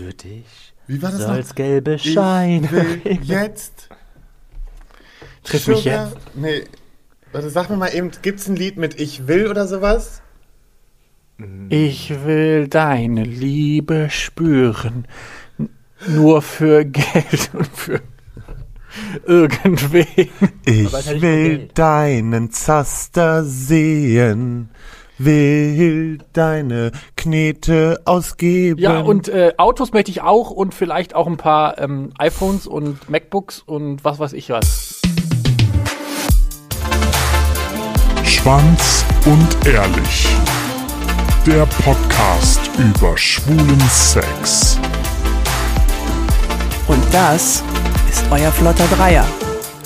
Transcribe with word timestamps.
Für 0.00 0.14
dich 0.14 0.72
Wie 0.86 1.02
war 1.02 1.10
das 1.10 1.20
soll's 1.22 1.48
noch? 1.50 1.54
gelbe 1.56 1.94
Ich 1.96 2.14
Scheine. 2.14 3.00
jetzt. 3.22 3.90
Triff 5.44 5.66
mich 5.68 5.78
Sugar- 5.80 6.12
Nee. 6.34 6.64
Warte, 7.32 7.50
sag 7.50 7.68
mir 7.68 7.76
mal 7.76 7.94
eben, 7.94 8.10
gibt's 8.22 8.48
ein 8.48 8.56
Lied 8.56 8.78
mit 8.78 8.98
Ich 8.98 9.26
will 9.28 9.46
oder 9.48 9.68
sowas? 9.68 10.22
Ich 11.68 12.10
will 12.24 12.66
deine 12.68 13.24
Liebe 13.24 14.08
spüren. 14.10 15.06
Nur 16.08 16.40
für 16.40 16.84
Geld 16.86 17.50
und 17.52 17.68
für 17.68 18.00
irgendwen. 19.26 20.06
Ich 20.64 20.92
will 21.20 21.68
deinen 21.74 22.50
Zaster 22.52 23.44
sehen, 23.44 24.70
will 25.24 26.18
deine 26.32 26.92
Knete 27.16 28.00
ausgeben. 28.04 28.80
Ja, 28.80 29.00
und 29.00 29.28
äh, 29.28 29.52
Autos 29.58 29.92
möchte 29.92 30.10
ich 30.10 30.22
auch 30.22 30.50
und 30.50 30.74
vielleicht 30.74 31.14
auch 31.14 31.26
ein 31.26 31.36
paar 31.36 31.78
ähm, 31.78 32.12
iPhones 32.18 32.66
und 32.66 33.08
MacBooks 33.08 33.60
und 33.60 34.04
was 34.04 34.18
weiß 34.18 34.32
ich 34.32 34.50
was. 34.50 35.00
Schwanz 38.24 39.04
und 39.26 39.66
ehrlich. 39.66 40.26
Der 41.46 41.66
Podcast 41.84 42.70
über 42.78 43.16
schwulen 43.16 43.80
Sex. 43.90 44.78
Und 46.86 47.02
das 47.12 47.62
ist 48.08 48.24
euer 48.30 48.50
flotter 48.50 48.86
Dreier. 48.96 49.24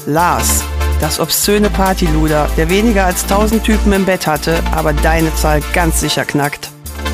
Lars, 0.07 0.65
das 1.01 1.21
obszöne 1.21 1.71
Partyluder, 1.71 2.49
der 2.57 2.69
weniger 2.71 3.07
als 3.07 3.23
1000 3.25 3.63
Typen 3.63 3.93
im 3.93 4.05
Bett 4.05 4.27
hatte, 4.27 4.63
aber 4.73 4.93
deine 4.93 5.35
Zahl 5.35 5.61
ganz 5.73 6.01
sicher 6.01 6.25
knackt. 6.25 6.71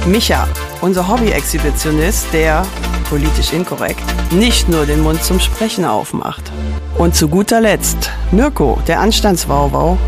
Micha, 0.06 0.48
unser 0.80 1.08
Hobby-Exhibitionist, 1.08 2.26
der, 2.32 2.64
politisch 3.08 3.52
inkorrekt, 3.52 4.02
nicht 4.32 4.68
nur 4.68 4.86
den 4.86 5.00
Mund 5.00 5.22
zum 5.22 5.40
Sprechen 5.40 5.84
aufmacht. 5.84 6.50
Und 6.98 7.14
zu 7.14 7.28
guter 7.28 7.60
Letzt 7.60 8.10
Mirko, 8.30 8.78
der 8.86 9.00
Anstandswauwau 9.00 9.98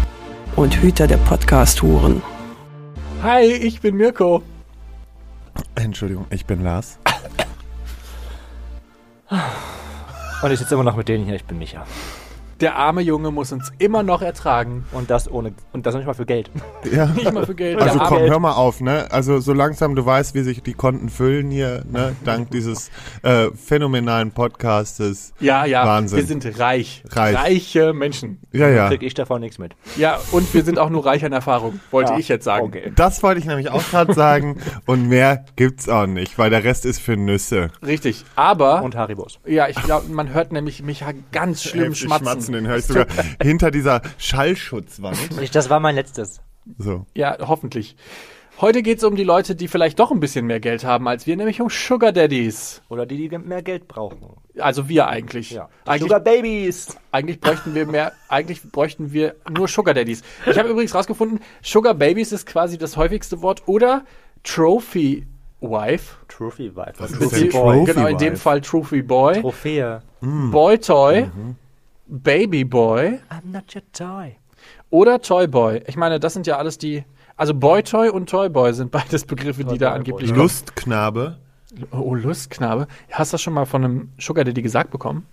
und 0.57 0.77
Hüter 0.77 1.07
der 1.07 1.19
Podcast-Huren. 1.19 2.23
Hi, 3.23 3.45
ich 3.45 3.81
bin 3.81 3.97
Mirko. 3.97 4.43
Entschuldigung, 5.75 6.27
ich 6.31 6.47
bin 6.47 6.63
Lars. 6.63 6.99
Und 10.43 10.51
ich 10.51 10.59
sitze 10.59 10.75
immer 10.75 10.85
noch 10.85 10.97
mit 10.97 11.09
denen 11.09 11.25
hier, 11.25 11.35
ich 11.35 11.45
bin 11.45 11.59
Micha. 11.59 11.85
Der 12.63 12.77
arme 12.77 13.03
Junge 13.03 13.31
muss 13.31 13.53
uns 13.53 13.71
immer 13.79 14.03
noch 14.03 14.23
ertragen. 14.23 14.85
Und 14.93 15.11
das 15.11 15.31
ohne, 15.31 15.53
und 15.73 15.85
das 15.85 15.95
noch 15.95 16.01
nicht 16.01 16.07
mal 16.07 16.15
für 16.15 16.25
Geld. 16.27 16.51
Ja. 16.91 17.07
Nicht 17.15 17.33
mal 17.33 17.45
für 17.45 17.55
Geld. 17.55 17.79
Also 17.81 17.99
komm, 17.99 18.19
arme- 18.19 18.31
hör 18.31 18.39
mal 18.39 18.53
auf, 18.53 18.81
ne? 18.81 19.07
Also 19.11 19.41
so 19.41 19.53
langsam, 19.53 19.95
du 19.95 20.07
weißt, 20.07 20.35
wie 20.35 20.43
sich 20.43 20.63
die 20.63 20.73
Konten 20.75 21.09
füllen 21.11 21.51
hier, 21.51 21.85
ne? 21.91 22.15
Dank 22.25 22.51
dieses 22.53 22.91
äh, 23.23 23.49
phänomenalen 23.51 24.31
Podcastes. 24.33 25.33
Ja, 25.41 25.65
ja, 25.65 25.87
Wahnsinn. 25.87 26.19
wir 26.19 26.27
sind 26.27 26.59
reich. 26.59 27.03
Reich. 27.11 27.37
Reiche 27.37 27.93
Menschen. 27.93 28.41
Ja, 28.53 28.69
ja. 28.69 28.89
Krieg 28.89 29.03
ich 29.03 29.15
davon 29.15 29.41
nichts 29.41 29.59
mit. 29.59 29.75
Ja, 29.97 30.19
und 30.31 30.53
wir 30.55 30.63
sind 30.65 30.79
auch 30.79 30.91
nur 30.91 31.05
reich 31.05 31.25
an 31.25 31.33
Erfahrung, 31.33 31.81
wollte 31.91 32.13
Ja, 32.13 32.19
ich 32.19 32.29
jetzt 32.29 32.45
sagen. 32.45 32.65
okay. 32.67 32.93
Das 32.95 33.23
wollte 33.23 33.41
ich 33.41 33.47
nämlich 33.47 33.71
auch 33.71 33.83
gerade 33.91 34.15
sagen. 34.15 34.59
Und 34.87 35.09
mehr 35.09 35.45
gibt's 35.57 35.89
auch 35.89 36.07
nicht, 36.07 36.39
weil 36.39 36.51
der 36.51 36.63
Rest 36.65 36.87
ist 36.87 37.01
für 37.01 37.17
Nüsse. 37.17 37.71
Richtig. 37.85 38.25
Aber, 38.37 38.83
Und 38.83 38.95
Haribos. 38.95 39.39
ja, 39.47 39.69
ich 39.69 39.83
glaube, 39.83 40.09
man 40.13 40.33
hört 40.33 40.53
nämlich 40.53 40.83
mich 40.83 41.05
ganz 41.33 41.63
schlimm 41.65 41.93
Heftig 41.93 42.03
schmatzen. 42.03 42.52
Den 42.53 42.67
höre 42.67 42.79
ich 42.79 42.85
sogar 42.85 43.07
hinter 43.43 43.71
dieser 43.71 44.03
Schallschutzwand. 44.19 45.19
Das 45.53 45.71
war 45.71 45.81
mein 45.81 45.95
letztes. 45.95 46.41
So. 46.79 47.07
Ja, 47.15 47.37
hoffentlich. 47.41 47.97
Heute 48.61 48.83
geht 48.83 48.99
es 48.99 49.05
um 49.05 49.17
die 49.17 49.25
Leute, 49.25 49.57
die 49.57 49.67
vielleicht 49.67 49.99
doch 49.99 50.13
ein 50.13 50.21
bisschen 50.21 50.47
mehr 50.47 50.61
Geld 50.61 50.85
haben 50.85 51.09
als 51.09 51.27
wir, 51.27 51.37
nämlich 51.37 51.61
um 51.61 51.69
Sugar 51.69 52.13
Daddies. 52.13 52.83
Oder 52.91 53.07
die, 53.07 53.29
die 53.29 53.39
mehr 53.39 53.63
Geld 53.63 53.89
brauchen. 53.89 54.19
Also 54.59 54.89
wir 54.89 55.09
eigentlich. 55.09 55.51
Ja. 55.51 55.69
Eigentlich, 55.85 56.03
Sugar 56.03 56.21
Babies. 56.21 56.97
eigentlich 57.11 57.41
bräuchten 57.41 57.75
wir 57.75 57.87
mehr, 57.87 58.13
eigentlich 58.29 58.63
bräuchten 58.63 59.13
wir 59.13 59.35
nur 59.51 59.67
Sugar 59.67 59.95
Daddies. 59.95 60.23
Ich 60.47 60.59
habe 60.59 60.69
übrigens 60.69 60.95
rausgefunden, 60.95 61.41
Sugar 61.63 61.95
Babies 61.95 62.31
ist 62.31 62.47
quasi 62.47 62.79
das 62.79 62.97
häufigste 62.97 63.43
Wort 63.43 63.63
oder 63.67 64.05
Trophy 64.45 65.27
Wife. 65.61 66.17
Trophy 66.29 66.77
Wife. 66.77 66.95
Was 66.99 67.13
Trophy 67.13 67.25
ist 67.25 67.33
denn 67.33 67.51
Boy. 67.51 67.77
Trophy 67.79 67.93
genau, 67.95 68.07
in 68.07 68.19
dem? 68.19 68.37
Fall 68.37 68.61
Trophy 68.61 69.03
Boy. 69.03 69.41
Trophäe. 69.41 70.03
Boy 70.21 70.79
Toy. 70.79 71.31
Baby 72.13 72.65
Boy. 72.65 73.21
I'm 73.31 73.51
not 73.51 73.75
your 73.75 73.83
toy. 73.93 74.37
Oder 74.91 75.23
Toy 75.23 75.47
Boy. 75.47 75.83
Ich 75.87 75.97
meine, 75.97 76.21
das 76.21 76.35
sind 76.35 76.47
ja 76.47 76.59
alles 76.59 76.77
die. 76.77 77.05
Also 77.37 77.55
Boy 77.55 77.83
Toy 77.83 78.11
und 78.11 78.29
Toy 78.29 78.51
Boy 78.51 78.75
sind 78.75 78.91
beides 78.91 79.25
Begriffe, 79.25 79.65
die 79.65 79.79
da 79.79 79.93
angeblich 79.93 80.31
Boy. 80.31 80.39
Lustknabe. 80.39 81.39
Oh, 81.91 82.15
Lustknabe. 82.15 82.87
Hast 83.11 83.33
du 83.33 83.35
das 83.35 83.43
schon 83.43 83.55
mal 83.55 83.65
von 83.65 83.83
einem 83.83 84.13
Sugar 84.19 84.45
Daddy 84.45 84.61
gesagt 84.61 84.91
bekommen? 84.91 85.27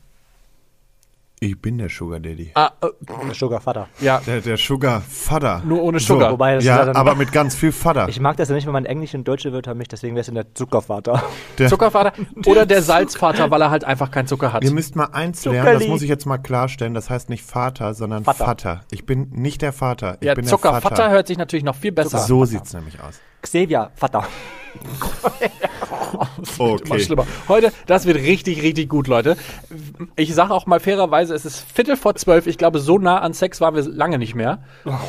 Ich 1.41 1.61
bin 1.61 1.77
der 1.77 1.88
Sugar 1.88 2.19
Daddy. 2.19 2.51
Ah, 2.53 2.72
äh, 2.81 2.88
Der 3.25 3.33
Sugar 3.33 3.61
Vater. 3.61 3.88
ja, 4.01 4.19
Der, 4.25 4.41
der 4.41 4.57
Sugar 4.57 5.00
Vater. 5.01 5.61
nur 5.66 5.81
ohne 5.81 6.00
Sugar. 6.00 6.33
Wobei 6.33 6.55
das 6.55 6.63
ist 6.63 6.67
Ja, 6.67 6.83
dann, 6.83 6.97
aber 6.97 7.16
mit 7.16 7.31
ganz 7.31 7.55
viel 7.55 7.72
Vater. 7.72 8.09
Ich 8.09 8.19
mag 8.19 8.35
das 8.35 8.50
ja 8.50 8.55
nicht, 8.55 8.66
wenn 8.66 8.73
man 8.73 8.83
Englisch 8.85 9.13
und 9.16 9.25
deutsche 9.25 9.53
Wörter 9.53 9.73
mischt, 9.73 9.94
deswegen 9.94 10.16
wäre 10.16 10.22
es 10.22 10.27
in 10.27 10.35
der 10.35 10.53
Zuckervater. 10.53 11.23
Der, 11.57 11.69
Zuckervater 11.69 12.11
oder 12.45 12.66
der 12.66 12.81
Salzvater, 12.81 13.50
weil 13.51 13.61
er 13.61 13.72
halt 13.72 13.85
einfach 13.85 14.11
keinen 14.11 14.27
Zucker 14.27 14.51
hat. 14.51 14.66
Ihr 14.66 14.72
müsst 14.72 14.97
mal 14.97 15.05
eins 15.13 15.45
lernen, 15.45 15.63
das 15.66 15.73
Zuckerli. 15.75 15.88
muss 15.89 16.01
ich 16.01 16.09
jetzt 16.09 16.25
mal 16.25 16.39
klarstellen. 16.39 16.94
Das 16.94 17.09
heißt 17.09 17.29
nicht 17.29 17.45
Vater, 17.45 17.94
sondern 17.94 18.25
Vater. 18.25 18.44
Vater. 18.45 18.81
Ich 18.91 19.06
bin 19.06 19.29
nicht 19.31 19.61
der 19.61 19.71
Vater. 19.71 20.17
Ich 20.19 20.27
Ja, 20.27 20.33
bin 20.33 20.44
Zuckervater 20.45 20.89
der 20.89 20.97
Vater. 20.97 21.09
hört 21.11 21.27
sich 21.27 21.38
natürlich 21.38 21.63
noch 21.63 21.75
viel 21.75 21.94
besser 21.94 22.17
So 22.19 22.44
sieht's 22.44 22.73
nämlich 22.73 23.01
aus. 23.01 23.19
Xavier 23.41 23.91
Vater. 23.95 24.25
Immer 24.81 26.27
Okay. 26.59 27.00
schlimmer. 27.00 27.25
Heute, 27.47 27.72
das 27.88 28.05
wird 28.05 28.17
richtig, 28.17 28.61
richtig 28.61 28.89
gut, 28.89 29.07
Leute. 29.07 29.38
Ich 30.16 30.33
sage 30.33 30.53
auch 30.53 30.66
mal 30.66 30.79
fairerweise, 30.79 31.33
es 31.33 31.45
ist 31.45 31.59
Viertel 31.72 31.95
vor 31.95 32.16
zwölf. 32.16 32.47
Ich 32.47 32.57
glaube, 32.57 32.79
so 32.79 32.97
nah 32.97 33.19
an 33.19 33.33
Sex 33.33 33.61
waren 33.61 33.75
wir 33.75 33.83
lange 33.83 34.17
nicht 34.17 34.35
mehr 34.35 34.63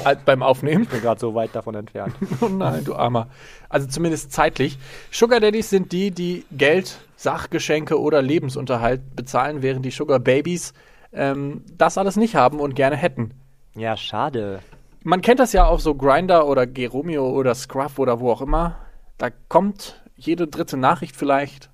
äh, 0.04 0.16
beim 0.24 0.42
Aufnehmen. 0.42 0.84
Ich 0.84 0.88
bin 0.88 1.00
gerade 1.00 1.20
so 1.20 1.34
weit 1.34 1.54
davon 1.54 1.74
entfernt. 1.74 2.14
Oh 2.40 2.48
nein, 2.48 2.84
du 2.84 2.94
Armer. 2.94 3.28
Also 3.68 3.86
zumindest 3.86 4.32
zeitlich. 4.32 4.78
Sugar 5.10 5.40
Daddies 5.40 5.70
sind 5.70 5.92
die, 5.92 6.10
die 6.10 6.44
Geld, 6.52 6.98
Sachgeschenke 7.16 8.00
oder 8.00 8.22
Lebensunterhalt 8.22 9.14
bezahlen, 9.16 9.62
während 9.62 9.84
die 9.84 9.90
Sugar 9.90 10.18
Babies 10.18 10.72
ähm, 11.12 11.64
das 11.76 11.98
alles 11.98 12.16
nicht 12.16 12.34
haben 12.34 12.60
und 12.60 12.74
gerne 12.74 12.96
hätten. 12.96 13.32
Ja, 13.74 13.96
schade. 13.96 14.60
Man 15.02 15.22
kennt 15.22 15.40
das 15.40 15.52
ja 15.52 15.64
auf 15.64 15.80
so 15.80 15.94
Grinder 15.94 16.46
oder 16.46 16.66
Geromeo 16.66 17.30
oder 17.30 17.54
Scruff 17.54 17.98
oder 17.98 18.20
wo 18.20 18.30
auch 18.30 18.42
immer. 18.42 18.76
Da 19.18 19.30
kommt 19.48 20.00
jede 20.16 20.46
dritte 20.46 20.76
Nachricht 20.76 21.16
vielleicht. 21.16 21.70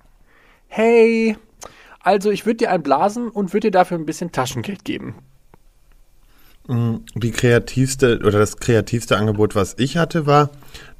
Hey, 0.67 1.37
also 1.99 2.31
ich 2.31 2.45
würde 2.45 2.57
dir 2.57 2.71
einen 2.71 2.83
blasen 2.83 3.29
und 3.29 3.53
würde 3.53 3.67
dir 3.67 3.71
dafür 3.71 3.97
ein 3.97 4.05
bisschen 4.05 4.31
Taschengeld 4.31 4.85
geben. 4.85 5.15
Die 6.69 7.31
kreativste 7.31 8.19
oder 8.19 8.39
das 8.39 8.57
kreativste 8.57 9.17
Angebot, 9.17 9.55
was 9.55 9.75
ich 9.77 9.95
hatte, 9.95 10.25
war, 10.25 10.49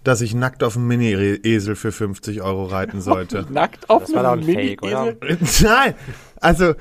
dass 0.03 0.21
ich 0.21 0.33
nackt 0.33 0.63
auf 0.63 0.77
einem 0.77 0.87
Mini-Esel 0.87 1.75
für 1.75 1.91
50 1.91 2.41
Euro 2.41 2.65
reiten 2.65 3.01
sollte. 3.01 3.45
Nackt 3.49 3.89
auf 3.89 4.13
einem 4.13 4.43
Fake, 4.43 4.81
oder? 4.81 5.15
Mini-Esel. 5.21 5.67
Nein, 5.67 5.95
also 6.39 6.73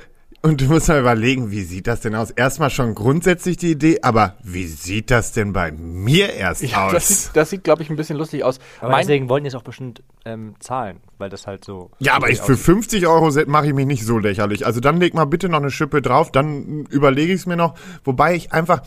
und 0.47 0.61
du 0.61 0.67
musst 0.67 0.89
mal 0.89 1.01
überlegen, 1.01 1.51
wie 1.51 1.63
sieht 1.63 1.87
das 1.87 2.01
denn 2.03 2.15
aus? 2.15 2.31
Erstmal 2.31 2.71
schon 2.71 2.95
grundsätzlich 2.95 3.57
die 3.57 3.73
Idee, 3.73 3.99
aber 4.03 4.37
wie 4.43 4.67
sieht 4.67 5.11
das 5.11 5.33
denn 5.33 5.53
bei 5.53 5.73
mir 5.73 6.33
erst 6.35 6.63
Ja, 6.63 6.87
aus? 6.87 6.93
das 6.93 7.09
sieht, 7.09 7.31
das 7.37 7.51
sieht 7.51 7.65
glaube 7.65 7.83
ich, 7.83 7.91
ein 7.91 7.97
bisschen 7.97 8.17
lustig 8.17 8.45
aus. 8.45 8.59
Aber 8.81 8.91
Mein- 8.93 9.01
deswegen 9.07 9.29
wollen 9.29 9.45
die 9.45 9.49
es 9.49 9.55
auch 9.55 9.63
bestimmt 9.65 10.03
ähm, 10.25 10.55
zahlen, 10.61 10.99
weil 11.19 11.31
das 11.31 11.47
halt 11.47 11.65
so. 11.65 11.91
Ja, 11.99 12.15
aber 12.15 12.31
ich, 12.31 12.41
für 12.41 12.57
50 12.57 13.07
Euro 13.07 13.31
mache 13.47 13.67
ich 13.67 13.75
mich 13.75 13.87
nicht 13.87 14.05
so 14.05 14.19
lächerlich. 14.19 14.65
Also 14.67 14.81
dann 14.81 14.99
leg 15.01 15.15
mal 15.15 15.25
bitte 15.25 15.49
noch 15.49 15.59
eine 15.59 15.71
Schippe 15.71 16.01
drauf, 16.01 16.31
dann 16.31 16.87
überlege 16.91 17.33
ich 17.33 17.41
es 17.41 17.47
mir 17.47 17.57
noch. 17.57 17.75
Wobei 18.05 18.35
ich 18.37 18.53
einfach, 18.53 18.83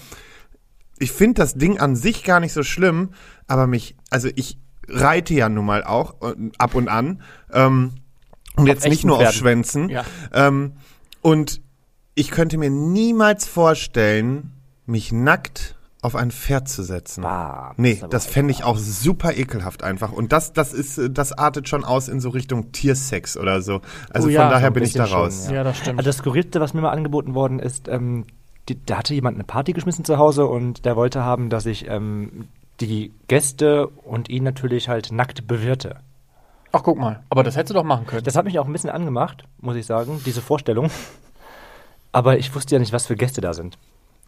ich 0.98 1.12
finde 1.12 1.42
das 1.42 1.56
Ding 1.56 1.80
an 1.80 1.96
sich 1.96 2.24
gar 2.24 2.40
nicht 2.40 2.54
so 2.54 2.64
schlimm, 2.64 3.10
aber 3.48 3.68
mich, 3.68 3.96
also 4.10 4.30
ich 4.36 4.58
reite 4.88 5.34
ja 5.34 5.50
nun 5.50 5.66
mal 5.66 5.84
auch 5.84 6.22
äh, 6.22 6.36
ab 6.58 6.74
und 6.76 6.88
an. 6.88 7.22
Ähm, 7.52 7.96
und 8.56 8.68
jetzt 8.68 8.88
nicht 8.88 9.06
nur 9.06 9.16
auf 9.18 9.22
Pferden. 9.24 9.40
Schwänzen. 9.40 9.90
Ja. 9.90 10.04
Ähm, 10.34 10.74
und 11.22 11.62
ich 12.16 12.32
könnte 12.32 12.58
mir 12.58 12.70
niemals 12.70 13.46
vorstellen, 13.46 14.52
mich 14.86 15.12
nackt 15.12 15.76
auf 16.02 16.16
ein 16.16 16.32
Pferd 16.32 16.70
zu 16.70 16.82
setzen. 16.84 17.22
Bah, 17.24 17.74
nee, 17.78 18.02
das 18.10 18.26
fände 18.26 18.52
ich 18.52 18.64
auch 18.64 18.78
super 18.78 19.36
ekelhaft 19.36 19.84
einfach. 19.84 20.12
Und 20.14 20.32
das, 20.32 20.54
das 20.54 20.74
ist, 20.74 20.98
äh, 20.98 21.10
das 21.10 21.34
artet 21.34 21.68
schon 21.68 21.84
aus 21.84 22.08
in 22.08 22.22
so 22.22 22.30
Richtung 22.30 22.72
Tiersex 22.72 23.36
oder 23.36 23.62
so. 23.62 23.82
Also 24.10 24.28
Oh 24.28 24.32
ja, 24.32 24.44
von 24.44 24.52
daher 24.52 24.72
bin 24.72 24.84
ich 24.84 24.94
da 24.94 25.04
bisschen 25.04 25.14
schon, 25.14 25.22
raus. 25.26 25.48
ja. 25.48 25.56
Ja, 25.56 25.64
das 25.64 25.78
stimmt. 25.78 26.00
Also 26.00 26.08
das 26.08 26.18
Skurrilste, 26.18 26.62
was 26.62 26.74
mir 26.74 26.82
mal 26.82 26.92
angeboten 26.92 27.34
worden 27.34 27.60
ist, 27.60 27.90
ähm, 27.90 28.26
die, 28.70 28.84
da 28.86 28.98
hatte 28.98 29.14
jemand 29.14 29.36
eine 29.36 29.44
Party 29.44 29.74
geschmissen 29.74 30.06
zu 30.06 30.18
Hause 30.18 30.46
und 30.46 30.86
der 30.86 30.96
wollte 30.96 31.24
haben, 31.24 31.50
dass 31.50 31.66
ich 31.66 31.88
ähm, 31.90 32.48
die 32.80 33.12
Gäste 33.28 33.88
und 33.88 34.30
ihn 34.30 34.44
natürlich 34.44 34.88
halt 34.88 35.12
nackt 35.12 35.48
bewirte. 35.48 35.98
Ach, 36.72 36.84
guck 36.84 36.98
mal. 36.98 37.24
Aber 37.30 37.44
das 37.44 37.56
hättest 37.56 37.72
du 37.72 37.74
doch 37.74 37.84
machen 37.84 38.06
können. 38.06 38.24
Das 38.24 38.36
hat 38.36 38.46
mich 38.46 38.60
auch 38.60 38.66
ein 38.66 38.72
bisschen 38.74 38.90
angemacht, 38.92 39.44
muss 39.60 39.76
ich 39.76 39.86
sagen, 39.86 40.22
diese 40.26 40.42
Vorstellung. 40.42 40.90
Aber 42.12 42.38
ich 42.38 42.54
wusste 42.56 42.76
ja 42.76 42.80
nicht, 42.80 42.94
was 42.94 43.06
für 43.08 43.16
Gäste 43.16 43.42
da 43.42 43.54
sind. 43.54 43.78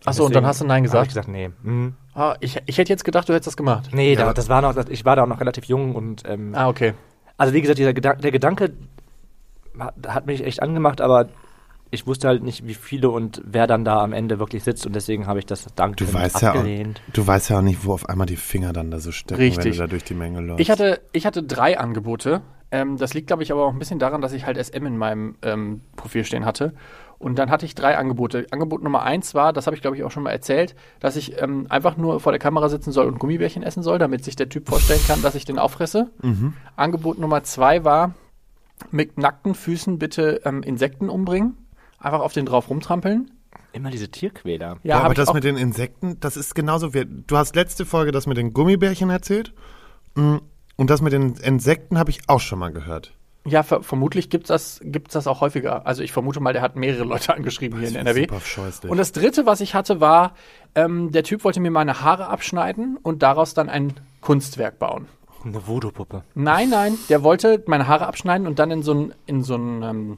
Achso, 0.06 0.26
und 0.26 0.36
dann 0.36 0.46
hast 0.48 0.62
du 0.62 0.66
Nein 0.66 0.78
Hab 0.84 0.86
ich 0.86 0.92
gesagt? 0.92 1.08
gesagt, 1.10 1.28
nee. 1.28 1.52
Mhm. 1.62 1.96
Ah, 2.16 2.36
ich, 2.40 2.60
ich 2.66 2.78
hätte 2.80 2.92
jetzt 2.92 3.04
gedacht, 3.06 3.30
du 3.30 3.34
hättest 3.34 3.48
das 3.48 3.58
gemacht. 3.58 3.90
Nee, 3.94 4.14
Ja. 4.16 4.26
da, 4.26 4.34
das 4.34 4.50
war 4.50 4.62
noch, 4.62 4.76
ich 4.90 5.06
war 5.06 5.16
da 5.16 5.24
auch 5.24 5.28
noch 5.28 5.40
relativ 5.40 5.66
jung 5.66 5.94
und 5.96 6.24
ähm, 6.26 6.56
Ah, 6.56 6.68
okay. 6.70 6.94
also 7.38 7.54
wie 7.54 7.62
gesagt, 7.62 7.78
dieser 7.78 7.94
Gedan 7.94 8.20
der 8.20 8.32
Gedanke 8.32 8.74
hat 10.08 10.26
mich 10.26 10.44
echt 10.44 10.62
angemacht, 10.62 11.02
aber 11.02 11.30
ich 11.92 12.08
wusste 12.08 12.28
halt 12.30 12.42
nicht, 12.42 12.66
wie 12.66 12.74
viele 12.74 13.10
und 13.10 13.42
wer 13.46 13.68
dann 13.68 13.84
da 13.86 14.02
am 14.02 14.14
Ende 14.14 14.40
wirklich 14.40 14.64
sitzt 14.64 14.86
und 14.86 14.96
deswegen 14.96 15.28
habe 15.28 15.40
ich 15.40 15.46
das 15.46 15.68
dankend 15.76 16.02
Du 16.10 16.14
weißt, 16.14 16.42
ja 16.42 16.52
auch, 16.52 16.56
abgelehnt. 16.56 17.02
du 17.14 17.28
weißt 17.28 17.50
ja 17.50 17.58
auch 17.60 17.62
nicht, 17.62 17.86
wo 17.86 17.94
auf 17.94 18.08
einmal 18.10 18.28
die 18.28 18.38
Finger 18.38 18.72
dann 18.74 18.90
da 18.92 19.00
so 19.00 19.12
stecken, 19.12 19.40
wenn 19.40 19.48
Richtig. 19.48 19.76
du 19.76 19.82
da 19.82 19.88
durch 19.88 20.04
die 20.06 20.14
Menge 20.14 20.40
läufst. 20.42 20.62
Ich 20.62 20.72
hatte, 20.72 21.02
ich 21.12 21.26
hatte 21.26 21.44
drei 21.44 21.78
Angebote. 21.78 22.42
Ähm, 22.72 22.96
das 22.98 23.14
liegt, 23.14 23.28
glaube 23.28 23.44
ich, 23.44 23.52
aber 23.52 23.66
auch 23.66 23.74
ein 23.74 23.80
bisschen 23.80 24.00
daran, 24.00 24.22
dass 24.22 24.32
ich 24.32 24.46
halt 24.46 24.58
SM 24.58 24.86
in 24.86 24.98
meinem 24.98 25.36
ähm, 25.42 25.82
Profil 25.98 26.24
stehen 26.24 26.46
hatte. 26.46 26.74
Und 27.20 27.38
dann 27.38 27.52
hatte 27.52 27.66
ich 27.66 27.76
drei 27.76 27.98
Angebote. 27.98 28.48
Angebot 28.52 28.82
Nummer 28.82 29.04
eins 29.04 29.36
war, 29.36 29.52
das 29.52 29.68
habe 29.68 29.76
ich, 29.76 29.82
glaube 29.82 29.98
ich, 29.98 30.04
auch 30.06 30.10
schon 30.12 30.24
mal 30.24 30.32
erzählt, 30.32 30.76
dass 31.02 31.18
ich 31.18 31.40
ähm, 31.42 31.68
einfach 31.70 31.98
nur 31.98 32.20
vor 32.22 32.32
der 32.32 32.40
Kamera 32.40 32.70
sitzen 32.70 32.92
soll 32.94 33.06
und 33.08 33.20
Gummibärchen 33.20 33.62
essen 33.62 33.84
soll, 33.84 34.00
damit 34.00 34.24
sich 34.24 34.38
der 34.38 34.48
Typ 34.50 34.70
vorstellen 34.70 35.02
kann, 35.06 35.22
dass 35.22 35.36
ich 35.36 35.44
den 35.46 35.60
auffresse. 35.60 36.10
Angebot 36.78 37.20
Nummer 37.20 37.44
zwei 37.44 37.84
war, 37.84 38.16
mit 38.90 39.18
nackten 39.20 39.54
Füßen 39.54 40.00
bitte 40.00 40.42
ähm, 40.46 40.64
Insekten 40.64 41.10
umbringen. 41.10 41.58
Einfach 42.02 42.20
auf 42.20 42.34
den 42.34 42.46
drauf 42.46 42.70
rumtrampeln. 42.70 43.32
Immer 43.74 43.90
diese 43.90 44.10
Tierquäler. 44.10 44.78
Ja, 44.84 45.00
Boah, 45.00 45.06
aber 45.06 45.14
das 45.14 45.34
mit 45.34 45.44
den 45.44 45.56
Insekten, 45.58 46.20
das 46.20 46.36
ist 46.36 46.56
genauso 46.56 46.94
wie. 46.94 47.06
Du 47.06 47.38
hast 47.38 47.56
letzte 47.56 47.86
Folge 47.86 48.12
das 48.12 48.28
mit 48.28 48.38
den 48.38 48.54
Gummibärchen 48.54 49.10
erzählt. 49.10 49.54
Mm, 50.16 50.38
Und 50.76 50.90
das 50.90 51.02
mit 51.02 51.14
den 51.14 51.36
Insekten 51.36 51.98
habe 51.98 52.10
ich 52.10 52.20
auch 52.28 52.40
schon 52.40 52.60
mal 52.60 52.72
gehört. 52.72 53.14
Ja, 53.46 53.64
ver 53.64 53.82
vermutlich 53.82 54.30
gibt's 54.30 54.50
das, 54.50 54.80
gibt's 54.84 55.14
das 55.14 55.26
auch 55.26 55.42
häufiger. 55.42 55.86
Also 55.88 56.04
ich 56.04 56.12
vermute 56.12 56.40
mal, 56.40 56.54
der 56.54 56.62
hat 56.62 56.76
mehrere 56.76 57.04
Leute 57.06 57.34
angeschrieben 57.36 57.80
hier 57.80 57.90
in 57.90 57.96
NRW. 57.96 58.28
super. 58.28 58.90
Und 58.90 58.98
das 58.98 59.12
dritte, 59.14 59.46
was 59.46 59.62
ich 59.62 59.74
hatte, 59.74 60.00
war, 60.00 60.36
ähm, 60.76 61.12
der 61.12 61.24
Typ 61.24 61.44
wollte 61.44 61.60
mir 61.60 61.72
meine 61.72 62.02
Haare 62.02 62.28
abschneiden 62.28 62.98
und 63.02 63.24
daraus 63.24 63.54
dann 63.54 63.70
ein 63.70 63.94
Kunstwerk 64.22 64.80
bauen. 64.80 65.08
Eine 65.44 65.66
Voodoo-Puppe. 65.66 66.24
Nein, 66.36 66.70
nein, 66.70 66.98
der 67.10 67.24
wollte 67.24 67.64
meine 67.66 67.88
Haare 67.88 68.06
abschneiden 68.06 68.46
und 68.46 68.60
dann 68.60 68.70
in 68.70 68.84
so 68.84 68.94
ein, 68.94 69.14
in 69.26 69.42
so 69.44 69.56
ein, 69.56 69.82
ähm, 69.82 70.18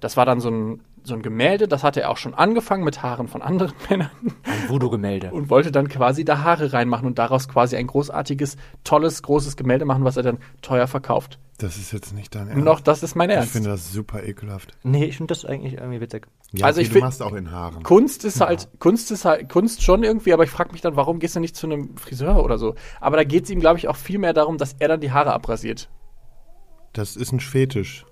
das 0.00 0.16
war 0.16 0.24
dann 0.24 0.40
so 0.40 0.48
ein, 0.50 0.80
so 1.06 1.14
ein 1.14 1.22
Gemälde, 1.22 1.68
das 1.68 1.82
hatte 1.82 2.00
er 2.00 2.10
auch 2.10 2.16
schon 2.16 2.34
angefangen 2.34 2.82
mit 2.82 3.02
Haaren 3.02 3.28
von 3.28 3.42
anderen 3.42 3.72
Männern 3.90 4.10
Ein 4.42 4.68
Voodoo-Gemälde. 4.68 5.30
und 5.32 5.50
wollte 5.50 5.70
dann 5.70 5.88
quasi 5.88 6.24
da 6.24 6.38
Haare 6.42 6.72
reinmachen 6.72 7.06
und 7.06 7.18
daraus 7.18 7.46
quasi 7.48 7.76
ein 7.76 7.86
großartiges, 7.86 8.56
tolles, 8.84 9.22
großes 9.22 9.56
Gemälde 9.56 9.84
machen, 9.84 10.04
was 10.04 10.16
er 10.16 10.22
dann 10.22 10.38
teuer 10.62 10.86
verkauft. 10.86 11.38
Das 11.58 11.76
ist 11.76 11.92
jetzt 11.92 12.12
nicht 12.14 12.34
dein 12.34 12.48
Ernst. 12.48 12.64
Noch, 12.64 12.80
das 12.80 13.02
ist 13.02 13.14
mein 13.14 13.30
ich 13.30 13.36
Ernst. 13.36 13.52
finde 13.52 13.68
das 13.68 13.92
super 13.92 14.24
ekelhaft. 14.24 14.72
Nee, 14.82 15.04
ich 15.04 15.18
finde 15.18 15.32
das 15.34 15.44
eigentlich 15.44 15.74
irgendwie 15.74 16.00
witzig. 16.00 16.26
Ja, 16.52 16.66
Also 16.66 16.80
okay, 16.80 16.88
ich 16.88 16.92
du 16.92 16.98
machst 17.00 17.22
auch 17.22 17.34
in 17.34 17.50
Haaren. 17.52 17.82
Kunst 17.84 18.24
ist 18.24 18.40
halt, 18.40 18.68
Kunst 18.80 19.10
ist 19.12 19.24
halt, 19.24 19.48
Kunst 19.48 19.82
schon 19.82 20.02
irgendwie, 20.02 20.32
aber 20.32 20.42
ich 20.44 20.50
frage 20.50 20.72
mich 20.72 20.80
dann, 20.80 20.96
warum 20.96 21.20
gehst 21.20 21.36
du 21.36 21.40
nicht 21.40 21.54
zu 21.54 21.66
einem 21.66 21.96
Friseur 21.96 22.42
oder 22.42 22.58
so? 22.58 22.74
Aber 23.00 23.16
da 23.16 23.24
geht 23.24 23.44
es 23.44 23.50
ihm, 23.50 23.60
glaube 23.60 23.78
ich, 23.78 23.86
auch 23.88 23.96
viel 23.96 24.18
mehr 24.18 24.32
darum, 24.32 24.58
dass 24.58 24.74
er 24.78 24.88
dann 24.88 25.00
die 25.00 25.12
Haare 25.12 25.32
abrasiert. 25.32 25.90
Das 26.92 27.14
ist 27.14 27.30
ein 27.32 27.40
Fetisch. 27.40 28.04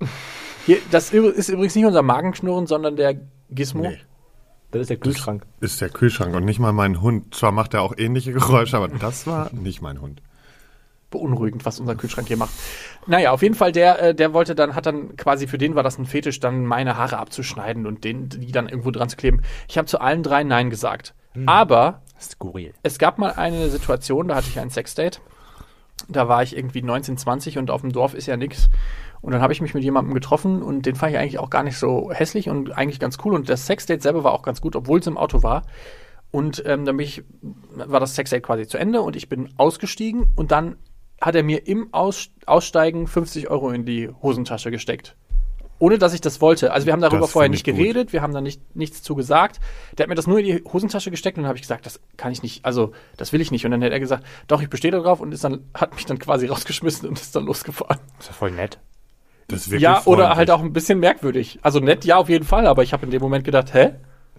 Hier, 0.66 0.78
das 0.90 1.12
ist 1.12 1.48
übrigens 1.48 1.74
nicht 1.74 1.84
unser 1.84 2.02
Magenschnurren, 2.02 2.66
sondern 2.66 2.96
der 2.96 3.16
Gizmo. 3.50 3.82
Nee. 3.82 3.98
Das 4.70 4.82
ist 4.82 4.90
der 4.90 4.96
Kühlschrank. 4.96 5.44
Ist 5.60 5.80
der 5.80 5.90
Kühlschrank 5.90 6.34
und 6.34 6.44
nicht 6.44 6.58
mal 6.58 6.72
mein 6.72 7.02
Hund. 7.02 7.34
Zwar 7.34 7.52
macht 7.52 7.74
er 7.74 7.82
auch 7.82 7.94
ähnliche 7.96 8.32
Geräusche, 8.32 8.76
aber 8.76 8.88
das 8.88 9.26
war 9.26 9.52
nicht 9.52 9.82
mein 9.82 10.00
Hund. 10.00 10.22
Beunruhigend, 11.10 11.66
was 11.66 11.78
unser 11.78 11.94
Kühlschrank 11.94 12.28
hier 12.28 12.38
macht. 12.38 12.52
Naja, 13.06 13.32
auf 13.32 13.42
jeden 13.42 13.54
Fall, 13.54 13.70
der, 13.70 14.00
äh, 14.00 14.14
der 14.14 14.32
wollte 14.32 14.54
dann, 14.54 14.74
hat 14.74 14.86
dann 14.86 15.14
quasi, 15.16 15.46
für 15.46 15.58
den 15.58 15.74
war 15.74 15.82
das 15.82 15.98
ein 15.98 16.06
Fetisch, 16.06 16.40
dann 16.40 16.64
meine 16.64 16.96
Haare 16.96 17.18
abzuschneiden 17.18 17.86
und 17.86 18.04
den, 18.04 18.30
die 18.30 18.50
dann 18.50 18.66
irgendwo 18.66 18.90
dran 18.90 19.10
zu 19.10 19.16
kleben. 19.16 19.42
Ich 19.68 19.76
habe 19.76 19.86
zu 19.86 20.00
allen 20.00 20.22
drei 20.22 20.42
Nein 20.42 20.70
gesagt. 20.70 21.14
Aber 21.44 22.02
Skurril. 22.18 22.72
es 22.82 22.98
gab 22.98 23.18
mal 23.18 23.32
eine 23.32 23.68
Situation, 23.68 24.28
da 24.28 24.36
hatte 24.36 24.48
ich 24.48 24.58
ein 24.58 24.70
Sexdate. 24.70 25.20
Da 26.08 26.28
war 26.28 26.42
ich 26.42 26.56
irgendwie 26.56 26.82
19, 26.82 27.16
20 27.16 27.58
und 27.58 27.70
auf 27.70 27.82
dem 27.82 27.92
Dorf 27.92 28.14
ist 28.14 28.26
ja 28.26 28.36
nix. 28.36 28.68
Und 29.20 29.32
dann 29.32 29.40
habe 29.40 29.52
ich 29.52 29.60
mich 29.60 29.72
mit 29.72 29.84
jemandem 29.84 30.14
getroffen 30.14 30.62
und 30.62 30.84
den 30.84 30.96
fand 30.96 31.12
ich 31.12 31.18
eigentlich 31.18 31.38
auch 31.38 31.50
gar 31.50 31.62
nicht 31.62 31.78
so 31.78 32.10
hässlich 32.12 32.48
und 32.48 32.76
eigentlich 32.76 32.98
ganz 32.98 33.18
cool. 33.24 33.34
Und 33.34 33.48
das 33.48 33.66
Sexdate 33.66 34.02
selber 34.02 34.24
war 34.24 34.32
auch 34.32 34.42
ganz 34.42 34.60
gut, 34.60 34.74
obwohl 34.74 34.98
es 34.98 35.06
im 35.06 35.16
Auto 35.16 35.42
war. 35.42 35.62
Und 36.32 36.62
ähm, 36.66 36.84
dann 36.84 36.96
bin 36.96 37.06
ich, 37.06 37.22
war 37.72 38.00
das 38.00 38.14
Sexdate 38.14 38.42
quasi 38.42 38.66
zu 38.66 38.78
Ende 38.78 39.02
und 39.02 39.16
ich 39.16 39.28
bin 39.28 39.50
ausgestiegen 39.58 40.32
und 40.34 40.50
dann 40.50 40.76
hat 41.20 41.36
er 41.36 41.44
mir 41.44 41.68
im 41.68 41.94
Aus, 41.94 42.30
Aussteigen 42.46 43.06
50 43.06 43.48
Euro 43.48 43.70
in 43.70 43.84
die 43.84 44.08
Hosentasche 44.08 44.72
gesteckt. 44.72 45.16
Ohne 45.82 45.98
dass 45.98 46.14
ich 46.14 46.20
das 46.20 46.40
wollte. 46.40 46.72
Also 46.72 46.86
wir 46.86 46.92
haben 46.92 47.00
darüber 47.00 47.22
Das 47.22 47.32
vorher 47.32 47.48
nicht 47.48 47.64
gut. 47.64 47.74
geredet, 47.74 48.12
wir 48.12 48.22
haben 48.22 48.32
da 48.32 48.40
nicht, 48.40 48.76
nichts 48.76 49.02
zu 49.02 49.16
gesagt. 49.16 49.58
Der 49.98 50.04
hat 50.04 50.08
mir 50.08 50.14
das 50.14 50.28
nur 50.28 50.38
in 50.38 50.44
die 50.46 50.62
Hosentasche 50.72 51.10
gesteckt 51.10 51.38
und 51.38 51.42
dann 51.42 51.48
habe 51.48 51.56
ich 51.56 51.62
gesagt, 51.62 51.86
das 51.86 51.98
kann 52.16 52.30
ich 52.30 52.40
nicht, 52.44 52.64
also 52.64 52.92
das 53.16 53.32
will 53.32 53.40
ich 53.40 53.50
nicht. 53.50 53.64
Und 53.64 53.72
dann 53.72 53.82
hat 53.82 53.90
er 53.90 53.98
gesagt, 53.98 54.24
doch, 54.46 54.62
ich 54.62 54.70
bestehe 54.70 54.92
darauf 54.92 55.18
und 55.18 55.32
ist 55.32 55.42
dann, 55.42 55.64
hat 55.74 55.92
mich 55.96 56.06
dann 56.06 56.20
quasi 56.20 56.46
rausgeschmissen 56.52 57.08
und 57.08 57.18
ist 57.20 57.34
dann 57.34 57.46
losgefahren. 57.46 57.98
Das 58.18 58.26
ist 58.26 58.28
ja 58.28 58.32
voll 58.34 58.52
nett. 58.52 58.78
Das 59.48 59.62
ist 59.62 59.70
wirklich 59.70 59.82
Ja, 59.82 60.02
oder 60.04 60.18
freundlich. 60.26 60.36
halt 60.36 60.50
auch 60.52 60.60
ein 60.62 60.72
bisschen 60.72 61.00
merkwürdig. 61.00 61.58
Also 61.62 61.80
nett, 61.80 62.04
ja, 62.04 62.16
auf 62.16 62.28
jeden 62.28 62.44
Fall, 62.44 62.68
aber 62.68 62.84
ich 62.84 62.92
habe 62.92 63.04
in 63.04 63.10
dem 63.10 63.20
Moment 63.20 63.44
gedacht, 63.44 63.74
hä? 63.74 63.90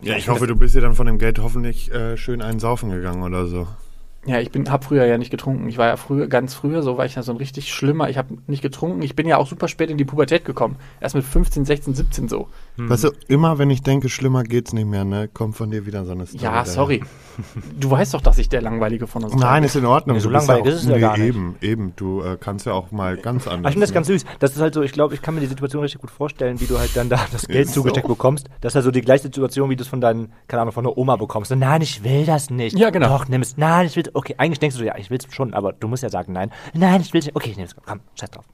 Ja, 0.01 0.15
ich 0.15 0.29
hoffe, 0.29 0.47
du 0.47 0.55
bist 0.55 0.75
dir 0.75 0.81
dann 0.81 0.95
von 0.95 1.07
dem 1.07 1.17
Geld 1.19 1.39
hoffentlich 1.39 1.91
äh, 1.91 2.15
schön 2.15 2.41
einen 2.41 2.59
saufen 2.59 2.89
gegangen 2.89 3.21
oder 3.21 3.47
so. 3.47 3.67
Ja, 4.25 4.39
ich 4.39 4.51
bin, 4.51 4.71
hab 4.71 4.85
früher 4.85 5.05
ja 5.05 5.17
nicht 5.17 5.31
getrunken. 5.31 5.67
Ich 5.67 5.77
war 5.77 5.87
ja 5.87 5.97
früher, 5.97 6.27
ganz 6.27 6.53
früher, 6.53 6.81
so 6.81 6.97
war 6.97 7.05
ich 7.05 7.15
ja 7.15 7.23
so 7.23 7.33
ein 7.33 7.37
richtig 7.37 7.73
schlimmer. 7.73 8.09
Ich 8.09 8.17
habe 8.17 8.37
nicht 8.47 8.61
getrunken. 8.61 9.01
Ich 9.01 9.15
bin 9.15 9.27
ja 9.27 9.37
auch 9.37 9.47
super 9.47 9.67
spät 9.67 9.89
in 9.89 9.97
die 9.97 10.05
Pubertät 10.05 10.45
gekommen. 10.45 10.77
Erst 11.01 11.15
mit 11.15 11.25
15, 11.25 11.65
16, 11.65 11.93
17 11.93 12.27
so. 12.29 12.47
Weißt 12.77 13.03
du, 13.03 13.11
immer 13.27 13.57
wenn 13.57 13.69
ich 13.69 13.81
denke, 13.81 14.09
schlimmer 14.09 14.43
geht's 14.43 14.71
nicht 14.73 14.87
mehr, 14.87 15.03
ne, 15.03 15.27
kommt 15.27 15.55
von 15.55 15.69
dir 15.71 15.85
wieder 15.85 16.05
so 16.05 16.13
eine 16.13 16.25
Story. 16.25 16.43
Ja, 16.43 16.51
daher. 16.51 16.65
sorry. 16.65 17.03
Du 17.79 17.89
weißt 17.89 18.13
doch, 18.13 18.21
dass 18.21 18.37
ich 18.37 18.47
der 18.47 18.61
Langweilige 18.61 19.07
von 19.07 19.23
uns 19.23 19.33
Nein, 19.35 19.61
bin. 19.61 19.63
ist 19.63 19.75
in 19.75 19.85
Ordnung. 19.85 20.17
Nee, 20.17 20.21
so 20.21 20.29
langweilig 20.29 20.65
ja 20.65 20.71
ist 20.71 20.83
es 20.83 20.85
ja 20.87 20.95
nee, 20.95 21.01
gar 21.01 21.17
nicht. 21.17 21.27
Eben, 21.27 21.55
eben. 21.61 21.93
Du 21.95 22.21
äh, 22.21 22.37
kannst 22.39 22.67
ja 22.67 22.73
auch 22.73 22.91
mal 22.91 23.17
ganz 23.17 23.47
anders. 23.47 23.59
Aber 23.59 23.69
ich 23.69 23.73
finde 23.73 23.85
das 23.85 23.89
ne? 23.89 23.95
ganz 23.95 24.07
süß. 24.07 24.25
Das 24.39 24.55
ist 24.55 24.61
halt 24.61 24.75
so, 24.75 24.83
ich 24.83 24.91
glaube, 24.91 25.15
ich 25.15 25.21
kann 25.21 25.33
mir 25.33 25.41
die 25.41 25.47
Situation 25.47 25.81
richtig 25.81 26.01
gut 26.01 26.11
vorstellen, 26.11 26.61
wie 26.61 26.65
du 26.65 26.77
halt 26.77 26.95
dann 26.95 27.09
da 27.09 27.19
das 27.31 27.47
Geld 27.47 27.65
Ist 27.65 27.73
zugesteckt 27.73 28.07
so. 28.07 28.13
bekommst. 28.13 28.49
Das 28.61 28.71
ist 28.71 28.75
halt 28.75 28.85
so 28.85 28.91
die 28.91 29.01
gleiche 29.01 29.23
Situation, 29.23 29.69
wie 29.71 29.75
du 29.75 29.81
es 29.81 29.87
von 29.87 29.99
deinen, 29.99 30.31
keine 30.47 30.61
Ahnung, 30.61 30.73
von 30.73 30.83
der 30.83 30.95
Oma 30.95 31.15
bekommst. 31.15 31.49
So, 31.49 31.55
nein, 31.55 31.81
ich 31.81 32.03
will 32.03 32.25
das 32.25 32.51
nicht. 32.51 32.77
Ja, 32.77 32.91
genau. 32.91 33.09
Doch, 33.09 33.27
nimm 33.27 33.41
es. 33.41 33.57
Nein, 33.57 33.87
ich 33.87 33.95
will 33.95 34.03
Okay, 34.13 34.35
eigentlich 34.37 34.59
denkst 34.59 34.75
du 34.75 34.79
so, 34.79 34.85
ja, 34.85 34.97
ich 34.97 35.09
will 35.09 35.17
es 35.17 35.33
schon, 35.33 35.53
aber 35.53 35.73
du 35.73 35.87
musst 35.87 36.03
ja 36.03 36.09
sagen, 36.09 36.33
nein. 36.33 36.51
Nein, 36.73 37.01
ich 37.01 37.13
will 37.13 37.19
es 37.19 37.25
nicht. 37.25 37.35
Okay, 37.35 37.49
ich 37.49 37.57
nehme 37.57 37.67
es. 37.67 37.75
Komm, 37.75 38.01
scheiß 38.15 38.31
drauf. 38.31 38.45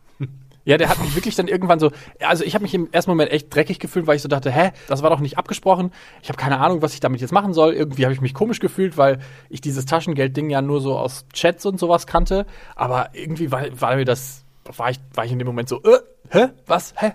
Ja, 0.66 0.78
der 0.78 0.90
hat 0.90 1.00
mich 1.00 1.16
wirklich 1.16 1.36
dann 1.36 1.48
irgendwann 1.48 1.80
so, 1.80 1.92
also 2.20 2.44
ich 2.44 2.54
habe 2.54 2.62
mich 2.62 2.76
im 2.76 2.90
ersten 2.92 3.10
Moment 3.10 3.32
echt 3.32 3.54
dreckig 3.54 3.80
gefühlt, 3.80 4.06
weil 4.06 4.18
ich 4.18 4.22
so 4.22 4.28
dachte, 4.28 4.52
hä, 4.52 4.72
das 4.88 5.02
war 5.02 5.10
doch 5.10 5.20
nicht 5.20 5.38
abgesprochen. 5.38 5.92
Ich 6.22 6.30
habe 6.30 6.38
keine 6.38 6.60
Ahnung, 6.60 6.82
was 6.84 6.94
ich 6.94 7.00
damit 7.00 7.22
jetzt 7.22 7.32
machen 7.32 7.54
soll. 7.54 7.74
Irgendwie 7.74 8.04
habe 8.06 8.14
ich 8.14 8.22
mich 8.22 8.34
komisch 8.34 8.60
gefühlt, 8.60 8.98
weil 8.98 9.20
ich 9.50 9.62
dieses 9.62 9.86
Taschengeld-Ding 9.86 10.50
ja 10.50 10.62
nur 10.62 10.82
so 10.82 10.98
aus 10.98 11.26
Chats 11.34 11.66
und 11.66 11.80
sowas 11.80 12.06
kannte. 12.06 12.46
Aber 12.76 13.10
irgendwie 13.14 13.52
war, 13.52 13.64
war 13.82 13.96
mir 13.96 14.06
das, 14.06 14.46
war 14.64 14.92
ich, 14.92 15.00
war 15.14 15.26
ich 15.26 15.32
in 15.32 15.40
dem 15.40 15.48
Moment 15.48 15.70
so, 15.70 15.82
äh, 15.82 16.00
hä, 16.30 16.50
was, 16.68 16.94
hä? 16.98 17.14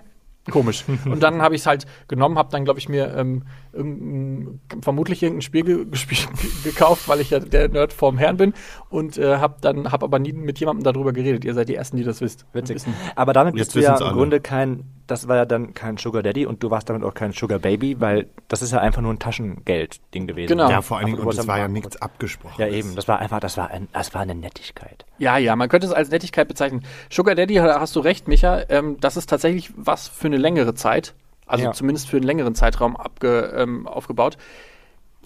Komisch. 0.51 0.83
Und 1.05 1.23
dann 1.23 1.41
habe 1.41 1.55
ich 1.55 1.61
es 1.61 1.67
halt 1.67 1.85
genommen, 2.07 2.37
habe 2.37 2.51
dann, 2.51 2.65
glaube 2.65 2.79
ich, 2.79 2.89
mir 2.89 3.15
ähm, 3.15 3.45
irgendein, 3.75 4.59
vermutlich 4.81 5.21
irgendein 5.21 5.41
Spiel 5.41 5.63
ge 5.63 5.85
gekauft, 6.63 7.07
weil 7.07 7.21
ich 7.21 7.29
ja 7.29 7.39
der 7.39 7.69
Nerd 7.69 7.93
vorm 7.93 8.17
Herrn 8.17 8.37
bin 8.37 8.53
und 8.89 9.17
äh, 9.17 9.37
habe 9.37 9.55
dann, 9.61 9.91
habe 9.91 10.05
aber 10.05 10.19
nie 10.19 10.33
mit 10.33 10.59
jemandem 10.59 10.83
darüber 10.83 11.13
geredet. 11.13 11.45
Ihr 11.45 11.53
seid 11.53 11.69
die 11.69 11.75
Ersten, 11.75 11.97
die 11.97 12.03
das 12.03 12.21
wisst. 12.21 12.45
Witzig. 12.53 12.77
Wissen. 12.77 12.93
Aber 13.15 13.33
damit 13.33 13.55
Jetzt 13.55 13.73
bist 13.73 13.87
du 13.87 13.91
ja 13.91 13.97
im 13.97 14.03
alle. 14.03 14.13
Grunde 14.13 14.39
kein, 14.39 14.85
das 15.07 15.27
war 15.27 15.35
ja 15.35 15.45
dann 15.45 15.73
kein 15.73 15.97
Sugar 15.97 16.23
Daddy 16.23 16.45
und 16.45 16.63
du 16.63 16.71
warst 16.71 16.89
damit 16.89 17.03
auch 17.03 17.13
kein 17.13 17.33
Sugar 17.33 17.59
Baby, 17.59 17.99
weil 17.99 18.29
das 18.47 18.61
ist 18.61 18.71
ja 18.71 18.79
einfach 18.79 19.01
nur 19.01 19.13
ein 19.13 19.19
Taschengeld-Ding 19.19 20.27
gewesen. 20.27 20.49
Genau. 20.49 20.69
Ja, 20.69 20.81
vor 20.81 20.97
allen 20.97 21.07
Dingen, 21.07 21.19
Aber 21.19 21.29
und 21.29 21.37
hast 21.37 21.47
war 21.47 21.59
ja 21.59 21.67
nichts 21.67 22.01
abgesprochen. 22.01 22.55
Ja, 22.59 22.67
eben. 22.67 22.95
Das 22.95 23.07
war 23.07 23.19
einfach, 23.19 23.39
das 23.39 23.57
war, 23.57 23.69
ein, 23.69 23.87
das 23.91 24.13
war 24.13 24.21
eine 24.21 24.35
Nettigkeit. 24.35 25.05
Ja, 25.17 25.37
ja, 25.37 25.55
man 25.55 25.69
könnte 25.69 25.87
es 25.87 25.93
als 25.93 26.09
Nettigkeit 26.09 26.47
bezeichnen. 26.47 26.83
Sugar 27.09 27.35
Daddy, 27.35 27.55
da 27.55 27.79
hast 27.79 27.95
du 27.95 27.99
recht, 27.99 28.27
Micha, 28.27 28.63
ähm, 28.69 28.97
das 28.99 29.17
ist 29.17 29.29
tatsächlich 29.29 29.71
was 29.75 30.07
für 30.07 30.27
eine 30.27 30.37
längere 30.37 30.73
Zeit. 30.73 31.13
Also 31.45 31.65
Ja. 31.65 31.73
zumindest 31.73 32.09
für 32.09 32.17
einen 32.17 32.25
längeren 32.25 32.55
Zeitraum 32.55 32.95
abge, 32.95 33.53
ähm, 33.55 33.87
aufgebaut. 33.87 34.37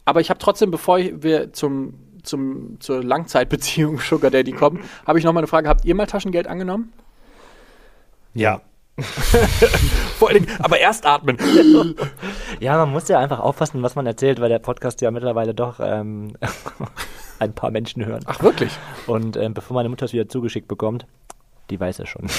Aber 0.06 0.22
ich 0.22 0.30
habe 0.30 0.40
trotzdem, 0.40 0.72
bevor 0.72 0.98
wir 1.00 1.54
zum, 1.54 1.94
zum, 2.24 2.80
zur 2.80 3.04
Langzeitbeziehung 3.04 4.00
Sugar 4.02 4.32
Daddy 4.32 4.52
kommen, 4.52 4.80
habe 5.06 5.20
ich 5.20 5.26
noch 5.26 5.34
mal 5.34 5.40
eine 5.42 5.48
Frage. 5.48 5.70
Habt 5.70 5.86
ihr 5.86 5.96
mal 5.96 6.08
Taschengeld 6.08 6.48
angenommen? 6.48 6.92
Ja. 8.34 8.62
Vor 10.18 10.28
allen 10.30 10.44
Dingen, 10.46 10.58
aber 10.60 10.78
erst 10.80 11.06
atmen. 11.06 11.38
Ja, 12.60 12.76
man 12.76 12.92
muss 12.92 13.08
ja 13.08 13.18
einfach 13.20 13.40
aufpassen, 13.40 13.82
was 13.84 13.96
man 13.96 14.06
erzählt, 14.06 14.42
weil 14.42 14.50
der 14.50 14.60
Podcast 14.60 15.00
ja 15.00 15.12
mittlerweile 15.12 15.54
doch 15.54 15.80
ähm, 15.82 16.34
ein 17.40 17.54
paar 17.54 17.72
Menschen 17.72 18.06
hören. 18.06 18.22
Ach, 18.26 18.44
wirklich? 18.44 18.78
Und 19.08 19.38
ähm, 19.38 19.54
bevor 19.54 19.76
meine 19.76 19.88
Mutter 19.88 20.04
es 20.06 20.12
wieder 20.12 20.28
zugeschickt 20.28 20.68
bekommt, 20.68 21.06
die 21.70 21.80
weiß 21.80 22.00
es 22.00 22.10
schon. 22.10 22.28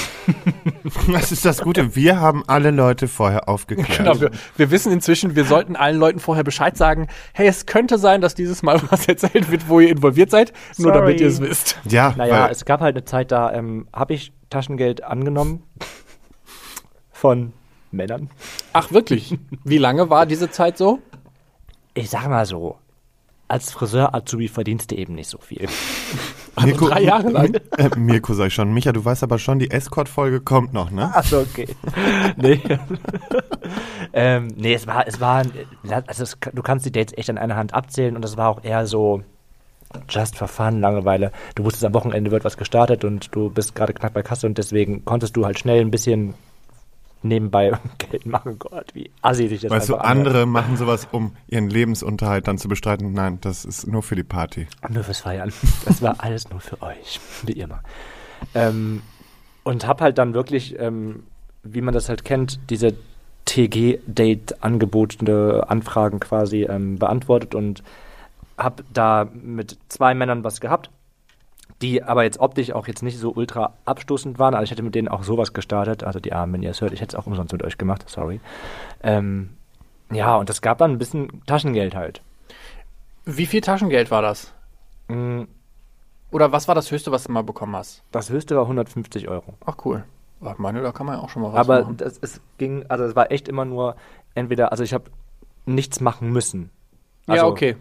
Das 1.12 1.30
ist 1.30 1.44
das 1.44 1.60
Gute. 1.60 1.94
Wir 1.94 2.20
haben 2.20 2.42
alle 2.46 2.70
Leute 2.70 3.06
vorher 3.06 3.48
aufgeklärt. 3.48 3.98
Genau, 3.98 4.20
wir, 4.20 4.30
wir 4.56 4.70
wissen 4.70 4.92
inzwischen, 4.92 5.36
wir 5.36 5.44
sollten 5.44 5.76
allen 5.76 5.98
Leuten 5.98 6.18
vorher 6.18 6.42
Bescheid 6.42 6.76
sagen, 6.76 7.06
hey, 7.32 7.46
es 7.46 7.66
könnte 7.66 7.98
sein, 7.98 8.20
dass 8.20 8.34
dieses 8.34 8.62
Mal 8.62 8.80
was 8.90 9.06
erzählt 9.06 9.50
wird, 9.50 9.68
wo 9.68 9.80
ihr 9.80 9.88
involviert 9.88 10.30
seid, 10.30 10.52
nur 10.78 10.92
Sorry. 10.92 10.98
damit 10.98 11.20
ihr 11.20 11.28
es 11.28 11.40
wisst. 11.40 11.78
Ja, 11.84 12.14
Naja, 12.16 12.44
weil, 12.44 12.50
es 12.50 12.64
gab 12.64 12.80
halt 12.80 12.96
eine 12.96 13.04
Zeit, 13.04 13.30
da 13.30 13.52
ähm, 13.52 13.88
habe 13.92 14.14
ich 14.14 14.32
Taschengeld 14.48 15.04
angenommen 15.04 15.62
von 17.12 17.52
Männern. 17.90 18.30
Ach, 18.72 18.90
wirklich? 18.92 19.38
Wie 19.64 19.78
lange 19.78 20.10
war 20.10 20.26
diese 20.26 20.50
Zeit 20.50 20.78
so? 20.78 21.00
Ich 21.94 22.10
sag 22.10 22.28
mal 22.28 22.46
so, 22.46 22.78
als 23.50 23.72
Friseur-Azubi 23.72 24.48
verdienst 24.48 24.90
du 24.90 24.96
eben 24.96 25.14
nicht 25.14 25.28
so 25.28 25.38
viel. 25.38 25.68
Mirko, 26.62 26.88
drei 26.88 27.02
Jahre 27.02 27.30
lang? 27.30 27.54
Äh, 27.76 27.90
Mirko 27.96 28.34
sag 28.34 28.48
ich 28.48 28.54
schon. 28.54 28.72
Micha, 28.72 28.92
du 28.92 29.04
weißt 29.04 29.22
aber 29.22 29.38
schon, 29.38 29.58
die 29.58 29.70
Escort-Folge 29.70 30.40
kommt 30.40 30.72
noch, 30.72 30.90
ne? 30.90 31.14
Achso, 31.14 31.40
okay. 31.40 31.68
nee. 32.36 32.60
ähm, 34.12 34.48
nee, 34.56 34.74
es 34.74 34.86
war, 34.86 35.06
es 35.06 35.20
war, 35.20 35.44
also 36.06 36.22
es, 36.22 36.36
du 36.52 36.62
kannst 36.62 36.86
die 36.86 36.92
Dates 36.92 37.16
echt 37.16 37.30
an 37.30 37.38
einer 37.38 37.56
Hand 37.56 37.74
abzählen 37.74 38.16
und 38.16 38.24
es 38.24 38.36
war 38.36 38.48
auch 38.48 38.62
eher 38.62 38.86
so 38.86 39.22
just 40.08 40.36
for 40.36 40.48
fun, 40.48 40.80
Langeweile. 40.80 41.32
Du 41.54 41.64
wusstest, 41.64 41.84
am 41.84 41.94
Wochenende 41.94 42.30
wird 42.30 42.44
was 42.44 42.56
gestartet 42.56 43.04
und 43.04 43.34
du 43.34 43.50
bist 43.50 43.74
gerade 43.74 43.92
knapp 43.92 44.14
bei 44.14 44.22
Kasse 44.22 44.46
und 44.46 44.58
deswegen 44.58 45.04
konntest 45.04 45.36
du 45.36 45.44
halt 45.44 45.58
schnell 45.58 45.80
ein 45.80 45.90
bisschen 45.90 46.34
nebenbei 47.22 47.72
Geld 47.98 48.26
machen. 48.26 48.58
Gott, 48.58 48.94
wie 48.94 49.10
assi 49.22 49.48
sich 49.48 49.62
das 49.62 49.70
Weißt 49.70 49.88
du, 49.88 49.96
andere 49.96 50.46
machen 50.46 50.76
sowas, 50.76 51.08
um 51.12 51.36
ihren 51.48 51.68
Lebensunterhalt 51.68 52.48
dann 52.48 52.58
zu 52.58 52.68
bestreiten. 52.68 53.12
Nein, 53.12 53.38
das 53.40 53.64
ist 53.64 53.86
nur 53.86 54.02
für 54.02 54.16
die 54.16 54.24
Party. 54.24 54.66
Nur 54.88 55.04
fürs 55.04 55.20
Feiern. 55.20 55.52
Das 55.84 56.02
war 56.02 56.16
alles 56.18 56.50
nur 56.50 56.60
für 56.60 56.80
euch, 56.82 57.20
wie 57.46 57.52
immer. 57.52 57.82
Ähm, 58.54 59.02
und 59.64 59.86
hab 59.86 60.00
halt 60.00 60.18
dann 60.18 60.34
wirklich, 60.34 60.78
ähm, 60.78 61.24
wie 61.62 61.80
man 61.80 61.94
das 61.94 62.08
halt 62.08 62.24
kennt, 62.24 62.60
diese 62.70 62.94
TG-Date 63.46 64.62
angebotene 64.62 65.64
Anfragen 65.68 66.20
quasi 66.20 66.62
ähm, 66.62 66.98
beantwortet 66.98 67.54
und 67.54 67.82
hab 68.56 68.82
da 68.92 69.28
mit 69.32 69.78
zwei 69.88 70.14
Männern 70.14 70.44
was 70.44 70.60
gehabt, 70.60 70.90
die 71.82 72.02
aber 72.02 72.24
jetzt 72.24 72.40
optisch 72.40 72.72
auch 72.72 72.86
jetzt 72.86 73.02
nicht 73.02 73.18
so 73.18 73.32
ultra 73.32 73.74
abstoßend 73.84 74.38
waren. 74.38 74.54
Also 74.54 74.64
ich 74.64 74.70
hätte 74.70 74.82
mit 74.82 74.94
denen 74.94 75.08
auch 75.08 75.22
sowas 75.22 75.52
gestartet. 75.52 76.04
Also 76.04 76.20
die 76.20 76.32
Armen, 76.32 76.52
wenn 76.54 76.62
ihr 76.62 76.70
es 76.70 76.80
hört, 76.80 76.92
ich 76.92 77.00
hätte 77.00 77.16
es 77.16 77.22
auch 77.22 77.26
umsonst 77.26 77.52
mit 77.52 77.62
euch 77.62 77.78
gemacht, 77.78 78.04
sorry. 78.08 78.40
Ähm, 79.02 79.50
ja, 80.12 80.36
und 80.36 80.50
es 80.50 80.60
gab 80.60 80.78
dann 80.78 80.92
ein 80.92 80.98
bisschen 80.98 81.42
Taschengeld 81.46 81.94
halt. 81.94 82.22
Wie 83.24 83.46
viel 83.46 83.60
Taschengeld 83.60 84.10
war 84.10 84.22
das? 84.22 84.52
Mm, 85.08 85.42
Oder 86.30 86.52
was 86.52 86.68
war 86.68 86.74
das 86.74 86.90
Höchste, 86.90 87.12
was 87.12 87.24
du 87.24 87.32
mal 87.32 87.42
bekommen 87.42 87.74
hast? 87.76 88.02
Das 88.12 88.30
höchste 88.30 88.56
war 88.56 88.62
150 88.62 89.28
Euro. 89.28 89.54
Ach 89.64 89.76
cool. 89.84 90.04
Ach, 90.42 90.58
meine, 90.58 90.80
da 90.82 90.92
kann 90.92 91.06
man 91.06 91.16
ja 91.16 91.22
auch 91.22 91.28
schon 91.28 91.42
mal 91.42 91.52
was 91.52 91.60
Aber 91.60 91.82
machen. 91.82 91.96
das, 91.98 92.18
es 92.20 92.40
ging, 92.58 92.84
also 92.88 93.04
es 93.04 93.14
war 93.14 93.30
echt 93.30 93.48
immer 93.48 93.64
nur 93.64 93.96
entweder, 94.34 94.72
also 94.72 94.82
ich 94.84 94.94
habe 94.94 95.10
nichts 95.66 96.00
machen 96.00 96.30
müssen. 96.30 96.70
Also, 97.26 97.44
ja, 97.44 97.50
okay. 97.50 97.76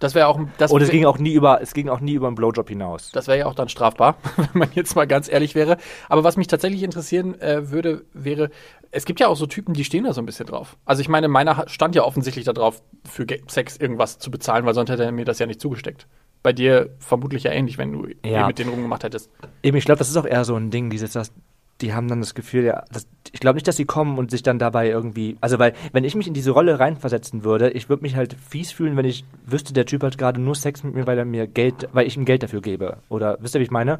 Das 0.00 0.14
wäre 0.14 0.26
auch 0.26 0.40
das 0.58 0.72
Und 0.72 0.82
es 0.82 0.90
ging 0.90 1.04
auch 1.06 1.18
nie 1.18 1.32
über, 1.32 1.60
es 1.62 1.72
ging 1.72 1.88
auch 1.88 2.00
nie 2.00 2.14
über 2.14 2.26
einen 2.26 2.34
Blowjob 2.34 2.68
hinaus. 2.68 3.10
Das 3.12 3.28
wäre 3.28 3.38
ja 3.38 3.46
auch 3.46 3.54
dann 3.54 3.68
strafbar, 3.68 4.16
wenn 4.36 4.48
man 4.52 4.68
jetzt 4.74 4.96
mal 4.96 5.06
ganz 5.06 5.28
ehrlich 5.30 5.54
wäre. 5.54 5.76
Aber 6.08 6.24
was 6.24 6.36
mich 6.36 6.46
tatsächlich 6.48 6.82
interessieren 6.82 7.40
äh, 7.40 7.70
würde, 7.70 8.04
wäre, 8.12 8.50
es 8.90 9.04
gibt 9.04 9.20
ja 9.20 9.28
auch 9.28 9.36
so 9.36 9.46
Typen, 9.46 9.72
die 9.74 9.84
stehen 9.84 10.04
da 10.04 10.12
so 10.12 10.20
ein 10.20 10.26
bisschen 10.26 10.46
drauf. 10.46 10.76
Also 10.84 11.00
ich 11.00 11.08
meine, 11.08 11.28
meiner 11.28 11.64
stand 11.68 11.94
ja 11.94 12.02
offensichtlich 12.04 12.44
da 12.44 12.52
drauf, 12.52 12.82
für 13.08 13.26
Sex 13.46 13.76
irgendwas 13.76 14.18
zu 14.18 14.30
bezahlen, 14.30 14.66
weil 14.66 14.74
sonst 14.74 14.90
hätte 14.90 15.04
er 15.04 15.12
mir 15.12 15.24
das 15.24 15.38
ja 15.38 15.46
nicht 15.46 15.60
zugesteckt. 15.60 16.06
Bei 16.42 16.52
dir 16.52 16.90
vermutlich 16.98 17.44
ja 17.44 17.52
ähnlich, 17.52 17.78
wenn 17.78 17.92
du 17.92 18.06
Ja. 18.24 18.46
mit 18.46 18.58
denen 18.58 18.70
rumgemacht 18.70 19.04
hättest. 19.04 19.30
Eben, 19.62 19.76
ich 19.76 19.84
glaube, 19.84 19.98
das 19.98 20.10
ist 20.10 20.16
auch 20.16 20.26
eher 20.26 20.44
so 20.44 20.56
ein 20.56 20.70
Ding, 20.70 20.90
dieses, 20.90 21.12
das, 21.12 21.32
die 21.80 21.92
haben 21.92 22.08
dann 22.08 22.20
das 22.20 22.34
Gefühl, 22.34 22.64
ja, 22.64 22.84
das, 22.92 23.06
ich 23.32 23.40
glaube 23.40 23.56
nicht, 23.56 23.66
dass 23.66 23.76
sie 23.76 23.84
kommen 23.84 24.18
und 24.18 24.30
sich 24.30 24.42
dann 24.42 24.58
dabei 24.58 24.88
irgendwie, 24.88 25.36
also 25.40 25.58
weil, 25.58 25.74
wenn 25.92 26.04
ich 26.04 26.14
mich 26.14 26.26
in 26.26 26.34
diese 26.34 26.52
Rolle 26.52 26.78
reinversetzen 26.78 27.44
würde, 27.44 27.70
ich 27.70 27.88
würde 27.88 28.02
mich 28.02 28.16
halt 28.16 28.36
fies 28.48 28.70
fühlen, 28.70 28.96
wenn 28.96 29.04
ich 29.04 29.24
wüsste, 29.44 29.72
der 29.72 29.86
Typ 29.86 30.02
hat 30.02 30.16
gerade 30.16 30.40
nur 30.40 30.54
Sex 30.54 30.84
mit 30.84 30.94
mir, 30.94 31.06
weil 31.06 31.18
er 31.18 31.24
mir 31.24 31.46
Geld, 31.46 31.88
weil 31.92 32.06
ich 32.06 32.16
ihm 32.16 32.24
Geld 32.24 32.42
dafür 32.42 32.60
gebe. 32.60 32.98
Oder, 33.08 33.38
wisst 33.40 33.56
ihr, 33.56 33.60
wie 33.60 33.64
ich 33.64 33.70
meine? 33.70 33.98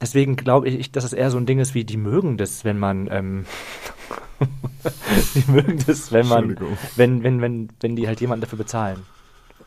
Deswegen 0.00 0.36
glaube 0.36 0.68
ich, 0.68 0.90
dass 0.90 1.04
es 1.04 1.12
eher 1.12 1.30
so 1.30 1.38
ein 1.38 1.46
Ding 1.46 1.58
ist, 1.58 1.74
wie 1.74 1.84
die 1.84 1.96
mögen 1.96 2.36
das, 2.36 2.64
wenn 2.64 2.78
man, 2.78 3.08
ähm, 3.10 3.46
die 5.34 5.50
mögen 5.50 5.78
das, 5.86 6.12
wenn 6.12 6.26
man, 6.26 6.56
wenn, 6.96 7.22
wenn, 7.22 7.40
wenn, 7.40 7.68
wenn 7.80 7.96
die 7.96 8.06
halt 8.06 8.20
jemanden 8.20 8.42
dafür 8.42 8.58
bezahlen. 8.58 9.04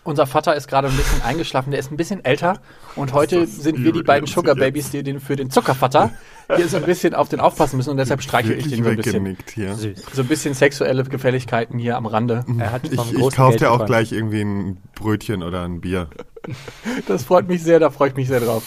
Unser 0.06 0.28
Vater 0.28 0.56
ist 0.56 0.68
gerade 0.68 0.88
ein 0.88 0.96
bisschen 0.96 1.24
eingeschlafen, 1.24 1.72
der 1.72 1.80
ist 1.80 1.92
ein 1.92 1.98
bisschen 1.98 2.24
älter 2.24 2.60
und 2.96 3.12
heute 3.14 3.48
sind 3.48 3.84
wir 3.84 3.92
die 3.92 4.04
beiden 4.04 4.28
Sugar. 4.28 4.54
Babys, 4.56 4.92
die 4.92 5.02
den, 5.02 5.20
für 5.20 5.36
den 5.36 5.50
Zuckervater 5.50 6.12
hier 6.56 6.68
so 6.70 6.78
ein 6.78 6.84
bisschen 6.84 7.16
auf 7.16 7.28
den 7.28 7.40
aufpassen 7.40 7.78
müssen 7.78 7.90
und 7.90 7.98
deshalb 7.98 8.22
streichel 8.22 8.56
ich 8.58 8.70
den 8.70 8.84
so 8.84 8.90
ein 8.92 8.98
bisschen. 8.98 9.38
hier. 9.52 9.76
So 10.14 10.22
ein 10.22 10.28
bisschen 10.28 10.54
sexuelle 10.54 11.04
Gefälligkeiten 11.04 11.80
hier 11.80 11.98
am 11.98 12.06
Rande. 12.06 12.46
Er 12.60 12.72
hat 12.72 12.84
Ich, 12.86 13.14
ich 13.14 13.36
kaufe 13.36 13.58
dir 13.58 13.70
auch 13.72 13.74
bekommen. 13.74 13.88
gleich 13.88 14.12
irgendwie 14.12 14.42
ein 14.42 14.78
Brötchen 14.94 15.42
oder 15.42 15.64
ein 15.64 15.82
Bier. 15.82 16.08
Das 17.08 17.24
freut 17.24 17.48
mich 17.48 17.64
sehr, 17.64 17.80
da 17.80 17.90
freue 17.90 18.10
ich 18.10 18.16
mich 18.16 18.28
sehr 18.28 18.40
drauf. 18.40 18.62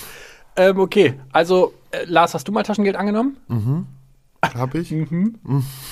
Ähm, 0.57 0.81
okay, 0.81 1.15
also 1.33 1.73
äh, 1.93 2.05
Lars, 2.07 2.35
hast 2.35 2.49
du 2.49 2.53
mal 2.53 2.65
Taschengeld 2.65 2.97
angenommen? 2.97 3.37
Hab 4.43 4.75
ich? 4.75 4.93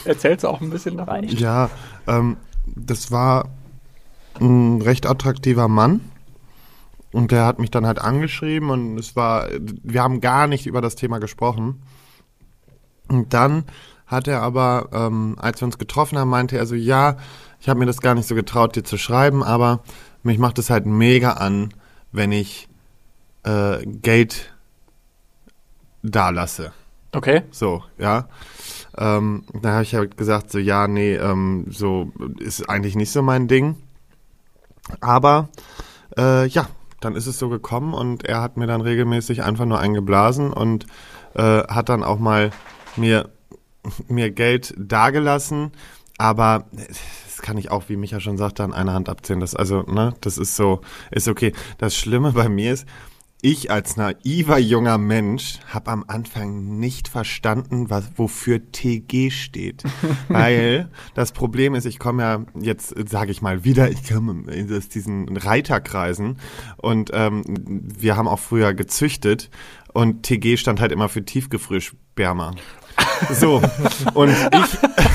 Erzählst 0.04 0.42
du 0.42 0.48
auch 0.48 0.60
ein 0.60 0.70
bisschen 0.70 0.96
davon? 0.96 1.22
Ja, 1.28 1.70
ähm, 2.08 2.36
das 2.66 3.12
war 3.12 3.48
ein 4.40 4.82
recht 4.82 5.06
attraktiver 5.06 5.68
Mann. 5.68 6.00
Und 7.12 7.30
der 7.30 7.46
hat 7.46 7.58
mich 7.58 7.70
dann 7.70 7.86
halt 7.86 7.98
angeschrieben 7.98 8.70
und 8.70 8.98
es 8.98 9.16
war, 9.16 9.48
wir 9.82 10.02
haben 10.02 10.20
gar 10.20 10.46
nicht 10.46 10.66
über 10.66 10.80
das 10.80 10.96
Thema 10.96 11.18
gesprochen. 11.18 11.82
Und 13.08 13.32
dann 13.32 13.64
hat 14.06 14.28
er 14.28 14.42
aber, 14.42 14.88
ähm, 14.92 15.36
als 15.38 15.60
wir 15.60 15.66
uns 15.66 15.78
getroffen 15.78 16.18
haben, 16.18 16.28
meinte 16.28 16.58
er 16.58 16.66
so, 16.66 16.74
ja, 16.74 17.16
ich 17.60 17.68
habe 17.68 17.78
mir 17.78 17.86
das 17.86 18.00
gar 18.00 18.14
nicht 18.14 18.28
so 18.28 18.34
getraut, 18.34 18.76
dir 18.76 18.84
zu 18.84 18.98
schreiben, 18.98 19.42
aber 19.42 19.82
mich 20.22 20.38
macht 20.38 20.58
es 20.58 20.70
halt 20.70 20.86
mega 20.86 21.32
an, 21.32 21.72
wenn 22.12 22.32
ich 22.32 22.68
äh, 23.44 23.84
Geld 23.86 24.54
da 26.02 26.30
lasse. 26.30 26.72
Okay. 27.12 27.42
So, 27.50 27.82
ja. 27.98 28.28
Ähm, 28.98 29.44
da 29.60 29.72
habe 29.72 29.82
ich 29.82 29.94
halt 29.94 30.16
gesagt, 30.16 30.50
so, 30.50 30.58
ja, 30.58 30.86
nee, 30.86 31.14
ähm, 31.14 31.66
so 31.70 32.12
ist 32.38 32.68
eigentlich 32.68 32.94
nicht 32.94 33.10
so 33.10 33.22
mein 33.22 33.48
Ding. 33.48 33.76
Aber 35.00 35.48
äh, 36.16 36.46
ja, 36.46 36.68
dann 37.00 37.14
ist 37.14 37.26
es 37.26 37.38
so 37.38 37.48
gekommen 37.48 37.94
und 37.94 38.24
er 38.24 38.40
hat 38.40 38.56
mir 38.56 38.66
dann 38.66 38.80
regelmäßig 38.80 39.42
einfach 39.42 39.64
nur 39.64 39.78
eingeblasen 39.78 40.52
und 40.52 40.86
äh, 41.34 41.62
hat 41.64 41.88
dann 41.88 42.02
auch 42.02 42.18
mal 42.18 42.50
mir, 42.96 43.28
mir 44.08 44.30
Geld 44.30 44.74
dagelassen. 44.78 45.72
Aber 46.18 46.64
das 46.72 47.42
kann 47.42 47.58
ich 47.58 47.70
auch, 47.70 47.88
wie 47.88 47.96
Micha 47.96 48.20
schon 48.20 48.38
sagte, 48.38 48.64
an 48.64 48.72
einer 48.72 48.94
Hand 48.94 49.08
abzählen. 49.08 49.40
Das, 49.40 49.54
also, 49.54 49.82
ne, 49.82 50.14
das 50.22 50.38
ist 50.38 50.56
so, 50.56 50.80
ist 51.10 51.28
okay. 51.28 51.52
Das 51.78 51.94
Schlimme 51.94 52.32
bei 52.32 52.48
mir 52.48 52.72
ist, 52.72 52.86
ich 53.46 53.70
als 53.70 53.96
naiver 53.96 54.58
junger 54.58 54.98
Mensch 54.98 55.60
habe 55.68 55.92
am 55.92 56.04
Anfang 56.08 56.80
nicht 56.80 57.06
verstanden, 57.06 57.88
was, 57.88 58.10
wofür 58.16 58.72
TG 58.72 59.30
steht. 59.30 59.84
Weil 60.28 60.90
das 61.14 61.30
Problem 61.30 61.76
ist, 61.76 61.84
ich 61.84 62.00
komme 62.00 62.22
ja 62.24 62.44
jetzt, 62.60 62.92
sage 63.08 63.30
ich 63.30 63.42
mal, 63.42 63.62
wieder, 63.62 63.88
ich 63.88 64.08
komme 64.08 64.44
aus 64.76 64.88
diesen 64.88 65.36
Reiterkreisen 65.36 66.38
und 66.78 67.10
ähm, 67.14 67.44
wir 67.46 68.16
haben 68.16 68.26
auch 68.26 68.40
früher 68.40 68.74
gezüchtet 68.74 69.48
und 69.92 70.24
TG 70.24 70.56
stand 70.56 70.80
halt 70.80 70.90
immer 70.90 71.08
für 71.08 71.24
Tiefgefriersperma. 71.24 72.50
So, 73.32 73.62
und 74.14 74.30
ich, 74.30 74.78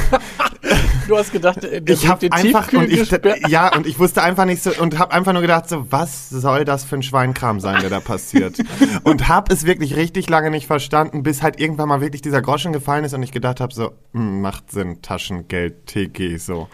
Du 1.11 1.17
hast 1.17 1.33
gedacht, 1.33 1.61
äh, 1.65 1.81
der 1.81 1.93
ich 1.93 2.07
habe 2.07 2.21
den 2.21 2.31
einfach 2.31 2.71
und 2.71 2.89
ich, 2.89 3.11
ja 3.49 3.75
und 3.75 3.85
ich 3.85 3.99
wusste 3.99 4.23
einfach 4.23 4.45
nicht 4.45 4.63
so 4.63 4.71
und 4.81 4.97
habe 4.97 5.11
einfach 5.11 5.33
nur 5.33 5.41
gedacht 5.41 5.67
so 5.67 5.91
was 5.91 6.29
soll 6.29 6.63
das 6.63 6.85
für 6.85 6.95
ein 6.95 7.03
Schweinkram 7.03 7.59
sein 7.59 7.81
der 7.81 7.89
da 7.89 7.99
passiert? 7.99 8.59
Und 9.03 9.27
habe 9.27 9.53
es 9.53 9.65
wirklich 9.65 9.97
richtig 9.97 10.29
lange 10.29 10.51
nicht 10.51 10.67
verstanden 10.67 11.21
bis 11.21 11.41
halt 11.41 11.59
irgendwann 11.59 11.89
mal 11.89 11.99
wirklich 11.99 12.21
dieser 12.21 12.41
Groschen 12.41 12.71
gefallen 12.71 13.03
ist 13.03 13.13
und 13.13 13.23
ich 13.23 13.33
gedacht 13.33 13.59
habe 13.59 13.73
so 13.73 13.91
hm, 14.13 14.39
macht 14.39 14.71
Sinn 14.71 15.01
Taschengeld 15.01 15.85
TG 15.85 16.37
so. 16.37 16.69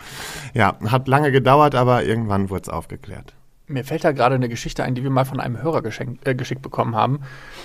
Ja 0.54 0.78
hat 0.86 1.08
lange 1.08 1.32
gedauert 1.32 1.74
aber 1.74 2.04
irgendwann 2.04 2.52
wurde 2.52 2.62
es 2.62 2.70
aufgeklärt. 2.70 3.34
Mir 3.66 3.84
fällt 3.84 4.04
da 4.04 4.12
gerade 4.12 4.36
eine 4.36 4.50
Geschichte 4.50 4.84
ein, 4.84 4.94
die 4.94 5.02
wir 5.02 5.10
mal 5.10 5.26
von 5.26 5.40
einem 5.40 5.64
Hörer 5.64 5.82
geschenkt, 5.82 6.28
äh, 6.28 6.36
geschickt 6.36 6.62
bekommen 6.62 6.96
haben, 6.96 7.22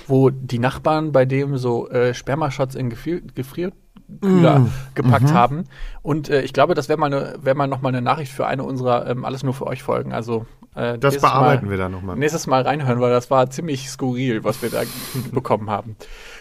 wo 0.06 0.30
die 0.30 0.58
Nachbarn 0.58 1.12
bei 1.12 1.26
dem 1.26 1.58
so 1.58 1.90
äh, 1.90 2.14
Spermashots 2.14 2.74
in 2.76 2.88
Gefrier 2.88 3.72
Gefrierkühler 4.20 4.58
Mm. 4.60 4.72
gepackt 4.94 5.30
Mhm. 5.30 5.34
haben. 5.34 5.64
Und 6.02 6.28
äh, 6.28 6.42
ich 6.42 6.52
glaube, 6.52 6.74
das 6.74 6.88
wäre 6.88 6.98
mal, 6.98 7.10
ne, 7.10 7.34
wär 7.40 7.54
mal 7.54 7.66
nochmal 7.66 7.92
eine 7.92 8.02
Nachricht 8.02 8.32
für 8.32 8.46
eine 8.46 8.64
unserer 8.64 9.06
ähm, 9.08 9.24
Alles 9.24 9.42
nur 9.42 9.54
für 9.54 9.66
euch 9.66 9.82
Folgen. 9.82 10.12
Also 10.12 10.46
äh, 10.74 10.98
das 10.98 11.20
bearbeiten 11.20 11.66
mal, 11.66 11.70
wir 11.70 11.78
dann 11.78 11.92
nochmal 11.92 12.16
Nächstes 12.16 12.46
Mal 12.46 12.62
reinhören, 12.62 13.00
weil 13.00 13.10
das 13.10 13.30
war 13.30 13.50
ziemlich 13.50 13.88
skurril, 13.90 14.44
was 14.44 14.62
wir 14.62 14.70
da 14.70 14.82
bekommen 15.32 15.70
haben. 15.70 15.96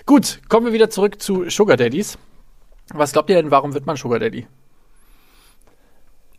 Gut, 0.05 0.41
kommen 0.49 0.65
wir 0.65 0.73
wieder 0.73 0.89
zurück 0.89 1.21
zu 1.21 1.49
Sugar 1.49 1.77
Daddies. 1.77 2.17
Was 2.93 3.13
glaubt 3.13 3.29
ihr 3.29 3.35
denn, 3.37 3.51
warum 3.51 3.73
wird 3.73 3.85
man 3.85 3.95
Sugar 3.95 4.19
Daddy? 4.19 4.47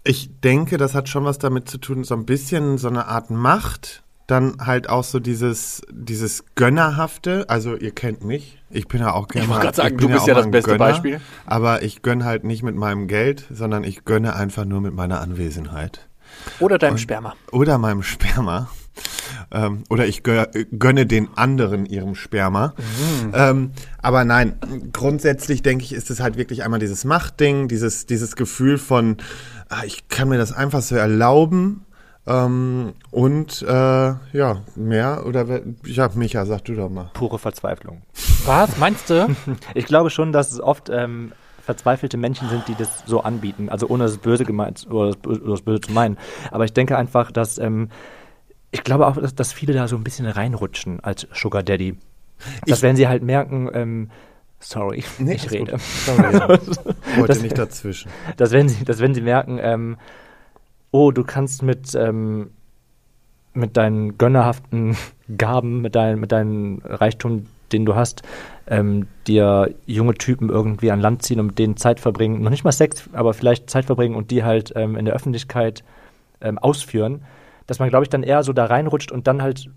Ich 0.05 0.31
denke, 0.41 0.79
das 0.79 0.95
hat 0.95 1.09
schon 1.09 1.25
was 1.25 1.39
damit 1.39 1.69
zu 1.69 1.79
tun, 1.79 2.03
so 2.05 2.15
ein 2.15 2.27
bisschen 2.27 2.77
so 2.77 2.89
eine 2.89 3.07
Art 3.07 3.31
Macht. 3.31 4.03
Dann 4.27 4.57
halt 4.65 4.89
auch 4.89 5.05
so 5.05 5.19
dieses, 5.21 5.83
dieses 5.91 6.45
Gönnerhafte. 6.55 7.45
Also 7.49 7.77
ihr 7.77 7.91
kennt 7.91 8.25
mich. 8.25 8.59
Ich 8.71 8.89
bin 8.89 9.01
ja 9.01 9.13
auch 9.13 9.29
gerne. 9.29 9.49
wollte 9.49 9.63
gerade 9.63 9.77
sagen, 9.77 9.95
ich 9.97 10.01
du 10.01 10.09
bist 10.09 10.27
ja 10.27 10.35
mal 10.35 10.43
das 10.43 10.51
beste 10.51 10.71
Gönner, 10.71 10.79
Beispiel. 10.79 11.21
Aber 11.45 11.83
ich 11.83 12.03
gönne 12.03 12.25
halt 12.25 12.45
nicht 12.45 12.63
mit 12.63 12.77
meinem 12.77 13.09
Geld, 13.09 13.45
sondern 13.53 13.85
ich 13.85 14.05
gönne 14.05 14.35
einfach 14.35 14.65
nur 14.65 14.81
mit 14.81 14.95
meiner 14.95 15.21
Anwesenheit. 15.21 16.09
Oder 16.61 16.79
deinem 16.79 16.99
Sperma? 16.99 17.35
Oder 17.51 17.79
meinem 17.79 18.03
Sperma. 18.03 18.69
Ähm, 19.51 19.85
oder 19.89 20.07
ich 20.07 20.23
gö 20.23 20.45
gönne 20.79 21.07
den 21.07 21.29
anderen 21.37 21.87
ihrem 21.87 22.15
Sperma. 22.15 22.75
Ähm, 23.35 23.73
aber 24.01 24.25
nein, 24.25 24.57
grundsätzlich 24.93 25.63
denke 25.63 25.85
ich, 25.85 25.93
ist 25.93 26.11
es 26.11 26.21
halt 26.21 26.37
wirklich 26.37 26.65
einmal 26.65 26.81
dieses 26.81 27.05
Machtding, 27.05 27.69
dieses, 27.69 28.07
dieses 28.07 28.37
Gefühl 28.37 28.79
von, 28.79 29.17
ah, 29.69 29.83
ich 29.85 30.09
kann 30.09 30.29
mir 30.29 30.39
das 30.39 30.53
einfach 30.53 30.83
so 30.83 30.97
erlauben 30.97 31.85
Ähm, 32.27 32.93
und 33.11 33.63
äh, 33.63 33.67
ja, 33.67 34.61
mehr 34.77 35.27
oder 35.27 35.61
ja, 35.85 36.09
Micha, 36.15 36.47
sag 36.47 36.65
du 36.65 36.75
doch 36.75 36.89
mal. 36.89 37.11
Pure 37.15 37.39
Verzweiflung. 37.39 38.03
Was, 38.45 38.77
meinst 38.79 39.11
du? 39.11 39.35
Ich 39.75 39.87
glaube 39.87 40.11
schon, 40.11 40.33
dass 40.33 40.53
es 40.53 40.61
oft 40.61 40.89
ähm, 40.89 41.33
verzweifelte 41.65 42.17
Menschen 42.17 42.49
sind, 42.49 42.69
die 42.69 42.75
das 42.77 43.03
so 43.07 43.23
anbieten. 43.23 43.69
Also 43.69 43.89
ohne 43.89 44.05
das 44.05 44.19
Böse 44.19 44.45
gemeint 44.45 44.87
oder 44.91 45.13
das, 45.21 45.39
das 45.45 45.63
Böse 45.63 45.81
zu 45.81 45.93
meinen. 45.93 46.17
Aber 46.53 46.65
ich 46.65 46.73
denke 46.73 46.97
einfach, 46.97 47.33
dass 47.33 47.59
ähm, 47.59 47.89
ich 48.71 48.85
glaube 48.85 49.07
auch, 49.09 49.17
dass, 49.17 49.35
dass 49.35 49.53
viele 49.53 49.73
da 49.73 49.89
so 49.89 49.97
ein 49.97 50.05
bisschen 50.05 50.27
reinrutschen 50.27 51.01
als 51.01 51.27
Sugar 51.35 51.63
Daddy. 51.65 51.97
Dass 52.67 52.79
Ich- 52.79 52.83
wenn 52.83 52.95
sie 52.97 53.09
halt 53.09 53.23
merken, 53.25 53.69
ähm, 53.75 54.11
sorry, 54.61 55.03
Nee, 55.19 55.35
ich 55.35 55.51
rede. 55.51 55.77
Sorry, 55.79 56.33
ja. 56.35 56.49
Wollte 57.17 57.27
Das- 57.27 57.43
nicht 57.43 57.59
dazwischen. 57.59 58.11
dass 58.37 58.53
wenn 58.53 58.69
sie, 58.69 58.85
dass 58.85 59.01
wenn 59.01 59.13
sie 59.15 59.21
merken, 59.23 59.59
ähm, 59.61 59.97
oh, 60.93 61.11
du 61.11 61.25
kannst 61.25 61.63
mit, 61.63 61.95
ähm, 61.97 62.51
mit 63.55 63.77
deinen 63.77 64.17
gönnerhaften 64.19 64.97
Gaben, 65.37 65.81
mit, 65.81 65.97
dein, 65.97 66.21
mit 66.21 66.31
deinem 66.31 66.81
Reichtum, 66.85 67.47
den 67.73 67.85
du 67.85 67.97
hast, 67.97 68.23
ähm, 68.67 69.09
dir 69.27 69.75
junge 69.87 70.15
Typen 70.15 70.51
irgendwie 70.51 70.91
an 70.91 71.01
Land 71.01 71.23
ziehen 71.23 71.41
und 71.41 71.47
mit 71.47 71.59
denen 71.59 71.77
Zeit 71.77 71.99
verbringen, 71.99 72.43
noch 72.43 72.51
nicht 72.51 72.65
mal 72.65 72.73
Sex, 72.73 73.09
aber 73.13 73.35
vielleicht 73.35 73.71
Zeit 73.71 73.87
verbringen 73.87 74.15
und 74.15 74.31
die 74.31 74.45
halt 74.45 74.73
ähm, 74.77 74.97
in 74.97 75.07
der 75.07 75.15
Öffentlichkeit 75.15 75.83
ähm, 76.43 76.59
ausführen, 76.59 77.23
dass 77.67 77.79
man, 77.79 77.89
glaube 77.89 78.05
ich, 78.05 78.11
dann 78.11 78.23
eher 78.23 78.43
so 78.43 78.53
da 78.53 78.67
reinrutscht 78.67 79.11
und 79.11 79.27
dann 79.27 79.41
halt, 79.43 79.71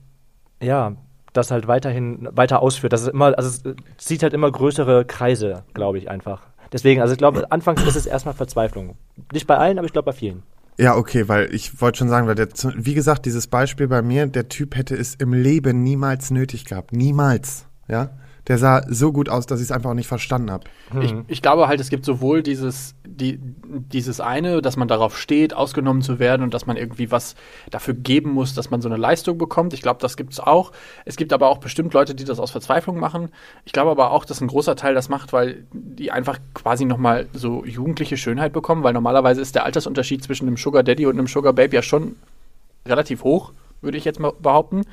ja, 0.61 0.93
das 1.31 1.51
halt 1.51 1.67
weiterhin 1.67 2.27
weiter 2.31 2.61
ausführt. 2.61 2.93
Das 2.93 3.01
ist 3.01 3.09
immer, 3.09 3.37
also 3.37 3.49
es 3.49 3.65
äh, 3.65 3.75
zieht 3.97 4.23
halt 4.23 4.33
immer 4.33 4.51
größere 4.51 5.05
Kreise, 5.05 5.63
glaube 5.73 5.97
ich, 5.97 6.09
einfach. 6.09 6.41
Deswegen, 6.71 7.01
also 7.01 7.13
ich 7.13 7.17
glaube, 7.17 7.51
anfangs 7.51 7.83
ist 7.83 7.95
es 7.95 8.05
erstmal 8.05 8.33
Verzweiflung. 8.33 8.97
Nicht 9.31 9.47
bei 9.47 9.57
allen, 9.57 9.77
aber 9.77 9.85
ich 9.85 9.93
glaube 9.93 10.07
bei 10.07 10.17
vielen. 10.17 10.43
Ja, 10.77 10.97
okay, 10.97 11.27
weil 11.29 11.53
ich 11.53 11.79
wollte 11.79 11.99
schon 11.99 12.09
sagen, 12.09 12.27
weil 12.27 12.35
der, 12.35 12.49
wie 12.75 12.93
gesagt, 12.93 13.25
dieses 13.25 13.47
Beispiel 13.47 13.87
bei 13.87 14.01
mir, 14.01 14.27
der 14.27 14.49
Typ 14.49 14.75
hätte 14.75 14.95
es 14.95 15.15
im 15.15 15.33
Leben 15.33 15.83
niemals 15.83 16.31
nötig 16.31 16.65
gehabt. 16.65 16.91
Niemals. 16.91 17.65
Ja? 17.87 18.17
Der 18.47 18.59
sah 18.59 18.83
so 18.87 19.11
gut 19.11 19.27
aus, 19.27 19.47
dass 19.47 19.59
ich 19.59 19.65
es 19.65 19.71
einfach 19.71 19.89
auch 19.89 19.95
nicht 19.95 20.07
verstanden 20.07 20.51
habe. 20.51 20.65
Ich, 21.01 21.15
ich 21.27 21.41
glaube 21.41 21.67
halt, 21.67 21.79
es 21.79 21.89
gibt 21.89 22.05
sowohl 22.05 22.43
dieses, 22.43 22.93
die, 23.03 23.39
dieses 23.41 24.19
eine, 24.19 24.61
dass 24.61 24.77
man 24.77 24.87
darauf 24.87 25.17
steht, 25.17 25.55
ausgenommen 25.55 26.03
zu 26.03 26.19
werden 26.19 26.43
und 26.43 26.53
dass 26.53 26.67
man 26.67 26.77
irgendwie 26.77 27.09
was 27.09 27.35
dafür 27.71 27.95
geben 27.95 28.31
muss, 28.31 28.53
dass 28.53 28.69
man 28.69 28.81
so 28.81 28.89
eine 28.89 28.97
Leistung 28.97 29.39
bekommt. 29.39 29.73
Ich 29.73 29.81
glaube, 29.81 29.99
das 29.99 30.15
gibt 30.15 30.33
es 30.33 30.39
auch. 30.39 30.71
Es 31.05 31.15
gibt 31.15 31.33
aber 31.33 31.49
auch 31.49 31.57
bestimmt 31.57 31.93
Leute, 31.93 32.13
die 32.13 32.23
das 32.23 32.39
aus 32.39 32.51
Verzweiflung 32.51 32.99
machen. 32.99 33.29
Ich 33.65 33.73
glaube 33.73 33.89
aber 33.89 34.11
auch, 34.11 34.25
dass 34.25 34.41
ein 34.41 34.47
großer 34.47 34.75
Teil 34.75 34.93
das 34.93 35.09
macht, 35.09 35.33
weil 35.33 35.65
die 35.73 36.11
einfach 36.11 36.37
quasi 36.53 36.85
nochmal 36.85 37.27
so 37.33 37.65
jugendliche 37.65 38.15
Schönheit 38.15 38.53
bekommen, 38.53 38.83
weil 38.83 38.93
normalerweise 38.93 39.41
ist 39.41 39.55
der 39.55 39.65
Altersunterschied 39.65 40.23
zwischen 40.23 40.47
einem 40.47 40.57
Sugar 40.57 40.83
Daddy 40.83 41.07
und 41.07 41.17
einem 41.17 41.27
Sugar 41.27 41.53
Babe 41.53 41.75
ja 41.75 41.81
schon 41.81 42.15
relativ 42.85 43.23
hoch, 43.23 43.53
würde 43.81 43.97
ich 43.97 44.05
jetzt 44.05 44.19
mal 44.19 44.33
behaupten. 44.39 44.83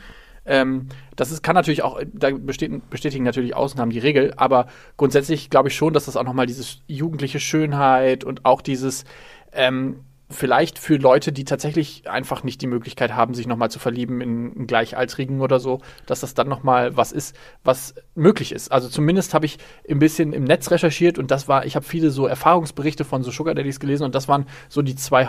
Ähm, 0.44 0.88
das 1.16 1.30
ist, 1.30 1.42
kann 1.42 1.54
natürlich 1.54 1.82
auch, 1.82 2.00
da 2.12 2.30
besteht, 2.30 2.90
bestätigen 2.90 3.25
natürlich 3.25 3.54
Ausnahmen 3.54 3.90
die 3.90 3.99
Regel, 3.99 4.34
aber 4.37 4.66
grundsätzlich 4.96 5.50
glaube 5.50 5.68
ich 5.68 5.76
schon, 5.76 5.92
dass 5.92 6.06
das 6.06 6.16
auch 6.16 6.25
nochmal 6.25 6.46
dieses 6.46 6.80
jugendliche 6.87 7.38
Schönheit 7.40 8.25
und 8.25 8.44
auch 8.44 8.61
dieses, 8.61 9.04
ähm, 9.52 10.00
vielleicht 10.32 10.78
für 10.78 10.96
Leute, 10.96 11.32
die 11.32 11.44
tatsächlich 11.44 12.08
einfach 12.08 12.42
nicht 12.42 12.61
die 12.61 12.66
Möglichkeit 12.66 13.14
haben, 13.14 13.34
sich 13.34 13.46
nochmal 13.46 13.70
zu 13.70 13.78
verlieben 13.78 14.20
in 14.20 14.52
einen 14.52 14.66
Gleichaltrigen 14.66 15.40
oder 15.40 15.61
so, 15.61 15.80
dass 16.06 16.20
das 16.20 16.34
dann 16.34 16.49
nochmal 16.49 16.96
was 16.96 17.12
ist, 17.12 17.37
was 17.62 17.94
möglich 18.14 18.52
ist. 18.52 18.72
Also 18.72 18.88
zumindest 18.88 19.34
habe 19.34 19.46
ich 19.46 19.58
ein 19.88 19.99
bisschen 19.99 20.32
im 20.32 20.44
Netz 20.44 20.70
recherchiert 20.70 21.18
und 21.18 21.30
das 21.30 21.49
war, 21.49 21.66
ich 21.66 21.76
habe 21.76 21.84
viele 21.84 22.11
so 22.11 22.26
Erfahrungsberichte 22.26 23.04
von 23.04 23.22
so 23.22 23.30
Sugar 23.30 23.54
Daddies 23.54 23.80
gelesen 23.80 24.04
und 24.04 24.14
das 24.14 24.28
waren 24.28 24.46
so 24.68 24.82
die 24.82 24.96
zwei 24.96 25.26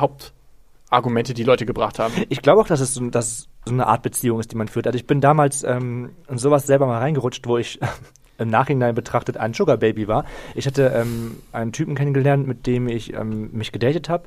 Hauptargumente, 0.93 1.33
die 1.33 1.43
Leute 1.43 1.65
gebracht 1.65 1.97
haben. 1.97 2.13
Ich 2.29 2.43
glaube 2.43 2.61
auch, 2.61 2.67
dass 2.67 2.79
es 2.79 2.93
so, 2.93 3.09
dass 3.09 3.25
es 3.25 3.49
so 3.65 3.73
eine 3.73 3.87
Art 3.87 4.03
Beziehung 4.03 4.39
ist, 4.39 4.51
die 4.51 4.55
man 4.55 4.67
führt. 4.67 4.85
Also 4.85 4.95
ich 4.95 5.07
bin 5.07 5.21
damals 5.21 5.63
ähm, 5.63 6.11
in 6.29 6.37
sowas 6.37 6.67
selber 6.67 6.85
mal 6.85 6.99
reingerutscht, 6.99 7.47
wo 7.47 7.57
ich 7.57 7.79
im 8.37 8.49
Nachhinein 8.49 8.93
betrachtet 8.93 9.37
ein 9.37 9.55
Sugar 9.55 9.77
Baby 9.77 10.07
war. 10.07 10.25
Ich 10.53 10.67
hatte 10.67 10.93
ähm, 10.95 11.37
einen 11.51 11.71
Typen 11.71 11.95
kennengelernt, 11.95 12.47
mit 12.47 12.67
dem 12.67 12.87
ich 12.87 13.13
ähm, 13.13 13.49
mich 13.53 13.71
gedatet 13.71 14.07
habe. 14.07 14.25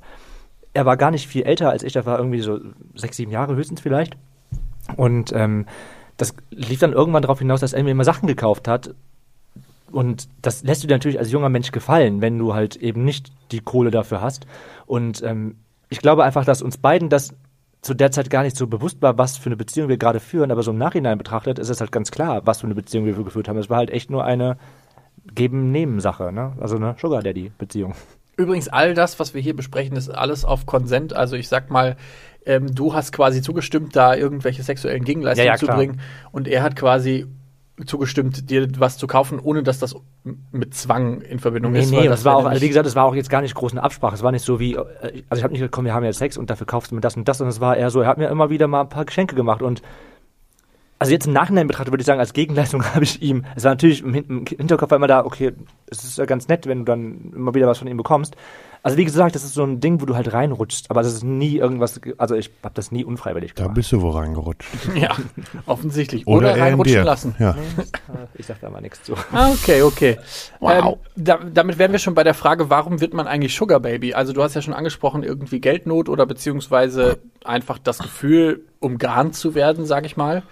Er 0.74 0.86
war 0.86 0.96
gar 0.96 1.12
nicht 1.12 1.28
viel 1.28 1.44
älter 1.44 1.70
als 1.70 1.84
ich, 1.84 1.94
er 1.94 2.04
war 2.04 2.18
irgendwie 2.18 2.40
so 2.40 2.58
sechs, 2.94 3.16
sieben 3.16 3.30
Jahre 3.30 3.54
höchstens 3.54 3.80
vielleicht. 3.80 4.16
Und 4.96 5.32
ähm, 5.32 5.66
das 6.16 6.34
lief 6.50 6.80
dann 6.80 6.92
irgendwann 6.92 7.22
darauf 7.22 7.38
hinaus, 7.38 7.60
dass 7.60 7.74
er 7.74 7.84
mir 7.84 7.92
immer 7.92 8.04
Sachen 8.04 8.26
gekauft 8.26 8.66
hat. 8.66 8.92
Und 9.92 10.28
das 10.42 10.64
lässt 10.64 10.82
du 10.82 10.88
dir 10.88 10.94
natürlich 10.94 11.20
als 11.20 11.30
junger 11.30 11.48
Mensch 11.48 11.70
gefallen, 11.70 12.20
wenn 12.20 12.38
du 12.38 12.54
halt 12.54 12.74
eben 12.74 13.04
nicht 13.04 13.30
die 13.52 13.60
Kohle 13.60 13.92
dafür 13.92 14.20
hast. 14.20 14.46
Und 14.86 15.22
ähm, 15.22 15.56
ich 15.88 16.00
glaube 16.00 16.24
einfach, 16.24 16.44
dass 16.44 16.62
uns 16.62 16.78
beiden 16.78 17.08
das 17.08 17.34
zu 17.82 17.94
der 17.94 18.10
Zeit 18.10 18.30
gar 18.30 18.42
nicht 18.42 18.56
so 18.56 18.66
bewusst 18.66 19.00
war, 19.00 19.16
was 19.16 19.36
für 19.36 19.46
eine 19.46 19.56
Beziehung 19.56 19.88
wir 19.88 19.96
gerade 19.96 20.18
führen, 20.20 20.50
aber 20.50 20.62
so 20.62 20.72
im 20.72 20.78
Nachhinein 20.78 21.18
betrachtet 21.18 21.58
ist 21.58 21.68
es 21.68 21.80
halt 21.80 21.92
ganz 21.92 22.10
klar, 22.10 22.42
was 22.44 22.60
für 22.60 22.66
eine 22.66 22.74
Beziehung 22.74 23.06
wir 23.06 23.14
geführt 23.14 23.48
haben. 23.48 23.58
Es 23.58 23.70
war 23.70 23.78
halt 23.78 23.90
echt 23.90 24.10
nur 24.10 24.24
eine 24.24 24.56
Geben-Nehmen-Sache, 25.34 26.32
ne? 26.32 26.52
Also 26.60 26.76
eine 26.76 26.96
Sugar 27.00 27.22
Daddy-Beziehung. 27.22 27.94
Übrigens, 28.36 28.68
all 28.68 28.94
das, 28.94 29.18
was 29.18 29.34
wir 29.34 29.40
hier 29.40 29.56
besprechen, 29.56 29.96
ist 29.96 30.10
alles 30.10 30.44
auf 30.44 30.66
Konsent. 30.66 31.14
Also 31.14 31.36
ich 31.36 31.48
sag 31.48 31.70
mal, 31.70 31.96
ähm, 32.44 32.74
du 32.74 32.92
hast 32.92 33.12
quasi 33.12 33.40
zugestimmt, 33.40 33.96
da 33.96 34.14
irgendwelche 34.14 34.62
sexuellen 34.62 35.04
Gegenleistungen 35.04 35.46
Ja, 35.46 35.54
ja, 35.54 35.58
zu 35.58 35.66
bringen. 35.66 36.00
Und 36.32 36.46
er 36.48 36.62
hat 36.62 36.76
quasi 36.76 37.26
zugestimmt, 37.84 38.48
dir 38.50 38.68
was 38.78 38.96
zu 38.96 39.06
kaufen, 39.06 39.38
ohne 39.38 39.62
dass 39.62 39.78
das 39.78 39.94
mit 40.50 40.74
Zwang 40.74 41.20
in 41.20 41.38
Verbindung 41.38 41.72
Nee, 41.72 41.80
ist. 41.80 41.90
nee, 41.90 41.98
weil 41.98 42.08
das 42.08 42.24
war 42.24 42.36
auch, 42.36 42.46
also 42.46 42.62
wie 42.62 42.68
gesagt, 42.68 42.86
es 42.86 42.96
war 42.96 43.04
auch 43.04 43.14
jetzt 43.14 43.28
gar 43.28 43.42
nicht 43.42 43.54
groß 43.54 43.72
eine 43.72 43.82
Absprache. 43.82 44.14
Es 44.14 44.22
war 44.22 44.32
nicht 44.32 44.44
so 44.44 44.58
wie, 44.58 44.74
äh, 44.74 44.78
also 45.28 45.38
ich 45.38 45.42
habe 45.42 45.52
nicht 45.52 45.60
gesagt, 45.60 45.72
komm, 45.72 45.84
wir 45.84 45.92
haben 45.94 46.04
jetzt 46.04 46.18
Sex 46.18 46.36
und 46.38 46.48
dafür 46.48 46.66
kaufst 46.66 46.90
du 46.90 46.94
mir 46.94 47.00
das 47.02 47.16
und 47.16 47.28
das, 47.28 47.38
sondern 47.38 47.50
es 47.50 47.60
war 47.60 47.76
eher 47.76 47.90
so, 47.90 48.00
er 48.00 48.08
hat 48.08 48.18
mir 48.18 48.28
immer 48.28 48.48
wieder 48.50 48.66
mal 48.66 48.80
ein 48.82 48.88
paar 48.88 49.04
Geschenke 49.04 49.34
gemacht 49.34 49.60
und 49.60 49.82
also 50.98 51.12
jetzt 51.12 51.26
im 51.26 51.32
Nachhinein 51.32 51.66
betrachtet 51.66 51.92
würde 51.92 52.00
ich 52.02 52.06
sagen, 52.06 52.20
als 52.20 52.32
Gegenleistung 52.32 52.84
habe 52.94 53.04
ich 53.04 53.20
ihm, 53.22 53.44
es 53.54 53.64
war 53.64 53.72
natürlich 53.72 54.02
im, 54.02 54.14
im 54.14 54.44
Hinterkopf 54.46 54.90
war 54.90 54.96
immer 54.96 55.06
da, 55.08 55.24
okay, 55.24 55.52
es 55.88 56.04
ist 56.04 56.18
ja 56.18 56.24
ganz 56.24 56.48
nett, 56.48 56.66
wenn 56.66 56.78
du 56.80 56.84
dann 56.84 57.32
immer 57.34 57.54
wieder 57.54 57.66
was 57.66 57.78
von 57.78 57.88
ihm 57.88 57.96
bekommst. 57.96 58.34
Also 58.82 58.98
wie 58.98 59.04
gesagt, 59.04 59.34
das 59.34 59.42
ist 59.42 59.54
so 59.54 59.64
ein 59.64 59.80
Ding, 59.80 60.00
wo 60.00 60.06
du 60.06 60.14
halt 60.14 60.32
reinrutschst, 60.32 60.90
aber 60.92 61.02
das 61.02 61.12
ist 61.12 61.24
nie 61.24 61.56
irgendwas, 61.56 62.00
ge- 62.00 62.14
also 62.18 62.36
ich 62.36 62.52
habe 62.62 62.74
das 62.74 62.92
nie 62.92 63.04
unfreiwillig 63.04 63.52
Da 63.54 63.64
gemacht. 63.64 63.74
bist 63.74 63.90
du 63.90 64.00
wo 64.00 64.10
reingerutscht. 64.10 64.68
Ja, 64.94 65.16
offensichtlich. 65.66 66.24
Oder, 66.26 66.36
Oder, 66.38 66.48
er 66.50 66.56
in 66.56 66.62
reinrutschen 66.62 66.96
dir. 66.98 67.04
lassen. 67.04 67.34
Ja. 67.40 67.56
ich 68.34 68.46
sag 68.46 68.60
da 68.60 68.70
mal 68.70 68.80
nichts 68.80 69.02
zu. 69.02 69.14
Ah, 69.32 69.50
okay, 69.50 69.82
okay. 69.82 70.18
Wow. 70.60 70.98
Ähm, 71.16 71.24
da, 71.24 71.38
damit 71.52 71.78
wären 71.78 71.90
wir 71.92 71.98
schon 71.98 72.14
bei 72.14 72.22
der 72.22 72.34
Frage, 72.34 72.70
warum 72.70 73.00
wird 73.00 73.12
man 73.12 73.26
eigentlich 73.26 73.54
Sugar 73.56 73.80
Baby? 73.80 74.14
Also 74.14 74.32
du 74.32 74.42
hast 74.42 74.54
ja 74.54 74.62
schon 74.62 74.74
angesprochen, 74.74 75.24
irgendwie 75.24 75.60
Geldnot 75.60 76.08
oder 76.08 76.24
beziehungsweise 76.24 77.18
einfach 77.44 77.78
das 77.78 77.98
Gefühl, 77.98 78.66
umgarnt 78.78 79.34
zu 79.34 79.54
werden, 79.56 79.84
sag 79.84 80.06
ich 80.06 80.16
mal. 80.16 80.44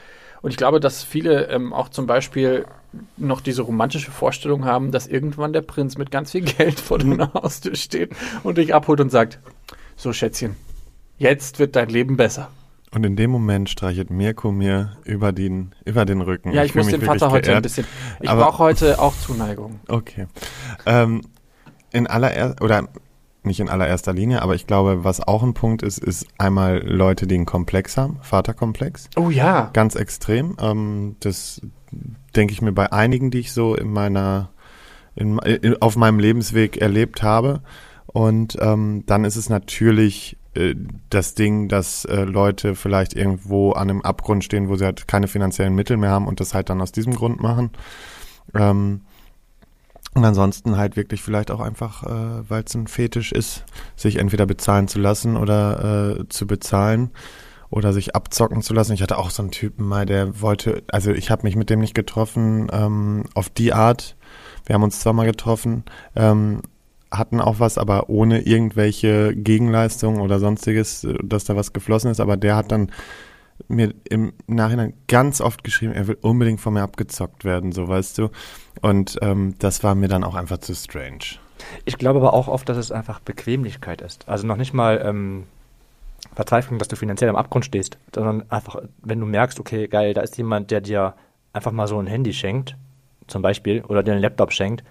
Und 0.44 0.50
ich 0.50 0.58
glaube, 0.58 0.78
dass 0.78 1.02
viele 1.02 1.46
ähm, 1.46 1.72
auch 1.72 1.88
zum 1.88 2.06
Beispiel 2.06 2.66
noch 3.16 3.40
diese 3.40 3.62
romantische 3.62 4.10
Vorstellung 4.10 4.66
haben, 4.66 4.90
dass 4.90 5.06
irgendwann 5.06 5.54
der 5.54 5.62
Prinz 5.62 5.96
mit 5.96 6.10
ganz 6.10 6.32
viel 6.32 6.42
Geld 6.42 6.78
vor 6.78 6.98
deiner 6.98 7.32
Haustür 7.32 7.74
steht 7.74 8.10
und 8.42 8.58
dich 8.58 8.74
abholt 8.74 9.00
und 9.00 9.08
sagt, 9.08 9.38
so 9.96 10.12
Schätzchen, 10.12 10.54
jetzt 11.16 11.60
wird 11.60 11.76
dein 11.76 11.88
Leben 11.88 12.18
besser. 12.18 12.50
Und 12.90 13.06
in 13.06 13.16
dem 13.16 13.30
Moment 13.30 13.70
streichelt 13.70 14.10
Mirko 14.10 14.52
mir 14.52 14.98
über 15.04 15.32
den, 15.32 15.74
über 15.86 16.04
den 16.04 16.20
Rücken. 16.20 16.52
Ja, 16.52 16.62
ich, 16.62 16.72
fühl 16.72 16.82
muss 16.82 16.90
den 16.90 17.00
Vater 17.00 17.30
heute 17.30 17.46
ein 17.46 17.52
geehrt. 17.52 17.62
bisschen. 17.62 17.86
Ich 18.20 18.28
brauche 18.28 18.58
heute 18.58 19.00
auch 19.00 19.16
Zuneigung. 19.16 19.80
Okay. 19.88 20.26
Ähm, 20.84 21.22
in 21.90 22.06
allererster, 22.06 22.62
oder 22.62 22.88
nicht 23.46 23.60
in 23.60 23.68
allererster 23.68 24.12
Linie, 24.12 24.42
aber 24.42 24.54
ich 24.54 24.66
glaube, 24.66 25.04
was 25.04 25.20
auch 25.20 25.42
ein 25.42 25.54
Punkt 25.54 25.82
ist, 25.82 25.98
ist 25.98 26.26
einmal 26.38 26.78
Leute, 26.84 27.26
die 27.26 27.34
einen 27.34 27.46
Komplex 27.46 27.96
haben, 27.96 28.18
Vaterkomplex. 28.22 29.08
Oh 29.16 29.30
ja. 29.30 29.70
Ganz 29.72 29.94
extrem. 29.94 30.56
Ähm, 30.60 31.16
das 31.20 31.60
denke 32.34 32.52
ich 32.52 32.62
mir 32.62 32.72
bei 32.72 32.92
einigen, 32.92 33.30
die 33.30 33.40
ich 33.40 33.52
so 33.52 33.74
in 33.74 33.92
meiner, 33.92 34.50
in, 35.14 35.38
in, 35.38 35.80
auf 35.80 35.96
meinem 35.96 36.18
Lebensweg 36.18 36.76
erlebt 36.78 37.22
habe. 37.22 37.62
Und 38.06 38.56
ähm, 38.60 39.04
dann 39.06 39.24
ist 39.24 39.36
es 39.36 39.48
natürlich 39.48 40.36
äh, 40.54 40.74
das 41.10 41.34
Ding, 41.34 41.68
dass 41.68 42.04
äh, 42.04 42.24
Leute 42.24 42.74
vielleicht 42.74 43.14
irgendwo 43.14 43.72
an 43.72 43.90
einem 43.90 44.02
Abgrund 44.02 44.44
stehen, 44.44 44.68
wo 44.68 44.76
sie 44.76 44.84
halt 44.84 45.08
keine 45.08 45.28
finanziellen 45.28 45.74
Mittel 45.74 45.96
mehr 45.96 46.10
haben 46.10 46.26
und 46.26 46.40
das 46.40 46.54
halt 46.54 46.70
dann 46.70 46.80
aus 46.80 46.92
diesem 46.92 47.14
Grund 47.14 47.42
machen. 47.42 47.70
Ähm, 48.54 49.02
und 50.14 50.24
ansonsten 50.24 50.76
halt 50.76 50.96
wirklich 50.96 51.22
vielleicht 51.22 51.50
auch 51.50 51.60
einfach, 51.60 52.04
äh, 52.04 52.48
weil 52.48 52.62
es 52.64 52.74
ein 52.74 52.86
Fetisch 52.86 53.32
ist, 53.32 53.64
sich 53.96 54.16
entweder 54.16 54.46
bezahlen 54.46 54.88
zu 54.88 54.98
lassen 55.00 55.36
oder 55.36 56.18
äh, 56.20 56.28
zu 56.28 56.46
bezahlen 56.46 57.10
oder 57.68 57.92
sich 57.92 58.14
abzocken 58.14 58.62
zu 58.62 58.72
lassen. 58.74 58.92
Ich 58.92 59.02
hatte 59.02 59.18
auch 59.18 59.30
so 59.30 59.42
einen 59.42 59.50
Typen 59.50 59.84
mal, 59.84 60.06
der 60.06 60.40
wollte, 60.40 60.84
also 60.86 61.10
ich 61.10 61.30
habe 61.30 61.42
mich 61.42 61.56
mit 61.56 61.70
dem 61.70 61.80
nicht 61.80 61.94
getroffen 61.94 62.68
ähm, 62.72 63.24
auf 63.34 63.50
die 63.50 63.72
Art. 63.72 64.16
Wir 64.66 64.74
haben 64.74 64.84
uns 64.84 65.00
zwar 65.00 65.12
mal 65.12 65.26
getroffen, 65.26 65.82
ähm, 66.14 66.62
hatten 67.10 67.40
auch 67.40 67.58
was, 67.58 67.76
aber 67.76 68.08
ohne 68.08 68.42
irgendwelche 68.42 69.34
Gegenleistungen 69.34 70.20
oder 70.20 70.38
sonstiges, 70.38 71.02
äh, 71.02 71.14
dass 71.24 71.44
da 71.44 71.56
was 71.56 71.72
geflossen 71.72 72.12
ist. 72.12 72.20
Aber 72.20 72.36
der 72.36 72.54
hat 72.54 72.70
dann 72.70 72.92
mir 73.68 73.94
im 74.08 74.32
Nachhinein 74.46 74.94
ganz 75.06 75.40
oft 75.40 75.64
geschrieben, 75.64 75.92
er 75.92 76.06
will 76.06 76.18
unbedingt 76.20 76.60
von 76.60 76.74
mir 76.74 76.82
abgezockt 76.82 77.44
werden, 77.44 77.72
so 77.72 77.88
weißt 77.88 78.18
du. 78.18 78.30
Und 78.80 79.18
ähm, 79.22 79.54
das 79.58 79.82
war 79.82 79.94
mir 79.94 80.08
dann 80.08 80.24
auch 80.24 80.34
einfach 80.34 80.58
zu 80.58 80.74
strange. 80.74 81.38
Ich 81.84 81.98
glaube 81.98 82.18
aber 82.18 82.34
auch 82.34 82.48
oft, 82.48 82.68
dass 82.68 82.76
es 82.76 82.92
einfach 82.92 83.20
Bequemlichkeit 83.20 84.00
ist. 84.00 84.28
Also 84.28 84.46
noch 84.46 84.56
nicht 84.56 84.74
mal, 84.74 85.02
ähm, 85.04 85.44
Verzweiflung, 86.34 86.78
dass 86.78 86.88
du 86.88 86.96
finanziell 86.96 87.30
am 87.30 87.36
Abgrund 87.36 87.64
stehst, 87.64 87.98
sondern 88.14 88.50
einfach, 88.50 88.76
wenn 89.02 89.20
du 89.20 89.26
merkst, 89.26 89.60
okay, 89.60 89.88
geil, 89.88 90.14
da 90.14 90.22
ist 90.22 90.36
jemand, 90.36 90.70
der 90.70 90.80
dir 90.80 91.14
einfach 91.52 91.72
mal 91.72 91.86
so 91.86 91.98
ein 91.98 92.06
Handy 92.06 92.32
schenkt, 92.32 92.76
zum 93.26 93.42
Beispiel, 93.42 93.82
oder 93.84 94.02
dir 94.02 94.12
einen 94.12 94.20
Laptop 94.20 94.52
schenkt. 94.52 94.84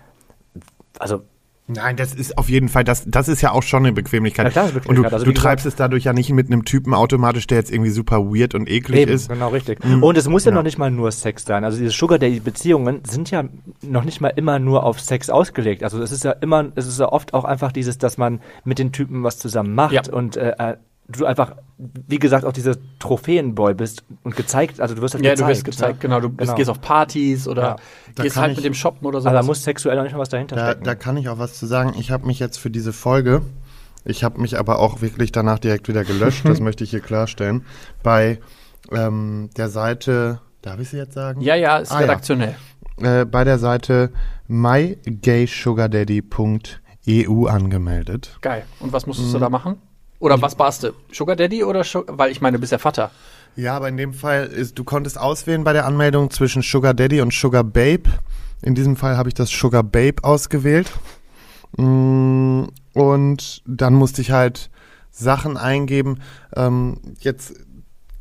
Also 1.00 1.24
Nein, 1.68 1.96
das 1.96 2.14
ist 2.14 2.38
auf 2.38 2.50
jeden 2.50 2.68
Fall, 2.68 2.84
das, 2.84 3.06
das 3.08 3.30
ist 3.30 3.42
ja 3.42 3.52
auch 3.52 3.64
schon 3.64 3.84
eine 3.86 3.94
Bequemlichkeit. 3.94 4.48
Ja, 4.48 4.52
klar, 4.52 4.66
ist 4.66 4.72
und 4.72 4.76
du, 4.76 4.82
Bequemlichkeit. 4.82 5.14
Also, 5.14 5.26
du 5.26 5.32
treibst 5.34 5.66
es 5.66 5.76
dadurch 5.76 6.04
ja 6.04 6.12
nicht 6.12 6.30
mit 6.32 6.48
einem 6.48 6.66
Typen 6.66 6.94
automatisch, 6.94 7.48
der 7.48 7.58
jetzt 7.58 7.72
irgendwie 7.72 7.90
super 7.92 8.18
weird 8.26 8.54
und 8.54 8.70
eklig 8.70 9.00
Eben, 9.02 9.12
ist. 9.14 9.30
genau 9.30 9.48
richtig. 9.50 9.80
Und 9.84 10.18
es 10.18 10.28
muss 10.28 10.44
ja, 10.44 10.52
Ja. 10.52 10.56
noch 10.56 10.64
nicht 10.64 10.78
mal 10.78 10.92
nur 10.92 11.10
Sex 11.12 11.46
sein. 11.46 11.64
Also 11.64 11.78
diese 11.80 11.92
Sugar 11.92 12.20
Daddy 12.20 12.42
Beziehungen 12.42 13.02
sind 13.10 13.32
ja 13.32 13.46
noch 13.82 14.04
nicht 14.04 14.20
mal 14.20 14.28
immer 14.36 14.60
nur 14.60 14.84
auf 14.84 15.00
Sex 15.00 15.30
ausgelegt. 15.30 15.84
Also 15.84 16.02
es 16.02 16.12
ist 16.12 16.26
ja 16.26 16.32
immer, 16.32 16.66
es 16.76 16.86
ist 16.86 17.00
ja 17.00 17.08
oft 17.08 17.34
auch 17.34 17.46
einfach 17.46 17.72
dieses, 17.72 17.98
dass 17.98 18.18
man 18.18 18.42
mit 18.66 18.78
den 18.78 18.92
Typen 18.92 19.24
was 19.24 19.38
zusammen 19.40 19.74
macht 19.74 19.94
Ja. 19.94 20.02
und 20.12 20.36
äh, 20.36 20.54
äh, 20.58 20.76
du 21.08 21.26
einfach, 21.26 21.56
wie 21.78 22.18
gesagt, 22.18 22.46
auch 22.46 22.54
dieser 22.54 22.76
Trophäenboy 23.00 23.74
bist 23.74 24.04
und 24.24 24.36
gezeigt, 24.36 24.80
also 24.80 24.96
du 24.96 25.02
wirst 25.02 25.16
halt 25.16 25.24
Ja, 25.26 25.32
gezeigt. 25.32 25.50
du 25.50 25.52
wirst 25.52 25.66
gezeigt, 25.66 25.94
ne? 25.96 26.00
genau. 26.02 26.20
Du 26.22 26.30
bist, 26.30 26.48
Genau. 26.48 26.56
gehst 26.58 26.70
auf 26.70 26.80
Partys 26.82 27.48
oder 27.48 27.62
Ja. 27.62 27.76
Gehst 28.24 28.38
halt 28.38 28.52
ich- 28.52 28.58
mit 28.58 28.66
dem 28.66 28.74
Shoppen 28.74 29.06
oder 29.08 29.20
so. 29.22 29.28
Aber 29.28 29.38
da 29.40 29.44
muss 29.44 29.64
sexuell 29.64 29.96
noch 29.98 30.04
nicht 30.04 30.14
mal 30.14 30.20
was 30.20 30.30
dahinter 30.30 30.56
Da, 30.56 30.68
stecken. 30.72 30.84
da 30.86 30.96
kann 30.96 31.18
ich 31.18 31.28
auch 31.30 31.40
was 31.40 31.56
zu 31.60 31.66
sagen. 31.66 31.94
Ich 32.00 32.10
habe 32.12 32.26
mich 32.26 32.40
jetzt 32.40 32.58
für 32.58 32.70
diese 32.70 32.94
Folge, 32.94 33.42
ich 34.06 34.24
habe 34.24 34.40
mich 34.42 34.58
aber 34.58 34.80
auch 34.80 35.02
wirklich 35.02 35.32
danach 35.34 35.60
direkt 35.60 35.88
wieder 35.90 36.04
gelöscht, 36.06 36.46
das 36.48 36.60
möchte 36.62 36.84
ich 36.86 36.90
hier 36.92 37.02
klarstellen, 37.02 37.66
bei 38.02 38.40
ähm, 38.92 39.50
der 39.58 39.68
Seite, 39.70 40.40
darf 40.62 40.80
ich 40.80 40.90
sie 40.90 40.98
jetzt 40.98 41.14
sagen? 41.16 41.42
ja, 41.42 41.56
ja, 41.56 41.78
ist 41.80 41.92
Ah, 41.92 41.96
ja. 41.96 42.02
redaktionell. 42.02 42.56
Äh, 43.02 43.26
bei 43.26 43.44
der 43.44 43.58
Seite 43.60 44.12
mygaysugardaddy.eu 44.48 47.46
angemeldet. 47.48 48.38
Geil. 48.42 48.64
Und 48.80 48.94
was 48.94 49.06
musstest 49.08 49.30
Mhm. 49.30 49.34
du 49.34 49.40
da 49.40 49.50
machen? 49.50 49.78
Oder 50.24 50.42
was 50.42 50.58
warst 50.58 50.84
du? 50.84 50.94
Sugar 51.12 51.36
Daddy 51.36 51.66
oder 51.66 51.84
Sugar? 51.84 52.18
Weil 52.18 52.32
ich 52.32 52.40
meine, 52.40 52.56
du 52.56 52.62
bist 52.62 52.72
ja 52.72 52.78
Vater. 52.78 53.12
Ja, 53.58 53.76
aber 53.76 53.90
in 53.90 53.98
dem 53.98 54.14
Fall 54.14 54.46
ist, 54.46 54.80
du 54.80 54.86
konntest 54.86 55.20
auswählen 55.20 55.66
bei 55.66 55.74
der 55.74 55.86
Anmeldung 55.86 56.32
zwischen 56.32 56.62
Sugar 56.62 56.94
Daddy 56.94 57.20
und 57.20 57.34
Sugar 57.34 57.66
Babe. 57.66 58.04
In 58.62 58.74
diesem 58.74 58.96
Fall 58.96 59.18
habe 59.18 59.28
ich 59.28 59.36
das 59.36 59.50
Sugar 59.50 59.84
Babe 59.84 60.24
ausgewählt. 60.24 60.90
Mm, 61.76 62.68
Und 62.94 63.64
dann 63.66 63.96
musste 63.96 64.22
ich 64.22 64.32
halt 64.32 64.70
Sachen 65.12 65.58
eingeben. 65.58 66.20
Ähm, 66.56 67.00
jetzt 67.20 67.56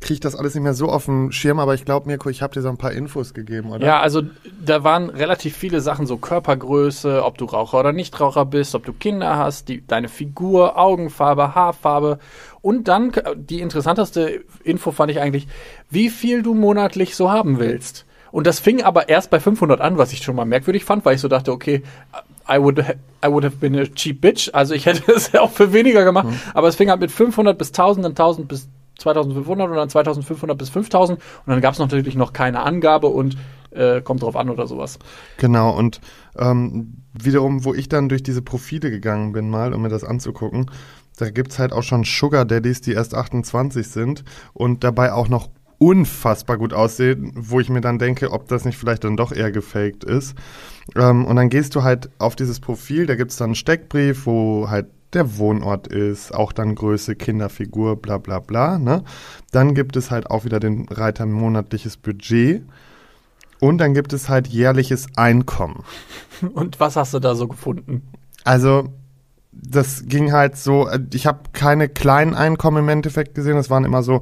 kriege 0.03 0.15
ich 0.15 0.19
das 0.19 0.35
alles 0.35 0.53
nicht 0.53 0.63
mehr 0.63 0.73
so 0.73 0.89
auf 0.89 1.05
dem 1.05 1.31
Schirm, 1.31 1.59
aber 1.59 1.73
ich 1.73 1.85
glaube, 1.85 2.07
Mirko, 2.07 2.29
ich 2.29 2.41
habe 2.41 2.53
dir 2.53 2.61
so 2.61 2.69
ein 2.69 2.77
paar 2.77 2.91
Infos 2.91 3.33
gegeben, 3.33 3.71
oder? 3.71 3.85
Ja, 3.85 3.99
also 4.01 4.21
da 4.63 4.83
waren 4.83 5.09
relativ 5.09 5.55
viele 5.55 5.81
Sachen, 5.81 6.05
so 6.05 6.17
Körpergröße, 6.17 7.23
ob 7.23 7.37
du 7.37 7.45
Raucher 7.45 7.79
oder 7.79 7.93
Nichtraucher 7.93 8.45
bist, 8.45 8.75
ob 8.75 8.85
du 8.85 8.93
Kinder 8.93 9.37
hast, 9.37 9.69
die, 9.69 9.85
deine 9.87 10.09
Figur, 10.09 10.77
Augenfarbe, 10.77 11.55
Haarfarbe. 11.55 12.19
Und 12.61 12.87
dann, 12.87 13.13
äh, 13.13 13.35
die 13.35 13.61
interessanteste 13.61 14.43
Info 14.63 14.91
fand 14.91 15.09
ich 15.09 15.19
eigentlich, 15.19 15.47
wie 15.89 16.09
viel 16.09 16.43
du 16.43 16.53
monatlich 16.53 17.15
so 17.15 17.31
haben 17.31 17.57
willst. 17.57 18.05
Und 18.31 18.47
das 18.47 18.59
fing 18.59 18.83
aber 18.83 19.09
erst 19.09 19.29
bei 19.29 19.39
500 19.39 19.79
an, 19.79 19.97
was 19.97 20.11
ich 20.11 20.23
schon 20.23 20.35
mal 20.35 20.45
merkwürdig 20.45 20.85
fand, 20.85 21.05
weil 21.05 21.15
ich 21.15 21.21
so 21.21 21.27
dachte, 21.27 21.51
okay, 21.51 21.83
I 22.49 22.59
would, 22.59 22.79
I 22.79 23.27
would 23.27 23.45
have 23.45 23.57
been 23.57 23.77
a 23.79 23.85
cheap 23.85 24.21
bitch. 24.21 24.49
Also 24.53 24.73
ich 24.73 24.85
hätte 24.85 25.11
es 25.15 25.31
ja 25.31 25.41
auch 25.41 25.51
für 25.51 25.71
weniger 25.71 26.03
gemacht. 26.03 26.27
Aber 26.53 26.67
es 26.67 26.75
fing 26.75 26.89
halt 26.89 26.99
mit 26.99 27.11
500 27.11 27.57
bis 27.57 27.69
1000, 27.69 28.05
dann 28.05 28.11
1000 28.11 28.47
bis 28.47 28.67
2500 28.99 29.69
und 29.69 29.75
dann 29.75 29.89
2500 29.89 30.57
bis 30.57 30.69
5000. 30.69 31.19
Und 31.19 31.23
dann 31.47 31.61
gab 31.61 31.73
es 31.73 31.79
natürlich 31.79 32.15
noch 32.15 32.33
keine 32.33 32.61
Angabe 32.61 33.07
und 33.07 33.37
äh, 33.71 34.01
kommt 34.01 34.21
drauf 34.21 34.35
an 34.35 34.49
oder 34.49 34.67
sowas. 34.67 34.99
Genau, 35.37 35.71
und 35.71 35.99
ähm, 36.37 36.97
wiederum, 37.13 37.65
wo 37.65 37.73
ich 37.73 37.89
dann 37.89 38.09
durch 38.09 38.23
diese 38.23 38.41
Profile 38.41 38.91
gegangen 38.91 39.31
bin, 39.31 39.49
mal, 39.49 39.73
um 39.73 39.81
mir 39.81 39.89
das 39.89 40.03
anzugucken, 40.03 40.69
da 41.17 41.29
gibt's 41.29 41.59
halt 41.59 41.73
auch 41.73 41.83
schon 41.83 42.03
Sugar 42.03 42.45
Daddies, 42.45 42.81
die 42.81 42.93
erst 42.93 43.13
28 43.13 43.87
sind 43.87 44.23
und 44.53 44.83
dabei 44.83 45.13
auch 45.13 45.27
noch 45.27 45.49
unfassbar 45.77 46.57
gut 46.57 46.73
aussehen, 46.73 47.33
wo 47.35 47.59
ich 47.59 47.69
mir 47.69 47.81
dann 47.81 47.99
denke, 47.99 48.31
ob 48.31 48.47
das 48.47 48.63
nicht 48.63 48.77
vielleicht 48.77 49.03
dann 49.03 49.17
doch 49.17 49.31
eher 49.31 49.51
gefaked 49.51 50.03
ist. 50.03 50.35
Ähm, 50.95 51.25
und 51.25 51.35
dann 51.35 51.49
gehst 51.49 51.75
du 51.75 51.83
halt 51.83 52.09
auf 52.19 52.35
dieses 52.35 52.59
Profil, 52.59 53.05
da 53.05 53.15
gibt's 53.15 53.37
dann 53.37 53.49
einen 53.49 53.55
Steckbrief, 53.55 54.25
wo 54.25 54.69
halt 54.69 54.87
der 55.15 55.37
Wohnort 55.37 55.87
ist, 55.87 56.33
auch 56.33 56.51
dann 56.51 56.75
Größe, 56.75 57.15
Kinderfigur, 57.15 57.95
bla 58.01 58.17
bla 58.17 58.39
bla. 58.39 58.77
Ne? 58.77 59.03
Dann 59.51 59.75
gibt 59.75 59.95
es 59.95 60.11
halt 60.11 60.29
auch 60.29 60.45
wieder 60.45 60.59
den 60.59 60.87
Reiter 60.89 61.25
monatliches 61.25 61.97
Budget. 61.97 62.63
Und 63.59 63.77
dann 63.77 63.93
gibt 63.93 64.11
es 64.13 64.27
halt 64.27 64.47
jährliches 64.47 65.07
Einkommen. 65.15 65.83
Und 66.53 66.79
was 66.79 66.95
hast 66.95 67.13
du 67.13 67.19
da 67.19 67.35
so 67.35 67.47
gefunden? 67.47 68.01
Also 68.43 68.89
das 69.53 70.05
ging 70.05 70.31
halt 70.31 70.57
so, 70.57 70.87
äh, 70.87 70.99
ich 71.13 71.25
habe 71.25 71.39
keine 71.53 71.87
kleinen 71.87 72.33
Einkommen 72.33 72.79
im 72.79 72.89
Endeffekt 72.89 73.35
gesehen, 73.35 73.55
das 73.55 73.69
waren 73.69 73.85
immer 73.85 74.03
so 74.03 74.21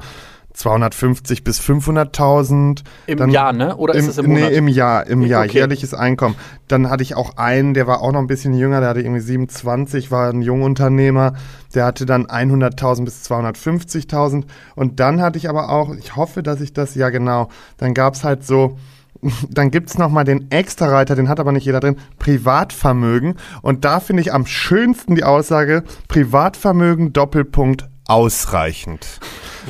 250 0.54 1.44
bis 1.44 1.60
500.000. 1.60 2.84
Im 3.08 3.18
Dann- 3.18 3.30
Jahr, 3.30 3.54
ne? 3.54 3.76
Oder 3.78 3.96
ist 3.96 4.08
es 4.08 4.18
im 4.18 4.28
nee, 4.28 4.40
Monat? 4.40 4.52
im 4.54 4.68
Jahr, 4.68 5.08
im 5.08 5.22
Jahr, 5.22 5.46
Okay. 5.46 5.58
jährliches 5.60 5.94
Einkommen. 5.94 6.36
Dann 6.68 6.90
hatte 6.90 7.04
ich 7.04 7.16
auch 7.16 7.38
einen, 7.38 7.74
der 7.74 7.88
war 7.88 8.02
auch 8.02 8.12
noch 8.12 8.20
ein 8.20 8.28
bisschen 8.28 8.54
jünger, 8.54 8.80
der 8.80 8.90
hatte 8.90 9.02
irgendwie 9.02 9.22
27, 9.22 10.12
war 10.12 10.30
ein 10.30 10.42
Jungunternehmer, 10.42 11.34
der 11.74 11.86
hatte 11.86 12.06
dann 12.06 12.26
100.000 12.28 13.06
bis 13.06 13.24
250.000. 13.24 14.46
Und 14.76 15.00
dann 15.00 15.22
hatte 15.22 15.38
ich 15.38 15.50
aber 15.50 15.70
auch, 15.70 15.94
ich 15.96 16.16
hoffe, 16.16 16.44
dass 16.44 16.62
ich 16.62 16.74
das, 16.74 16.96
ja 16.96 17.10
genau, 17.10 17.50
dann 17.78 17.94
gab's 17.94 18.24
halt 18.24 18.46
so, 18.46 18.78
dann 19.50 19.72
gibt's 19.72 19.98
noch 19.98 20.10
mal 20.10 20.24
den 20.24 20.50
Extrareiter, 20.52 21.16
den 21.16 21.30
hat 21.30 21.40
aber 21.40 21.52
nicht 21.52 21.66
jeder 21.66 21.80
drin, 21.80 21.98
Privatvermögen. 22.20 23.36
Und 23.62 23.86
da 23.86 24.00
finde 24.00 24.22
ich 24.22 24.34
am 24.34 24.46
schönsten 24.46 25.16
die 25.16 25.24
Aussage, 25.24 25.84
Privatvermögen 26.08 27.14
Doppelpunkt 27.14 27.88
ausreichend. 28.08 29.20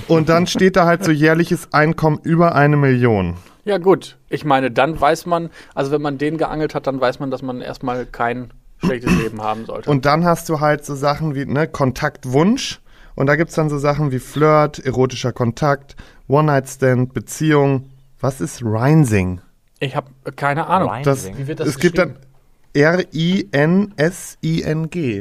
Und 0.07 0.29
dann 0.29 0.47
steht 0.47 0.75
da 0.75 0.85
halt 0.85 1.03
so 1.03 1.11
jährliches 1.11 1.73
Einkommen 1.73 2.19
über 2.23 2.55
eine 2.55 2.77
Million. 2.77 3.35
Ja, 3.65 3.77
gut. 3.77 4.17
Ich 4.29 4.45
meine, 4.45 4.71
dann 4.71 4.99
weiß 4.99 5.25
man, 5.25 5.49
also 5.75 5.91
wenn 5.91 6.01
man 6.01 6.17
den 6.17 6.37
geangelt 6.37 6.73
hat, 6.73 6.87
dann 6.87 6.99
weiß 6.99 7.19
man, 7.19 7.31
dass 7.31 7.41
man 7.41 7.61
erstmal 7.61 8.05
kein 8.05 8.51
schlechtes 8.83 9.15
Leben 9.17 9.41
haben 9.41 9.65
sollte. 9.65 9.89
Und 9.89 10.05
dann 10.05 10.25
hast 10.25 10.49
du 10.49 10.59
halt 10.59 10.83
so 10.85 10.95
Sachen 10.95 11.35
wie 11.35 11.45
ne, 11.45 11.67
Kontaktwunsch. 11.67 12.81
Und 13.15 13.27
da 13.27 13.35
gibt's 13.35 13.55
dann 13.55 13.69
so 13.69 13.77
Sachen 13.77 14.11
wie 14.11 14.19
Flirt, 14.19 14.79
erotischer 14.79 15.33
Kontakt, 15.33 15.95
One-Night-Stand, 16.27 17.13
Beziehung. 17.13 17.89
Was 18.19 18.41
ist 18.41 18.63
Rinsing? 18.63 19.41
ich 19.81 19.95
habe 19.95 20.09
keine 20.35 20.67
Ahnung. 20.67 20.91
Das, 21.03 21.27
Wie 21.35 21.47
wird 21.47 21.59
das 21.59 21.67
es 21.67 21.79
gibt 21.79 21.97
dann 21.97 22.15
R-I-N-S-I-N-G. 22.73 23.93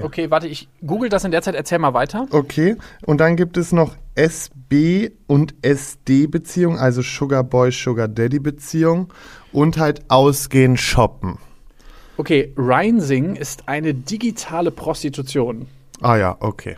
Okay, 0.03 0.31
warte, 0.31 0.47
ich 0.47 0.69
google 0.87 1.09
das 1.09 1.25
in 1.25 1.31
der 1.31 1.43
Zeit, 1.43 1.55
erzähl 1.55 1.79
mal 1.79 1.95
weiter. 1.95 2.27
Okay, 2.31 2.77
und 3.07 3.19
dann 3.21 3.37
gibt 3.37 3.57
es 3.57 3.73
noch 3.73 3.97
SB 4.15 5.11
und 5.27 5.55
SD-Beziehung, 5.63 6.79
also 6.79 7.03
Sugar 7.03 7.43
Boy, 7.45 7.73
Sugar 7.73 8.09
Daddy-Beziehung 8.09 9.13
und 9.53 9.79
halt 9.79 10.03
Ausgehen, 10.09 10.77
Shoppen. 10.77 11.39
Okay, 12.17 12.53
Rinsing 12.57 13.37
ist 13.37 13.69
eine 13.69 13.95
digitale 13.95 14.71
Prostitution. 14.71 15.67
Ah 16.03 16.17
ja, 16.17 16.37
okay. 16.41 16.77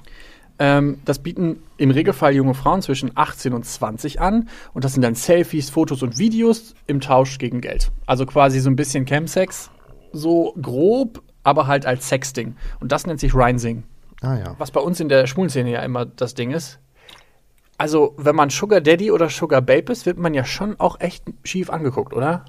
Ähm, 0.58 1.00
das 1.04 1.18
bieten 1.18 1.60
im 1.78 1.90
Regelfall 1.90 2.34
junge 2.34 2.54
Frauen 2.54 2.82
zwischen 2.82 3.10
18 3.16 3.52
und 3.52 3.64
20 3.64 4.20
an. 4.20 4.48
Und 4.72 4.84
das 4.84 4.92
sind 4.92 5.02
dann 5.02 5.16
Selfies, 5.16 5.70
Fotos 5.70 6.02
und 6.02 6.18
Videos 6.18 6.74
im 6.86 7.00
Tausch 7.00 7.38
gegen 7.38 7.60
Geld. 7.60 7.90
Also 8.06 8.26
quasi 8.26 8.60
so 8.60 8.70
ein 8.70 8.76
bisschen 8.76 9.04
Chemsex. 9.04 9.70
So 10.12 10.54
grob, 10.60 11.22
aber 11.42 11.66
halt 11.66 11.86
als 11.86 12.08
Sexting. 12.08 12.56
Und 12.80 12.92
das 12.92 13.06
nennt 13.06 13.20
sich 13.20 13.34
Rinsing. 13.34 13.84
Ah 14.20 14.36
ja. 14.36 14.54
Was 14.58 14.70
bei 14.70 14.80
uns 14.80 15.00
in 15.00 15.08
der 15.08 15.26
Schwulenszene 15.26 15.70
ja 15.70 15.80
immer 15.80 16.06
das 16.06 16.34
Ding 16.34 16.52
ist. 16.52 16.78
Also, 17.78 18.14
wenn 18.16 18.36
man 18.36 18.50
Sugar 18.50 18.80
Daddy 18.80 19.10
oder 19.10 19.28
Sugar 19.28 19.60
Babe 19.60 19.90
ist, 19.90 20.06
wird 20.06 20.18
man 20.18 20.34
ja 20.34 20.44
schon 20.44 20.78
auch 20.78 21.00
echt 21.00 21.24
schief 21.42 21.68
angeguckt, 21.70 22.14
oder? 22.14 22.44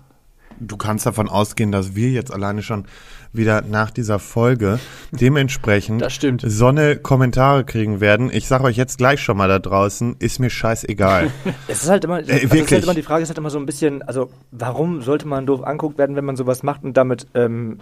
Du 0.59 0.77
kannst 0.77 1.05
davon 1.05 1.29
ausgehen, 1.29 1.71
dass 1.71 1.95
wir 1.95 2.09
jetzt 2.11 2.31
alleine 2.33 2.61
schon 2.61 2.85
wieder 3.31 3.61
nach 3.61 3.89
dieser 3.91 4.19
Folge 4.19 4.79
dementsprechend 5.11 6.01
Das 6.01 6.13
stimmt. 6.13 6.43
so 6.45 6.67
eine 6.67 6.95
Kommentare 6.97 7.63
kriegen 7.63 7.99
werden. 7.99 8.29
Ich 8.31 8.47
sage 8.47 8.63
euch 8.65 8.77
jetzt 8.77 8.97
gleich 8.97 9.21
schon 9.21 9.37
mal 9.37 9.47
da 9.47 9.59
draußen, 9.59 10.15
ist 10.19 10.39
mir 10.39 10.49
scheißegal. 10.49 11.31
Es 11.67 11.83
ist 11.83 11.89
halt 11.89 12.03
immer, 12.05 12.15
also 12.15 12.31
ist 12.31 12.43
wirklich. 12.43 12.71
halt 12.71 12.83
immer 12.83 12.93
die 12.93 13.01
Frage 13.01 13.23
ist 13.23 13.29
halt 13.29 13.37
immer 13.37 13.49
so 13.49 13.57
ein 13.57 13.65
bisschen, 13.65 14.01
also 14.03 14.29
warum 14.51 15.01
sollte 15.01 15.27
man 15.27 15.45
doof 15.45 15.63
anguckt 15.63 15.97
werden, 15.97 16.15
wenn 16.15 16.25
man 16.25 16.35
sowas 16.35 16.61
macht 16.63 16.83
und 16.83 16.95
damit, 16.95 17.27
ähm, 17.33 17.79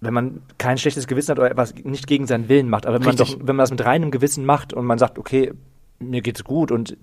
wenn 0.00 0.14
man 0.14 0.42
kein 0.58 0.78
schlechtes 0.78 1.06
Gewissen 1.06 1.30
hat 1.30 1.38
oder 1.38 1.50
etwas 1.50 1.74
nicht 1.82 2.06
gegen 2.06 2.26
seinen 2.26 2.48
Willen 2.48 2.68
macht, 2.68 2.86
aber 2.86 2.98
wenn 3.00 3.06
man, 3.06 3.16
doch, 3.16 3.36
wenn 3.38 3.56
man 3.56 3.64
das 3.64 3.70
mit 3.70 3.84
reinem 3.84 4.10
Gewissen 4.10 4.44
macht 4.44 4.72
und 4.72 4.84
man 4.84 4.98
sagt, 4.98 5.18
okay, 5.18 5.52
mir 5.98 6.20
geht's 6.22 6.44
gut 6.44 6.70
und 6.70 6.96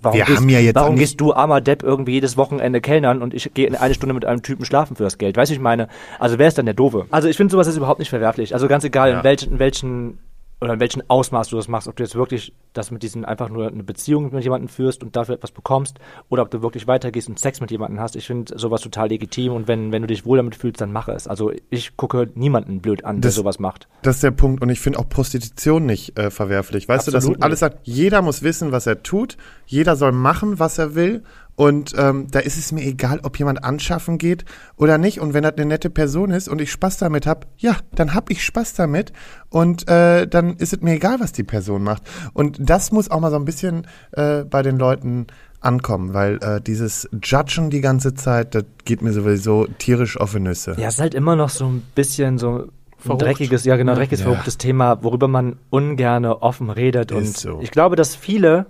warum, 0.00 0.18
Wir 0.18 0.24
gehst, 0.24 0.38
haben 0.38 0.48
ja 0.48 0.60
jetzt 0.60 0.74
warum 0.76 0.96
gehst 0.96 1.20
du 1.20 1.32
armer 1.34 1.60
Depp 1.60 1.82
irgendwie 1.82 2.12
jedes 2.12 2.36
Wochenende 2.36 2.80
kellnern 2.80 3.22
und 3.22 3.34
ich 3.34 3.52
gehe 3.54 3.80
eine 3.80 3.94
Stunde 3.94 4.14
mit 4.14 4.24
einem 4.24 4.42
Typen 4.42 4.64
schlafen 4.64 4.96
für 4.96 5.04
das 5.04 5.18
Geld? 5.18 5.36
Weißt 5.36 5.50
du, 5.50 5.54
ich 5.54 5.60
meine, 5.60 5.88
also 6.18 6.38
wer 6.38 6.48
ist 6.48 6.58
dann 6.58 6.66
der 6.66 6.74
Doofe? 6.74 7.06
Also 7.10 7.28
ich 7.28 7.36
finde 7.36 7.52
sowas 7.52 7.66
ist 7.66 7.76
überhaupt 7.76 7.98
nicht 7.98 8.10
verwerflich. 8.10 8.54
Also 8.54 8.68
ganz 8.68 8.84
egal, 8.84 9.10
Ja. 9.10 9.18
in 9.18 9.24
welchen, 9.24 9.52
in 9.52 9.58
welchen 9.58 10.18
oder 10.60 10.72
in 10.74 10.80
welchem 10.80 11.02
Ausmaß 11.08 11.48
du 11.48 11.56
das 11.56 11.68
machst, 11.68 11.86
ob 11.86 11.96
du 11.96 12.02
jetzt 12.02 12.14
wirklich 12.14 12.54
das 12.72 12.90
mit 12.90 13.02
diesen 13.02 13.24
einfach 13.26 13.50
nur 13.50 13.68
eine 13.68 13.82
Beziehung 13.82 14.32
mit 14.32 14.42
jemandem 14.42 14.68
führst 14.68 15.02
und 15.02 15.14
dafür 15.14 15.34
etwas 15.34 15.50
bekommst 15.50 15.98
oder 16.30 16.42
ob 16.42 16.50
du 16.50 16.62
wirklich 16.62 16.86
weitergehst 16.86 17.28
und 17.28 17.38
Sex 17.38 17.60
mit 17.60 17.70
jemandem 17.70 18.00
hast. 18.00 18.16
Ich 18.16 18.26
finde 18.26 18.58
sowas 18.58 18.80
total 18.80 19.08
legitim 19.08 19.52
und 19.52 19.68
wenn, 19.68 19.92
wenn 19.92 20.02
du 20.02 20.08
dich 20.08 20.24
wohl 20.24 20.38
damit 20.38 20.56
fühlst, 20.56 20.80
dann 20.80 20.92
mach 20.92 21.08
es. 21.08 21.26
Also 21.28 21.52
ich 21.68 21.96
gucke 21.98 22.28
niemanden 22.34 22.80
blöd 22.80 23.04
an, 23.04 23.16
der 23.20 23.28
Das- 23.28 23.34
sowas 23.34 23.58
macht. 23.58 23.86
Das 24.02 24.16
ist 24.16 24.22
der 24.22 24.30
Punkt. 24.30 24.62
Und 24.62 24.70
ich 24.70 24.80
finde 24.80 24.98
auch 24.98 25.08
Prostitution 25.08 25.84
nicht 25.84 26.18
äh, 26.18 26.30
verwerflich. 26.30 26.88
Weißt 26.88 27.06
du, 27.08 27.12
Absolut 27.12 27.36
sind 27.36 27.42
alles 27.44 27.60
sagt, 27.60 27.80
jeder 27.86 28.22
muss 28.22 28.42
wissen, 28.42 28.72
was 28.72 28.86
er 28.86 29.02
tut. 29.02 29.36
Jeder 29.66 29.94
soll 29.96 30.12
machen, 30.12 30.58
was 30.58 30.78
er 30.78 30.94
will. 30.94 31.22
Und 31.56 31.94
ähm, 31.96 32.26
da 32.30 32.38
ist 32.40 32.58
es 32.58 32.70
mir 32.70 32.82
egal, 32.82 33.20
ob 33.22 33.38
jemand 33.38 33.64
anschaffen 33.64 34.18
geht 34.18 34.44
oder 34.76 34.98
nicht. 34.98 35.20
Und 35.20 35.32
wenn 35.34 35.42
das 35.42 35.54
eine 35.56 35.64
nette 35.64 35.88
Person 35.90 36.30
ist 36.30 36.48
und 36.48 36.60
ich 36.60 36.70
Spaß 36.70 36.98
damit 36.98 37.26
hab, 37.26 37.46
ja, 37.56 37.76
dann 37.94 38.14
hab 38.14 38.30
ich 38.30 38.44
Spaß 38.44 38.74
damit. 38.74 39.12
Und 39.48 39.88
äh, 39.88 40.26
dann 40.28 40.56
ist 40.56 40.74
es 40.74 40.82
mir 40.82 40.92
egal, 40.94 41.18
was 41.18 41.32
die 41.32 41.44
Person 41.44 41.82
macht. 41.82 42.02
Und 42.34 42.58
das 42.60 42.92
muss 42.92 43.10
auch 43.10 43.20
mal 43.20 43.30
so 43.30 43.36
ein 43.36 43.46
bisschen 43.46 43.86
äh, 44.12 44.44
bei 44.44 44.62
den 44.62 44.76
Leuten 44.78 45.26
ankommen, 45.60 46.12
weil 46.12 46.36
äh, 46.42 46.60
dieses 46.60 47.08
Judgen 47.22 47.70
die 47.70 47.80
ganze 47.80 48.14
Zeit, 48.14 48.54
das 48.54 48.64
geht 48.84 49.00
mir 49.00 49.12
sowieso 49.12 49.66
tierisch 49.78 50.18
auf 50.20 50.32
die 50.32 50.40
Nüsse. 50.40 50.76
Ja, 50.78 50.88
es 50.88 50.94
ist 50.94 51.00
halt 51.00 51.14
immer 51.14 51.36
noch 51.36 51.48
so 51.48 51.66
ein 51.66 51.82
bisschen 51.94 52.36
so 52.38 52.68
ein 53.08 53.18
dreckiges, 53.18 53.64
ja 53.64 53.76
genau, 53.76 53.94
dreckiges, 53.94 54.20
Ja. 54.20 54.26
verruchtes 54.26 54.58
Thema, 54.58 55.02
worüber 55.02 55.26
man 55.26 55.56
ungerne 55.70 56.42
offen 56.42 56.70
redet. 56.70 57.10
Ist 57.12 57.16
und 57.16 57.36
so. 57.36 57.60
ich 57.62 57.70
glaube, 57.70 57.96
dass 57.96 58.14
viele 58.14 58.66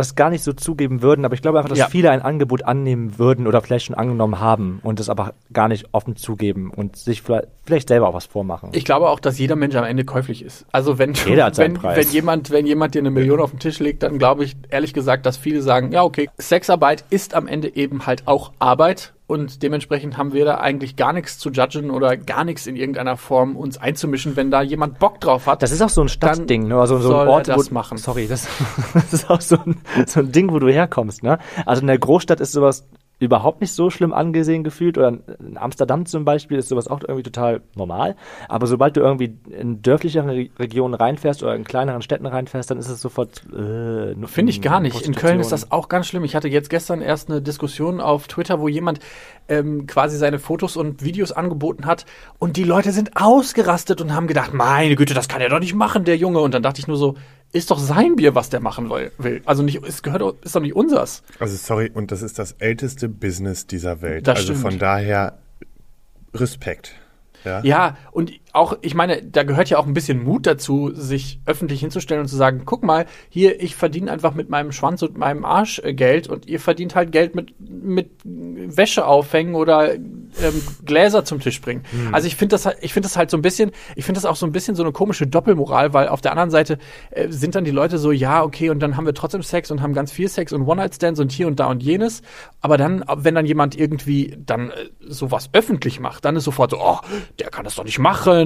das 0.00 0.14
gar 0.14 0.30
nicht 0.30 0.42
so 0.42 0.52
zugeben 0.52 1.02
würden, 1.02 1.24
aber 1.24 1.34
ich 1.34 1.42
glaube 1.42 1.58
einfach, 1.58 1.68
dass 1.68 1.78
Ja. 1.78 1.86
viele 1.88 2.10
ein 2.10 2.22
Angebot 2.22 2.64
annehmen 2.64 3.18
würden 3.18 3.46
oder 3.46 3.60
vielleicht 3.60 3.86
schon 3.86 3.94
angenommen 3.96 4.40
haben 4.40 4.80
und 4.82 4.98
es 5.00 5.08
aber 5.08 5.34
gar 5.52 5.68
nicht 5.68 5.86
offen 5.92 6.16
zugeben 6.16 6.70
und 6.74 6.96
sich 6.96 7.22
vielleicht, 7.22 7.48
vielleicht 7.64 7.88
selber 7.88 8.08
auch 8.08 8.14
was 8.14 8.26
vormachen. 8.26 8.70
Ich 8.72 8.84
glaube 8.84 9.08
auch, 9.08 9.20
dass 9.20 9.38
jeder 9.38 9.56
Mensch 9.56 9.74
am 9.76 9.84
Ende 9.84 10.04
käuflich 10.04 10.44
ist. 10.44 10.66
Also 10.72 10.98
wenn, 10.98 11.14
Jeder 11.14 11.50
wenn, 11.56 11.74
Preis. 11.74 11.96
wenn 11.96 12.08
jemand, 12.12 12.50
wenn 12.50 12.66
jemand 12.66 12.94
dir 12.94 13.00
eine 13.00 13.10
Million 13.10 13.40
auf 13.40 13.50
den 13.50 13.60
Tisch 13.60 13.78
legt, 13.78 14.02
dann 14.02 14.18
glaube 14.18 14.44
ich 14.44 14.56
ehrlich 14.70 14.92
gesagt, 14.94 15.26
dass 15.26 15.36
viele 15.36 15.62
sagen, 15.62 15.92
ja 15.92 16.02
okay, 16.02 16.28
Sexarbeit 16.38 17.04
ist 17.10 17.34
am 17.34 17.46
Ende 17.46 17.74
eben 17.76 18.06
halt 18.06 18.26
auch 18.26 18.52
Arbeit 18.58 19.12
und 19.30 19.62
dementsprechend 19.62 20.18
haben 20.18 20.32
wir 20.32 20.44
da 20.44 20.58
eigentlich 20.58 20.96
gar 20.96 21.12
nichts 21.12 21.38
zu 21.38 21.50
judgen 21.50 21.90
oder 21.92 22.16
gar 22.16 22.42
nichts 22.42 22.66
in 22.66 22.74
irgendeiner 22.74 23.16
Form 23.16 23.56
uns 23.56 23.78
einzumischen, 23.78 24.34
wenn 24.34 24.50
da 24.50 24.60
jemand 24.60 24.98
Bock 24.98 25.20
drauf 25.20 25.46
hat. 25.46 25.62
Das 25.62 25.70
ist 25.70 25.80
auch 25.82 25.88
so 25.88 26.02
ein 26.02 26.08
Stadtding, 26.08 26.66
ne? 26.66 26.80
Also 26.80 26.98
so 26.98 27.16
ein 27.16 27.28
Ort, 27.28 27.46
das 27.46 27.70
wo, 27.70 27.74
machen. 27.74 27.96
Sorry, 27.96 28.26
das, 28.26 28.48
das 28.92 29.12
ist 29.12 29.30
auch 29.30 29.40
so 29.40 29.56
ein, 29.64 29.76
so 30.06 30.18
ein 30.18 30.32
Ding, 30.32 30.50
wo 30.52 30.58
du 30.58 30.68
herkommst, 30.68 31.22
ne? 31.22 31.38
Also 31.64 31.80
in 31.80 31.86
der 31.86 31.98
Großstadt 31.98 32.40
ist 32.40 32.50
sowas 32.50 32.84
überhaupt 33.20 33.60
nicht 33.60 33.72
so 33.72 33.90
schlimm 33.90 34.12
angesehen 34.12 34.64
gefühlt 34.64 34.98
oder 34.98 35.18
in 35.38 35.56
Amsterdam 35.56 36.06
zum 36.06 36.24
Beispiel 36.24 36.58
ist 36.58 36.68
sowas 36.68 36.88
auch 36.88 37.00
irgendwie 37.02 37.22
total 37.22 37.60
normal. 37.76 38.16
Aber 38.48 38.66
sobald 38.66 38.96
du 38.96 39.00
irgendwie 39.02 39.36
in 39.50 39.82
dörflicheren 39.82 40.30
Re- 40.30 40.48
Regionen 40.58 40.94
reinfährst 40.94 41.42
oder 41.42 41.54
in 41.54 41.64
kleineren 41.64 42.02
Städten 42.02 42.26
reinfährst, 42.26 42.70
dann 42.70 42.78
ist 42.78 42.88
es 42.88 43.00
sofort 43.00 43.42
äh, 43.52 44.14
nur- 44.14 44.26
Finde 44.28 44.50
ich 44.50 44.62
gar 44.62 44.80
nicht. 44.80 45.02
In 45.02 45.14
Köln 45.14 45.38
ist 45.38 45.52
das 45.52 45.70
auch 45.70 45.88
ganz 45.88 46.06
schlimm. 46.08 46.24
Ich 46.24 46.34
hatte 46.34 46.48
jetzt 46.48 46.70
gestern 46.70 47.02
erst 47.02 47.30
eine 47.30 47.42
Diskussion 47.42 48.00
auf 48.00 48.26
Twitter, 48.26 48.58
wo 48.58 48.68
jemand 48.68 49.00
ähm, 49.50 49.86
quasi 49.86 50.16
seine 50.16 50.38
Fotos 50.38 50.76
und 50.76 51.02
Videos 51.04 51.32
angeboten 51.32 51.84
hat 51.84 52.06
und 52.38 52.56
die 52.56 52.64
Leute 52.64 52.92
sind 52.92 53.16
ausgerastet 53.20 54.00
und 54.00 54.14
haben 54.14 54.26
gedacht, 54.26 54.54
meine 54.54 54.96
Güte, 54.96 55.12
das 55.12 55.28
kann 55.28 55.40
er 55.42 55.48
doch 55.50 55.58
nicht 55.60 55.74
machen, 55.74 56.04
der 56.04 56.16
Junge. 56.16 56.38
Und 56.40 56.54
dann 56.54 56.62
dachte 56.62 56.80
ich 56.80 56.86
nur 56.86 56.96
so, 56.96 57.16
ist 57.52 57.70
doch 57.70 57.78
sein 57.78 58.16
Bier, 58.16 58.34
was 58.36 58.48
der 58.48 58.60
machen 58.60 58.88
will. 58.90 59.42
Also 59.44 59.62
nicht, 59.62 59.84
es 59.84 60.02
gehört, 60.02 60.22
doch- 60.22 60.36
ist 60.42 60.54
doch 60.54 60.60
nicht 60.60 60.74
unsers. 60.76 61.22
Also 61.40 61.56
sorry, 61.56 61.90
und 61.92 62.12
das 62.12 62.22
ist 62.22 62.38
das 62.38 62.52
älteste 62.52 63.08
Business 63.08 63.66
dieser 63.66 64.00
Welt. 64.02 64.26
Das 64.28 64.38
also 64.38 64.54
stimmt. 64.54 64.60
von 64.62 64.78
daher 64.78 65.38
Respekt. 66.32 66.92
Ja. 67.44 67.62
Ja, 67.64 67.96
und 68.12 68.32
auch, 68.52 68.78
ich 68.82 68.94
meine, 68.94 69.22
da 69.22 69.42
gehört 69.42 69.70
ja 69.70 69.78
auch 69.78 69.86
ein 69.86 69.94
bisschen 69.94 70.22
Mut 70.22 70.46
dazu, 70.46 70.90
sich 70.92 71.40
öffentlich 71.46 71.80
hinzustellen 71.80 72.22
und 72.22 72.28
zu 72.28 72.36
sagen, 72.36 72.62
guck 72.64 72.82
mal, 72.82 73.06
hier, 73.28 73.60
ich 73.62 73.76
verdiene 73.76 74.10
einfach 74.10 74.34
mit 74.34 74.50
meinem 74.50 74.72
Schwanz 74.72 75.02
und 75.02 75.16
meinem 75.16 75.44
Arsch 75.44 75.80
äh, 75.84 75.94
Geld 75.94 76.28
und 76.28 76.46
ihr 76.46 76.60
verdient 76.60 76.94
halt 76.94 77.12
Geld 77.12 77.34
mit, 77.34 77.54
mit 77.60 78.10
Wäsche 78.24 79.06
aufhängen 79.06 79.54
oder 79.54 79.94
ähm, 79.94 80.62
Gläser 80.84 81.24
zum 81.24 81.40
Tisch 81.40 81.60
bringen. 81.60 81.84
Also 82.12 82.26
ich 82.26 82.36
finde 82.36 82.54
das 82.54 82.66
halt, 82.66 82.78
ich 82.80 82.92
finde 82.92 83.08
das 83.08 83.16
halt 83.16 83.30
so 83.30 83.36
ein 83.36 83.42
bisschen, 83.42 83.70
ich 83.96 84.04
finde 84.04 84.20
das 84.20 84.26
auch 84.26 84.36
so 84.36 84.46
ein 84.46 84.52
bisschen 84.52 84.74
so 84.74 84.82
eine 84.82 84.92
komische 84.92 85.26
Doppelmoral, 85.26 85.92
weil 85.92 86.08
auf 86.08 86.20
der 86.20 86.32
anderen 86.32 86.50
Seite 86.50 86.78
äh, 87.10 87.28
sind 87.28 87.54
dann 87.54 87.64
die 87.64 87.70
Leute 87.70 87.98
so, 87.98 88.12
ja, 88.12 88.42
okay, 88.42 88.70
und 88.70 88.80
dann 88.80 88.96
haben 88.96 89.06
wir 89.06 89.14
trotzdem 89.14 89.42
Sex 89.42 89.70
und 89.70 89.82
haben 89.82 89.92
ganz 89.92 90.12
viel 90.12 90.28
Sex 90.28 90.52
und 90.52 90.62
One-Night-Stands 90.62 91.20
und 91.20 91.32
hier 91.32 91.46
und 91.46 91.60
da 91.60 91.66
und 91.66 91.82
jenes. 91.82 92.22
Aber 92.60 92.76
dann, 92.76 93.04
wenn 93.16 93.34
dann 93.34 93.46
jemand 93.46 93.76
irgendwie 93.76 94.36
dann 94.44 94.70
äh, 94.70 94.74
sowas 95.00 95.50
öffentlich 95.52 96.00
macht, 96.00 96.24
dann 96.24 96.36
ist 96.36 96.44
sofort 96.44 96.70
so, 96.72 96.78
oh, 96.80 96.98
der 97.38 97.50
kann 97.50 97.64
das 97.64 97.76
doch 97.76 97.84
nicht 97.84 97.98
machen. 97.98 98.39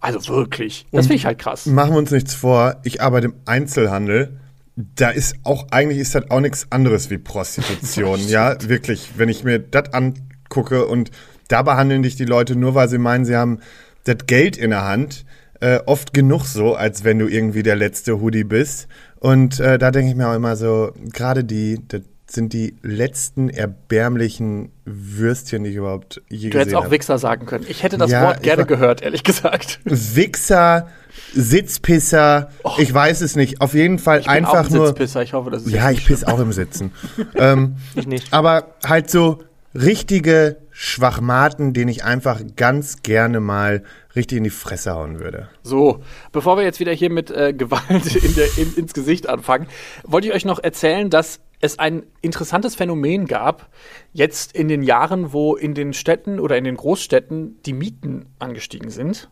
Also 0.00 0.34
wirklich. 0.34 0.86
Das 0.90 1.06
finde 1.06 1.16
ich 1.16 1.26
halt 1.26 1.38
krass. 1.38 1.66
Machen 1.66 1.92
wir 1.92 1.98
uns 1.98 2.10
nichts 2.10 2.34
vor, 2.34 2.76
ich 2.82 3.00
arbeite 3.00 3.26
im 3.28 3.34
Einzelhandel. 3.44 4.40
Da 4.74 5.10
ist 5.10 5.36
auch, 5.44 5.68
eigentlich 5.70 5.98
ist 5.98 6.14
das 6.14 6.30
auch 6.30 6.40
nichts 6.40 6.66
anderes 6.70 7.10
wie 7.10 7.18
Prostitution. 7.18 8.20
ja, 8.28 8.56
wirklich. 8.68 9.10
Wenn 9.16 9.28
ich 9.28 9.44
mir 9.44 9.58
das 9.58 9.92
angucke 9.92 10.86
und 10.86 11.10
da 11.48 11.62
behandeln 11.62 12.02
dich 12.02 12.16
die 12.16 12.24
Leute 12.24 12.56
nur, 12.56 12.74
weil 12.74 12.88
sie 12.88 12.98
meinen, 12.98 13.24
sie 13.24 13.36
haben 13.36 13.60
das 14.04 14.26
Geld 14.26 14.56
in 14.56 14.70
der 14.70 14.84
Hand. 14.84 15.24
Äh, 15.60 15.78
oft 15.86 16.12
genug 16.12 16.46
so, 16.46 16.74
als 16.74 17.04
wenn 17.04 17.20
du 17.20 17.28
irgendwie 17.28 17.62
der 17.62 17.76
letzte 17.76 18.20
Hoodie 18.20 18.44
bist. 18.44 18.88
Und 19.20 19.60
äh, 19.60 19.78
da 19.78 19.92
denke 19.92 20.10
ich 20.10 20.16
mir 20.16 20.28
auch 20.28 20.34
immer 20.34 20.56
so, 20.56 20.92
gerade 21.12 21.44
die, 21.44 21.78
das 21.86 22.00
sind 22.34 22.52
die 22.52 22.76
letzten 22.82 23.48
erbärmlichen 23.48 24.70
Würstchen, 24.84 25.64
die 25.64 25.70
ich 25.70 25.76
überhaupt 25.76 26.22
je 26.28 26.50
Du 26.50 26.58
hättest 26.58 26.64
gesehen 26.66 26.76
auch 26.78 26.84
habe. 26.84 26.90
Wichser 26.94 27.18
sagen 27.18 27.46
können. 27.46 27.64
Ich 27.68 27.82
hätte 27.82 27.98
das 27.98 28.10
Ja, 28.10 28.22
Wort 28.22 28.42
gerne 28.42 28.58
war- 28.58 28.66
gehört, 28.66 29.02
ehrlich 29.02 29.22
gesagt. 29.24 29.80
Wichser, 29.84 30.88
Sitzpisser, 31.34 32.48
ich 32.78 32.92
weiß 32.92 33.20
es 33.20 33.36
nicht. 33.36 33.60
Auf 33.60 33.74
jeden 33.74 33.98
Fall. 33.98 34.20
Ich 34.20 34.26
bin 34.26 34.44
auch 34.44 34.54
einfach 34.54 34.70
ein 34.70 34.76
nur. 34.76 34.86
Sitzpisser. 34.88 35.22
Ich 35.22 35.32
hoffe, 35.32 35.50
das 35.50 35.64
ist 35.64 35.72
Ja, 35.72 35.90
ich 35.90 35.98
nicht 35.98 36.06
piss 36.08 36.24
auch 36.24 36.40
im 36.40 36.52
Sitzen. 36.52 36.92
ähm, 37.34 37.76
Ich 37.94 38.06
nicht. 38.06 38.32
aber 38.32 38.74
halt 38.84 39.10
so 39.10 39.42
richtige 39.74 40.56
Schwachmaten, 40.70 41.72
den 41.74 41.88
ich 41.88 42.04
einfach 42.04 42.40
ganz 42.56 43.02
gerne 43.02 43.40
mal 43.40 43.82
richtig 44.16 44.38
in 44.38 44.44
die 44.44 44.50
Fresse 44.50 44.94
hauen 44.94 45.20
würde. 45.20 45.48
So, 45.62 46.02
bevor 46.32 46.56
wir 46.56 46.64
jetzt 46.64 46.80
wieder 46.80 46.92
hier 46.92 47.10
mit 47.10 47.30
äh, 47.30 47.52
Gewalt 47.52 48.14
in 48.24 48.34
der, 48.34 48.46
in, 48.58 48.74
ins 48.76 48.92
Gesicht 48.94 49.28
anfangen, 49.28 49.66
wollte 50.04 50.28
ich 50.28 50.34
euch 50.34 50.44
noch 50.44 50.58
erzählen, 50.62 51.10
dass 51.10 51.40
es 51.62 51.78
ein 51.78 52.02
interessantes 52.20 52.74
Phänomen 52.74 53.26
gab, 53.26 53.70
jetzt 54.12 54.54
in 54.54 54.68
den 54.68 54.82
Jahren, 54.82 55.32
wo 55.32 55.54
in 55.54 55.74
den 55.74 55.94
Städten 55.94 56.40
oder 56.40 56.58
in 56.58 56.64
den 56.64 56.76
Großstädten 56.76 57.62
die 57.64 57.72
Mieten 57.72 58.26
angestiegen 58.38 58.90
sind. 58.90 59.30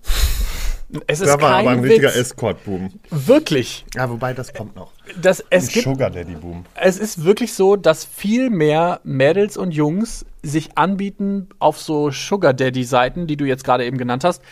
Es 1.07 1.21
ist 1.21 1.29
Da 1.29 1.41
war 1.41 1.51
kein 1.51 1.67
aber 1.67 1.71
ein 1.71 1.81
richtiger 1.81 2.09
Witz. 2.09 2.17
Escort-Boom. 2.17 2.93
Wirklich. 3.11 3.85
Ja, 3.95 4.11
wobei 4.11 4.33
das 4.33 4.55
kommt 4.55 4.75
noch. 4.77 4.93
Das, 5.21 5.45
es, 5.51 5.69
Ein 5.69 5.73
gibt, 5.73 5.85
Sugar 5.85 6.11
Daddy-Boom. 6.11 6.65
es 6.75 6.99
ist 6.99 7.25
wirklich 7.25 7.53
so, 7.53 7.77
dass 7.77 8.05
viel 8.05 8.51
mehr 8.51 9.01
Mädels 9.05 9.57
und 9.57 9.73
Jungs 9.73 10.25
sich 10.43 10.77
anbieten 10.77 11.49
auf 11.59 11.79
so 11.79 12.11
Sugar 12.11 12.55
Daddy-Seiten, 12.55 13.27
die 13.27 13.37
du 13.37 13.45
jetzt 13.45 13.65
gerade 13.65 13.85
eben 13.85 13.99
genannt 13.99 14.25
hast, 14.25 14.43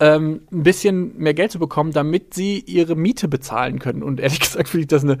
ähm, 0.00 0.42
ein 0.52 0.62
bisschen 0.62 1.16
mehr 1.18 1.34
Geld 1.34 1.52
zu 1.52 1.58
bekommen, 1.58 1.92
damit 1.92 2.34
sie 2.34 2.60
ihre 2.60 2.94
Miete 2.94 3.28
bezahlen 3.28 3.78
können. 3.78 4.02
Und 4.02 4.20
ehrlich 4.20 4.40
gesagt 4.40 4.68
finde 4.68 4.82
ich 4.82 4.88
das 4.88 5.04
eine 5.04 5.18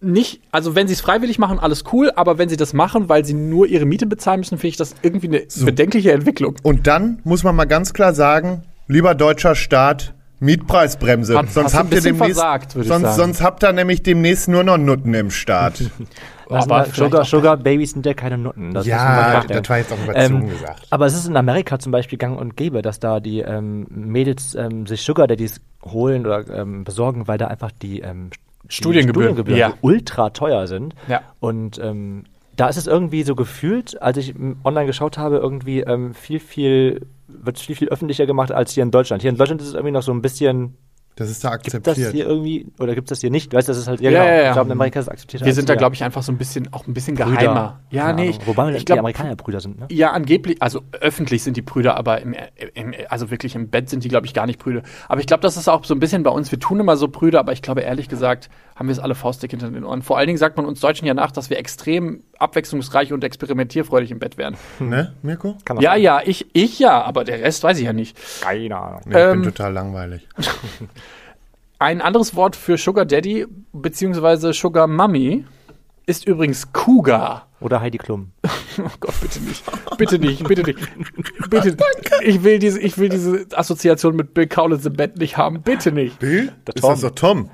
nicht, 0.00 0.40
also 0.52 0.74
wenn 0.74 0.86
sie 0.86 0.94
es 0.94 1.00
freiwillig 1.00 1.38
machen, 1.38 1.58
alles 1.58 1.84
cool, 1.92 2.12
aber 2.14 2.38
wenn 2.38 2.48
sie 2.48 2.56
das 2.56 2.72
machen, 2.72 3.08
weil 3.08 3.24
sie 3.24 3.34
nur 3.34 3.66
ihre 3.66 3.84
Miete 3.84 4.06
bezahlen 4.06 4.40
müssen, 4.40 4.58
finde 4.58 4.68
ich 4.68 4.76
das 4.76 4.94
irgendwie 5.02 5.28
eine 5.28 5.42
bedenkliche 5.64 6.12
Entwicklung. 6.12 6.56
Und 6.62 6.86
dann 6.86 7.20
muss 7.24 7.42
man 7.42 7.56
mal 7.56 7.64
ganz 7.64 7.92
klar 7.92 8.14
sagen, 8.14 8.62
lieber 8.86 9.14
deutscher 9.14 9.54
Staat, 9.54 10.14
Mietpreisbremse. 10.40 11.36
Hat- 11.36 11.50
sonst 11.50 11.74
habt 11.74 11.92
ihr 11.92 12.00
demnächst, 12.00 12.38
versagt, 12.38 12.72
sonst, 12.80 13.16
sonst 13.16 13.42
habt 13.42 13.62
ihr 13.64 13.72
nämlich 13.72 14.02
demnächst 14.04 14.48
nur 14.48 14.62
noch 14.62 14.78
Nutten 14.78 15.12
im 15.14 15.30
Staat. 15.30 15.82
Aber 16.50 16.86
Sugar, 16.86 17.24
Sugar 17.26 17.56
Babys 17.58 17.90
sind 17.92 18.06
ja 18.06 18.14
keine 18.14 18.38
Nutten. 18.38 18.72
Das 18.72 18.86
ja, 18.86 19.42
das 19.46 19.68
war 19.68 19.78
jetzt 19.78 19.92
auch 19.92 20.02
überzogen 20.02 20.42
Ähm, 20.44 20.48
gesagt. 20.48 20.86
Aber 20.88 21.04
es 21.06 21.14
ist 21.14 21.26
in 21.26 21.36
Amerika 21.36 21.78
zum 21.78 21.92
Beispiel 21.92 22.16
gang 22.18 22.38
und 22.38 22.56
gäbe, 22.56 22.80
dass 22.80 23.00
da 23.00 23.20
die 23.20 23.40
ähm, 23.40 23.86
Mädels 23.90 24.54
ähm, 24.54 24.86
sich 24.86 25.02
Sugar 25.02 25.26
Daddies 25.26 25.60
holen 25.84 26.24
oder 26.24 26.48
ähm, 26.48 26.84
besorgen, 26.84 27.28
weil 27.28 27.36
da 27.36 27.48
einfach 27.48 27.70
die, 27.70 28.00
ähm, 28.00 28.30
die 28.32 28.38
Studiengebühren, 28.68 29.34
Studiengebühren 29.34 29.58
ja. 29.58 29.74
ultra 29.80 30.30
teuer 30.30 30.66
sind. 30.66 30.94
Ja. 31.08 31.22
Und 31.40 31.78
ähm, 31.78 32.24
da 32.56 32.68
ist 32.68 32.76
es 32.76 32.86
irgendwie 32.86 33.22
so 33.22 33.34
gefühlt, 33.34 34.00
als 34.02 34.16
ich 34.16 34.34
online 34.64 34.86
geschaut 34.86 35.16
habe, 35.16 35.36
irgendwie 35.36 35.80
ähm, 35.80 36.12
viel, 36.14 36.40
viel, 36.40 37.06
wird 37.28 37.58
viel, 37.58 37.76
viel 37.76 37.88
öffentlicher 37.88 38.26
gemacht 38.26 38.52
als 38.52 38.72
hier 38.72 38.82
in 38.82 38.90
Deutschland. 38.90 39.22
Hier 39.22 39.30
in 39.30 39.36
Deutschland 39.36 39.60
ist 39.60 39.68
es 39.68 39.74
irgendwie 39.74 39.92
noch 39.92 40.02
so 40.02 40.12
ein 40.12 40.22
bisschen, 40.22 40.76
Das 41.18 41.30
ist 41.30 41.42
da 41.42 41.56
gibt 41.56 41.66
das 41.66 41.74
akzeptiert. 41.74 42.12
hier 42.12 42.26
irgendwie, 42.26 42.66
oder 42.78 42.94
gibt 42.94 43.08
es 43.08 43.16
das 43.16 43.20
hier 43.20 43.30
nicht? 43.30 43.52
Weißt 43.52 43.66
du, 43.66 43.72
das 43.72 43.78
ist 43.78 43.88
halt, 43.88 44.00
ja, 44.00 44.08
Ja, 44.08 44.22
genau. 44.22 44.30
ja, 44.30 44.40
ja. 44.40 44.46
Ich 44.46 44.52
glaube, 44.52 44.68
in 44.68 44.72
Amerika 44.72 45.00
ist 45.00 45.06
es 45.06 45.08
akzeptiert. 45.10 45.44
Wir 45.44 45.52
sind 45.52 45.68
da, 45.68 45.74
glaube 45.74 45.96
ich, 45.96 46.04
einfach 46.04 46.22
so 46.22 46.30
ein 46.30 46.38
bisschen, 46.38 46.72
auch 46.72 46.86
ein 46.86 46.94
bisschen 46.94 47.16
geheimer. 47.16 47.80
Ja, 47.90 48.06
Keine 48.06 48.22
nee, 48.22 48.28
ich, 48.28 48.46
Wobei 48.46 48.70
ich 48.70 48.78
die 48.78 48.84
glaube, 48.84 49.00
Amerikaner 49.00 49.34
Brüder 49.34 49.58
sind, 49.58 49.80
ne? 49.80 49.86
Ja, 49.90 50.12
angeblich, 50.12 50.62
also 50.62 50.82
öffentlich 50.92 51.42
sind 51.42 51.56
die 51.56 51.62
Brüder, 51.62 51.96
aber 51.96 52.20
im, 52.20 52.36
im, 52.74 52.94
also 53.08 53.32
wirklich 53.32 53.56
im 53.56 53.68
Bett 53.68 53.90
sind 53.90 54.04
die, 54.04 54.08
glaube 54.08 54.26
ich, 54.26 54.32
gar 54.34 54.46
nicht 54.46 54.60
Brüder. 54.60 54.82
Aber 55.08 55.20
ich 55.20 55.26
glaube, 55.26 55.40
das 55.40 55.56
ist 55.56 55.66
auch 55.66 55.84
so 55.84 55.92
ein 55.92 55.98
bisschen 55.98 56.22
bei 56.22 56.30
uns. 56.30 56.52
Wir 56.52 56.60
tun 56.60 56.78
immer 56.78 56.96
so 56.96 57.08
Brüder, 57.08 57.40
aber 57.40 57.52
ich 57.52 57.62
glaube, 57.62 57.80
ehrlich 57.80 58.08
gesagt, 58.08 58.48
haben 58.78 58.86
wir 58.86 58.92
es 58.92 58.98
alle 59.00 59.14
faustdick 59.16 59.50
hinter 59.50 59.68
den 59.70 59.82
Ohren. 59.84 60.02
Vor 60.02 60.18
allen 60.18 60.28
Dingen 60.28 60.38
sagt 60.38 60.56
man 60.56 60.64
uns 60.64 60.78
Deutschen 60.80 61.04
ja 61.06 61.12
nach, 61.14 61.32
dass 61.32 61.50
wir 61.50 61.58
extrem 61.58 62.22
abwechslungsreich 62.38 63.12
und 63.12 63.24
experimentierfreudig 63.24 64.12
im 64.12 64.20
Bett 64.20 64.38
wären. 64.38 64.56
Ne, 64.78 65.14
Mirko? 65.22 65.56
Kann 65.64 65.80
Ja, 65.80 65.92
sein. 65.92 66.02
ja, 66.02 66.20
ich, 66.24 66.46
ich 66.52 66.78
ja, 66.78 67.02
aber 67.02 67.24
der 67.24 67.40
Rest 67.40 67.64
weiß 67.64 67.78
ich 67.78 67.84
ja 67.86 67.92
nicht. 67.92 68.16
Keine 68.40 68.76
Ahnung. 68.76 69.00
Nee, 69.06 69.14
ich 69.14 69.20
Ähm, 69.20 69.42
bin 69.42 69.50
total 69.52 69.72
langweilig. 69.72 70.28
Ein 71.80 72.00
anderes 72.00 72.34
Wort 72.34 72.56
für 72.56 72.76
Sugar 72.76 73.04
Daddy 73.04 73.46
beziehungsweise 73.72 74.52
Sugar 74.52 74.86
Mummy 74.88 75.44
ist 76.06 76.26
übrigens 76.26 76.72
Cougar. 76.72 77.46
Oder 77.60 77.80
Heidi 77.80 77.98
Klum. 77.98 78.32
Oh 78.80 78.88
Gott, 79.00 79.14
bitte 79.20 79.40
nicht. 79.40 79.64
Bitte 79.96 80.18
nicht, 80.20 80.44
bitte 80.46 80.62
nicht. 80.62 80.78
Bitte. 81.50 81.76
Ich 82.22 82.44
will 82.44 82.60
diese, 82.60 82.78
ich 82.78 82.96
will 82.96 83.08
diese 83.08 83.44
Assoziation 83.52 84.14
mit 84.14 84.32
Bill 84.32 84.46
Kaulitz 84.46 84.86
im 84.86 84.92
Bett 84.92 85.16
nicht 85.18 85.36
haben. 85.36 85.62
Bitte 85.62 85.90
nicht. 85.90 86.20
Bill? 86.20 86.52
Der 86.64 86.76
Ist 86.76 86.82
Tom. 86.82 86.90
das 86.92 87.00
doch 87.00 87.10
Tom? 87.10 87.50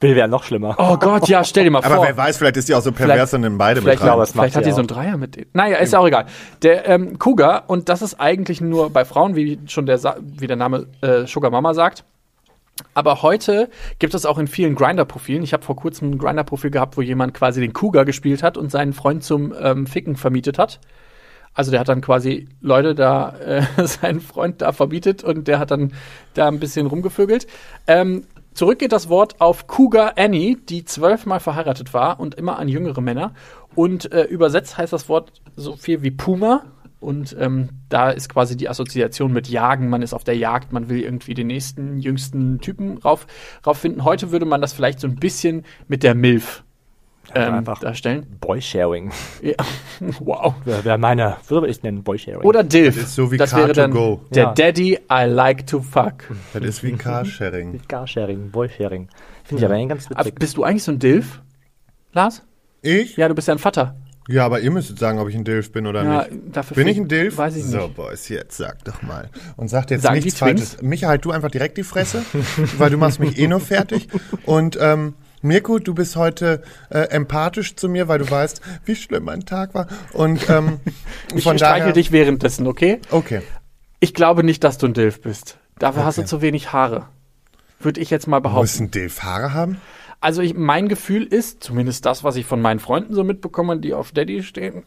Bill 0.00 0.16
wäre 0.16 0.28
noch 0.28 0.44
schlimmer. 0.44 0.74
Oh 0.78 0.96
Gott, 0.98 1.28
ja, 1.28 1.44
stell 1.44 1.64
dir 1.64 1.70
mal 1.70 1.82
Aber 1.82 1.96
vor. 1.96 2.04
wer 2.04 2.16
weiß, 2.16 2.36
vielleicht 2.36 2.56
ist 2.56 2.68
die 2.68 2.74
auch 2.74 2.82
so 2.82 2.92
pervers 2.92 3.32
und 3.32 3.42
nimmt 3.42 3.58
beide 3.58 3.80
Vielleicht, 3.80 4.02
glaube, 4.02 4.26
vielleicht 4.26 4.56
hat 4.56 4.64
sie 4.64 4.70
die 4.70 4.72
so 4.72 4.76
auch. 4.76 4.78
einen 4.80 4.88
Dreier 4.88 5.16
mit 5.16 5.36
denen. 5.36 5.46
Naja, 5.52 5.78
ist 5.78 5.92
ja 5.92 5.98
auch 5.98 6.06
egal. 6.06 6.26
Der 6.62 6.86
ähm, 6.88 7.18
Cougar, 7.18 7.64
und 7.68 7.88
das 7.88 8.02
ist 8.02 8.20
eigentlich 8.20 8.60
nur 8.60 8.90
bei 8.90 9.04
Frauen, 9.04 9.34
wie 9.34 9.60
schon 9.66 9.86
der, 9.86 9.98
wie 10.20 10.46
der 10.46 10.56
Name 10.56 10.86
äh, 11.00 11.26
Sugar 11.26 11.50
Mama 11.50 11.74
sagt. 11.74 12.04
Aber 12.92 13.22
heute 13.22 13.70
gibt 13.98 14.14
es 14.14 14.26
auch 14.26 14.38
in 14.38 14.48
vielen 14.48 14.74
Grinder-Profilen. 14.74 15.42
Ich 15.42 15.52
habe 15.52 15.62
vor 15.62 15.76
kurzem 15.76 16.12
ein 16.12 16.18
Grinder-Profil 16.18 16.70
gehabt, 16.70 16.96
wo 16.96 17.02
jemand 17.02 17.32
quasi 17.34 17.60
den 17.60 17.72
Cougar 17.72 18.04
gespielt 18.04 18.42
hat 18.42 18.56
und 18.56 18.70
seinen 18.70 18.92
Freund 18.92 19.22
zum 19.22 19.54
ähm, 19.60 19.86
Ficken 19.86 20.16
vermietet 20.16 20.58
hat. 20.58 20.80
Also 21.54 21.70
der 21.70 21.78
hat 21.78 21.88
dann 21.88 22.00
quasi 22.00 22.48
Leute 22.60 22.96
da, 22.96 23.36
äh, 23.38 23.62
seinen 23.86 24.20
Freund 24.20 24.60
da 24.60 24.72
verbietet 24.72 25.22
und 25.22 25.46
der 25.46 25.60
hat 25.60 25.70
dann 25.70 25.92
da 26.34 26.48
ein 26.48 26.58
bisschen 26.58 26.86
rumgevögelt. 26.86 27.46
Ähm, 27.86 28.24
zurück 28.54 28.78
geht 28.78 28.92
das 28.92 29.08
Wort 29.08 29.40
auf 29.40 29.66
Cougar 29.66 30.14
Annie, 30.16 30.56
die 30.56 30.84
zwölfmal 30.84 31.40
verheiratet 31.40 31.92
war 31.92 32.20
und 32.20 32.34
immer 32.34 32.58
an 32.58 32.68
jüngere 32.68 33.00
Männer. 33.00 33.34
Und 33.74 34.12
äh, 34.12 34.24
übersetzt 34.24 34.78
heißt 34.78 34.92
das 34.92 35.08
Wort 35.08 35.32
so 35.56 35.76
viel 35.76 36.02
wie 36.02 36.10
Puma. 36.10 36.64
Und 37.00 37.36
ähm, 37.38 37.68
da 37.90 38.10
ist 38.10 38.30
quasi 38.30 38.56
die 38.56 38.68
Assoziation 38.68 39.32
mit 39.32 39.48
Jagen. 39.48 39.90
Man 39.90 40.00
ist 40.00 40.14
auf 40.14 40.24
der 40.24 40.36
Jagd, 40.36 40.72
man 40.72 40.88
will 40.88 41.00
irgendwie 41.00 41.34
den 41.34 41.48
nächsten, 41.48 41.98
jüngsten 41.98 42.60
Typen 42.60 42.96
rauf, 42.98 43.26
rauffinden. 43.66 44.04
Heute 44.04 44.30
würde 44.30 44.46
man 44.46 44.62
das 44.62 44.72
vielleicht 44.72 45.00
so 45.00 45.06
ein 45.06 45.16
bisschen 45.16 45.64
mit 45.86 46.02
der 46.02 46.14
MILF 46.14 46.64
ähm, 47.34 47.54
einfach. 47.54 47.80
darstellen. 47.80 48.26
Boysharing. 48.40 49.10
Ja. 49.42 49.54
wow. 50.20 50.54
Wäre 50.64 50.84
wär 50.84 50.98
meine, 50.98 51.36
würde 51.48 51.68
ich 51.68 51.82
nennen, 51.82 52.02
Boysharing. 52.02 52.42
Oder 52.42 52.62
DILF. 52.64 52.94
Das 52.96 53.04
ist 53.04 53.14
so 53.14 53.30
wie 53.30 53.36
das 53.36 53.50
Car 53.50 53.60
wäre 53.60 53.68
to 53.72 53.80
dann 53.80 53.90
go. 53.90 54.20
der 54.34 54.44
Ja. 54.44 54.52
Daddy 54.52 54.98
I 55.10 55.24
like 55.26 55.66
to 55.66 55.80
fuck. 55.80 56.24
Das 56.52 56.62
ist 56.62 56.82
wie 56.82 56.92
Carsharing. 56.92 57.80
Carsharing, 57.88 58.50
Boysharing. 58.50 59.08
Finde 59.44 59.60
ich 59.60 59.64
aber 59.66 59.74
eigentlich 59.74 59.88
ganz 59.88 60.10
witzig. 60.10 60.34
bist 60.36 60.56
du 60.56 60.64
eigentlich 60.64 60.82
so 60.82 60.92
ein 60.92 60.98
DILF, 60.98 61.40
Lars? 62.12 62.42
Ich? 62.82 63.16
Ja, 63.16 63.28
du 63.28 63.34
bist 63.34 63.48
ja 63.48 63.54
ein 63.54 63.58
Vater. 63.58 63.96
Ja, 64.28 64.46
aber 64.46 64.60
ihr 64.60 64.70
müsstet 64.70 64.98
sagen, 64.98 65.18
ob 65.18 65.28
ich 65.28 65.34
ein 65.34 65.44
Dilf 65.44 65.70
bin 65.72 65.86
oder 65.86 66.02
Ja, 66.02 66.26
nicht. 66.28 66.56
dafür 66.56 66.76
Bin 66.76 66.88
ich 66.88 66.96
ein 66.96 67.08
Dilf? 67.08 67.36
Weiß 67.36 67.56
ich 67.56 67.64
so, 67.64 67.78
nicht. 67.78 67.96
Boys, 67.96 68.28
jetzt 68.28 68.56
sag 68.56 68.82
doch 68.84 69.02
mal. 69.02 69.28
Und 69.56 69.68
sagt 69.68 69.90
jetzt 69.90 70.02
Sagen 70.02 70.14
nichts 70.16 70.38
Twins? 70.38 70.60
Falsches. 70.60 70.82
Micha, 70.82 71.08
halt 71.08 71.24
du 71.24 71.30
einfach 71.30 71.50
direkt 71.50 71.76
die 71.76 71.82
Fresse, 71.82 72.22
weil 72.78 72.90
du 72.90 72.96
machst 72.96 73.20
mich 73.20 73.38
eh 73.38 73.46
nur 73.46 73.60
fertig. 73.60 74.08
Und 74.46 74.78
ähm, 74.80 75.14
Mirko, 75.44 75.78
du 75.78 75.92
bist 75.94 76.16
heute 76.16 76.62
äh, 76.88 77.00
empathisch 77.10 77.76
zu 77.76 77.88
mir, 77.88 78.08
weil 78.08 78.18
du 78.18 78.30
weißt, 78.30 78.62
wie 78.86 78.96
schlimm 78.96 79.24
mein 79.24 79.44
Tag 79.44 79.74
war. 79.74 79.86
Und 80.14 80.48
ähm, 80.48 80.80
Ich 81.34 81.44
von 81.44 81.58
streichel 81.58 81.92
dich 81.92 82.12
währenddessen, 82.12 82.66
okay? 82.66 83.00
Okay. 83.10 83.42
Ich 84.00 84.14
glaube 84.14 84.42
nicht, 84.42 84.64
dass 84.64 84.78
du 84.78 84.86
ein 84.86 84.94
Dilf 84.94 85.20
bist. 85.20 85.58
Dafür 85.78 86.04
hast 86.04 86.16
du 86.16 86.22
Okay. 86.22 86.28
zu 86.30 86.40
wenig 86.40 86.72
Haare. 86.72 87.08
Würde 87.78 88.00
ich 88.00 88.08
jetzt 88.08 88.26
mal 88.26 88.38
Muss 88.40 88.42
behaupten. 88.42 88.84
ein 88.84 88.90
Dilf 88.90 89.22
Haare 89.22 89.52
haben? 89.52 89.80
Also 90.20 90.40
ich, 90.40 90.54
mein 90.54 90.88
Gefühl 90.88 91.24
ist, 91.24 91.62
zumindest 91.62 92.06
das, 92.06 92.24
was 92.24 92.36
ich 92.36 92.46
von 92.46 92.62
meinen 92.62 92.80
Freunden 92.80 93.14
so 93.14 93.22
mitbekomme, 93.22 93.78
die 93.78 93.92
auf 93.92 94.12
Daddy 94.12 94.42
stehen, 94.42 94.84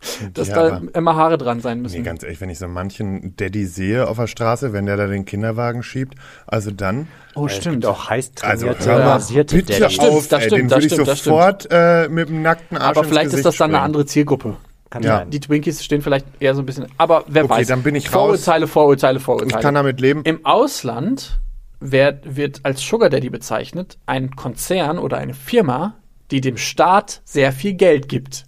dass 0.34 0.48
Ja, 0.48 0.54
da 0.70 0.82
immer 0.94 1.16
Haare 1.16 1.38
dran 1.38 1.60
sein 1.60 1.80
müssen. 1.82 1.98
Nee, 1.98 2.02
ganz 2.04 2.22
ehrlich, 2.22 2.40
wenn 2.40 2.50
ich 2.50 2.58
so 2.58 2.68
manchen 2.68 3.34
Daddy 3.36 3.66
sehe 3.66 4.06
auf 4.08 4.16
der 4.16 4.26
Straße, 4.26 4.72
wenn 4.72 4.86
der 4.86 4.96
da 4.96 5.06
den 5.06 5.24
Kinderwagen 5.24 5.82
schiebt, 5.82 6.14
also 6.46 6.70
dann, 6.70 7.08
oh, 7.34 7.46
Es 7.46 7.56
stimmt. 7.56 7.84
auch 7.86 8.08
heiß 8.08 8.32
also 8.42 8.66
trainierte, 8.66 8.90
hör 8.90 8.98
mal, 9.04 9.10
rasierte 9.12 9.56
bitte 9.56 9.78
Daddies. 9.78 9.94
Stimmt, 9.94 10.10
auf, 10.10 10.28
das 10.28 10.42
ey, 10.42 10.46
stimmt, 10.48 10.60
den 10.62 10.68
das 10.68 10.84
ich 10.84 10.92
stimmt, 10.92 11.08
das 11.08 11.24
sofort 11.24 11.68
äh, 11.70 12.08
mit 12.08 12.28
dem 12.28 12.42
nackten 12.42 12.76
Arsch 12.76 12.96
Aber 12.96 13.00
ins 13.00 13.08
vielleicht 13.08 13.32
ist 13.32 13.44
das 13.44 13.56
dann 13.56 13.70
eine 13.70 13.76
springen. 13.78 13.84
andere 13.84 14.06
Zielgruppe. 14.06 14.56
Kann 14.90 15.02
Ja. 15.02 15.18
sein. 15.18 15.30
Die 15.30 15.40
Twinkies 15.40 15.84
stehen 15.84 16.00
vielleicht 16.00 16.24
eher 16.40 16.54
so 16.54 16.62
ein 16.62 16.66
bisschen. 16.66 16.86
Aber 16.96 17.24
wer 17.28 17.44
Okay, 17.44 17.54
weiß. 17.58 17.66
dann 17.68 17.82
bin 17.82 17.94
ich 17.94 18.06
raus. 18.06 18.12
Vorurteile, 18.42 18.66
Vorurteile, 18.66 19.20
Vorurteile. 19.20 19.50
Ich 19.58 19.62
kann 19.62 19.74
damit 19.74 20.00
leben. 20.00 20.22
Im 20.24 20.46
Ausland 20.46 21.40
wird, 21.80 22.36
wird 22.36 22.60
als 22.62 22.80
Sugar 22.80 23.10
Daddy 23.10 23.28
bezeichnet 23.28 23.98
ein 24.06 24.30
Konzern 24.34 24.98
oder 24.98 25.18
eine 25.18 25.34
Firma, 25.34 25.96
die 26.30 26.40
dem 26.40 26.56
Staat 26.56 27.20
sehr 27.26 27.52
viel 27.52 27.74
Geld 27.74 28.08
gibt. 28.08 28.44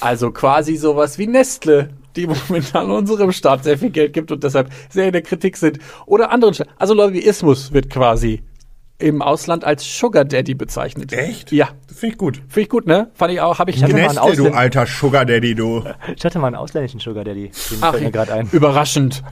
Also 0.00 0.30
quasi 0.30 0.76
sowas 0.76 1.18
wie 1.18 1.26
Nestle, 1.26 1.90
die 2.16 2.26
momentan 2.26 2.90
unserem 2.90 3.32
Staat 3.32 3.64
sehr 3.64 3.78
viel 3.78 3.90
Geld 3.90 4.12
gibt 4.12 4.30
und 4.32 4.44
deshalb 4.44 4.70
sehr 4.88 5.06
in 5.06 5.12
der 5.12 5.22
Kritik 5.22 5.56
sind. 5.56 5.78
Oder 6.06 6.30
anderen. 6.30 6.54
Sta- 6.54 6.66
Also 6.76 6.94
Lobbyismus 6.94 7.72
wird 7.72 7.90
quasi 7.90 8.42
im 9.00 9.22
Ausland 9.22 9.62
als 9.64 9.84
Sugar 9.98 10.24
Daddy 10.24 10.54
bezeichnet. 10.54 11.12
Echt? 11.12 11.52
Ja. 11.52 11.68
Finde 11.86 12.14
ich 12.14 12.18
gut. 12.18 12.36
Finde 12.48 12.60
ich 12.62 12.68
gut, 12.68 12.86
ne? 12.88 13.10
Fand 13.14 13.32
ich 13.32 13.40
auch, 13.40 13.58
habe 13.60 13.70
ich 13.70 13.80
hatte 13.82 13.92
mal 13.92 13.98
einen 14.00 14.08
Nestle, 14.16 14.36
du 14.36 14.42
Ausländ- 14.48 14.54
alter 14.56 14.86
Sugar 14.86 15.24
Daddy, 15.24 15.54
du. 15.54 15.84
Ich 16.16 16.24
hatte 16.24 16.38
mal 16.40 16.48
einen 16.48 16.56
ausländischen 16.56 16.98
Sugar 16.98 17.22
Daddy. 17.24 17.50
Den 17.70 17.78
Ach, 17.80 17.90
fällt 17.92 18.02
mir 18.04 18.10
gerade 18.10 18.32
ein. 18.34 18.48
überraschend. 18.50 19.22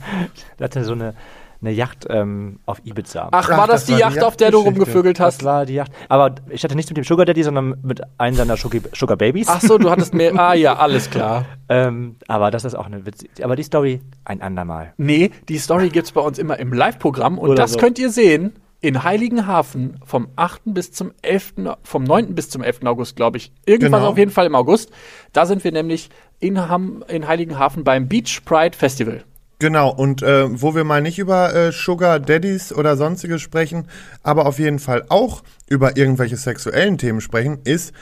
Der 0.58 0.64
hatte 0.64 0.84
so 0.84 0.92
eine, 0.92 1.14
eine 1.62 1.72
Yacht 1.72 2.06
ähm, 2.08 2.58
auf 2.66 2.80
Ibiza. 2.84 3.28
Ach, 3.32 3.48
war 3.50 3.66
das, 3.66 3.82
das 3.82 3.84
die 3.86 3.92
war 3.92 4.10
die 4.10 4.16
Yacht, 4.16 4.24
auf 4.24 4.36
der 4.36 4.50
du 4.50 4.58
rumgevögelt 4.58 5.20
hast? 5.20 5.38
Das 5.42 5.44
war 5.46 5.66
die 5.66 5.74
Yacht. 5.74 5.92
Aber 6.08 6.34
ich 6.48 6.64
hatte 6.64 6.74
nicht 6.74 6.88
mit 6.88 6.96
dem 6.96 7.04
Sugar 7.04 7.26
Daddy, 7.26 7.42
sondern 7.42 7.76
mit 7.82 8.00
einem 8.18 8.36
seiner 8.36 8.56
Sugar, 8.56 9.16
Babies. 9.16 9.46
Ach 9.48 9.60
so, 9.60 9.76
du 9.76 9.90
hattest 9.90 10.14
mehr. 10.14 10.34
Ah 10.38 10.54
ja, 10.54 10.76
alles 10.76 11.10
klar. 11.10 11.44
Ähm, 11.68 12.16
aber 12.28 12.50
das 12.50 12.64
ist 12.64 12.74
auch 12.74 12.86
eine 12.86 13.04
witzige. 13.04 13.44
Aber 13.44 13.56
die 13.56 13.62
Story 13.62 14.00
ein 14.24 14.40
andermal. 14.40 14.94
Nee, 14.96 15.30
die 15.48 15.58
Story 15.58 15.90
gibt's 15.90 16.12
bei 16.12 16.20
uns 16.20 16.38
immer 16.38 16.58
im 16.58 16.72
Live-Programm 16.72 17.38
und 17.38 17.50
Oder 17.50 17.56
das 17.62 17.72
so. 17.72 17.78
könnt 17.78 17.98
ihr 17.98 18.10
sehen 18.10 18.52
in 18.82 19.02
Heiligenhafen 19.04 20.00
vom 20.04 20.28
8. 20.36 20.62
bis 20.64 20.92
zum 20.92 21.12
11. 21.20 21.52
vom 21.82 22.02
9. 22.04 22.34
bis 22.34 22.48
zum 22.48 22.62
11. 22.62 22.80
August, 22.86 23.14
glaube 23.16 23.36
ich. 23.36 23.52
Irgendwas 23.66 24.00
Genau. 24.00 24.10
auf 24.12 24.16
jeden 24.18 24.30
Fall 24.30 24.46
im 24.46 24.54
August. 24.54 24.90
Da 25.34 25.44
sind 25.44 25.62
wir 25.64 25.72
nämlich 25.72 26.08
in, 26.38 26.68
Ham, 26.70 27.04
in 27.06 27.28
Heiligenhafen 27.28 27.84
beim 27.84 28.08
Beach 28.08 28.40
Pride 28.46 28.74
Festival. 28.76 29.24
Genau, 29.60 29.90
und 29.90 30.22
äh, 30.22 30.46
wo 30.60 30.74
wir 30.74 30.84
mal 30.84 31.02
nicht 31.02 31.18
über 31.18 31.54
äh, 31.54 31.70
Sugar 31.70 32.18
Daddies 32.18 32.72
oder 32.72 32.96
sonstiges 32.96 33.42
sprechen, 33.42 33.86
aber 34.22 34.46
auf 34.46 34.58
jeden 34.58 34.78
Fall 34.78 35.04
auch 35.10 35.42
über 35.68 35.98
irgendwelche 35.98 36.36
sexuellen 36.36 36.96
Themen 36.96 37.20
sprechen, 37.20 37.58
ist 37.64 37.92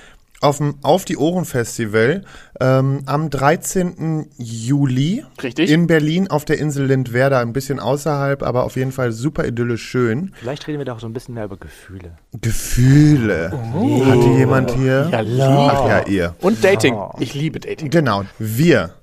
auf 0.40 0.58
dem 0.58 0.76
Auf 0.82 1.04
die 1.04 1.16
Ohren 1.16 1.44
Festival 1.44 2.24
ähm, 2.60 3.02
am 3.06 3.28
13. 3.28 4.30
Juli 4.38 5.24
Richtig. 5.42 5.68
in 5.68 5.88
Berlin 5.88 6.28
auf 6.28 6.44
der 6.44 6.58
Insel 6.58 6.86
Lindwerder, 6.86 7.40
ein 7.40 7.52
bisschen 7.52 7.80
außerhalb, 7.80 8.44
aber 8.44 8.62
auf 8.62 8.76
jeden 8.76 8.92
Fall 8.92 9.10
super 9.10 9.44
idyllisch 9.44 9.82
schön. 9.82 10.32
Vielleicht 10.38 10.68
reden 10.68 10.78
wir 10.78 10.84
doch 10.84 11.00
so 11.00 11.08
ein 11.08 11.12
bisschen 11.12 11.34
mehr 11.34 11.46
über 11.46 11.56
Gefühle. 11.56 12.18
Gefühle. 12.40 13.50
Hatte 13.50 14.28
jemand 14.38 14.70
hier? 14.76 15.08
Ja, 15.10 15.70
Ach 15.72 15.88
ja, 15.88 16.06
ihr. 16.06 16.34
Und 16.40 16.62
Dating. 16.62 16.96
Ich 17.18 17.34
liebe 17.34 17.58
Dating. 17.58 17.90
Genau. 17.90 18.24
Wir 18.38 18.94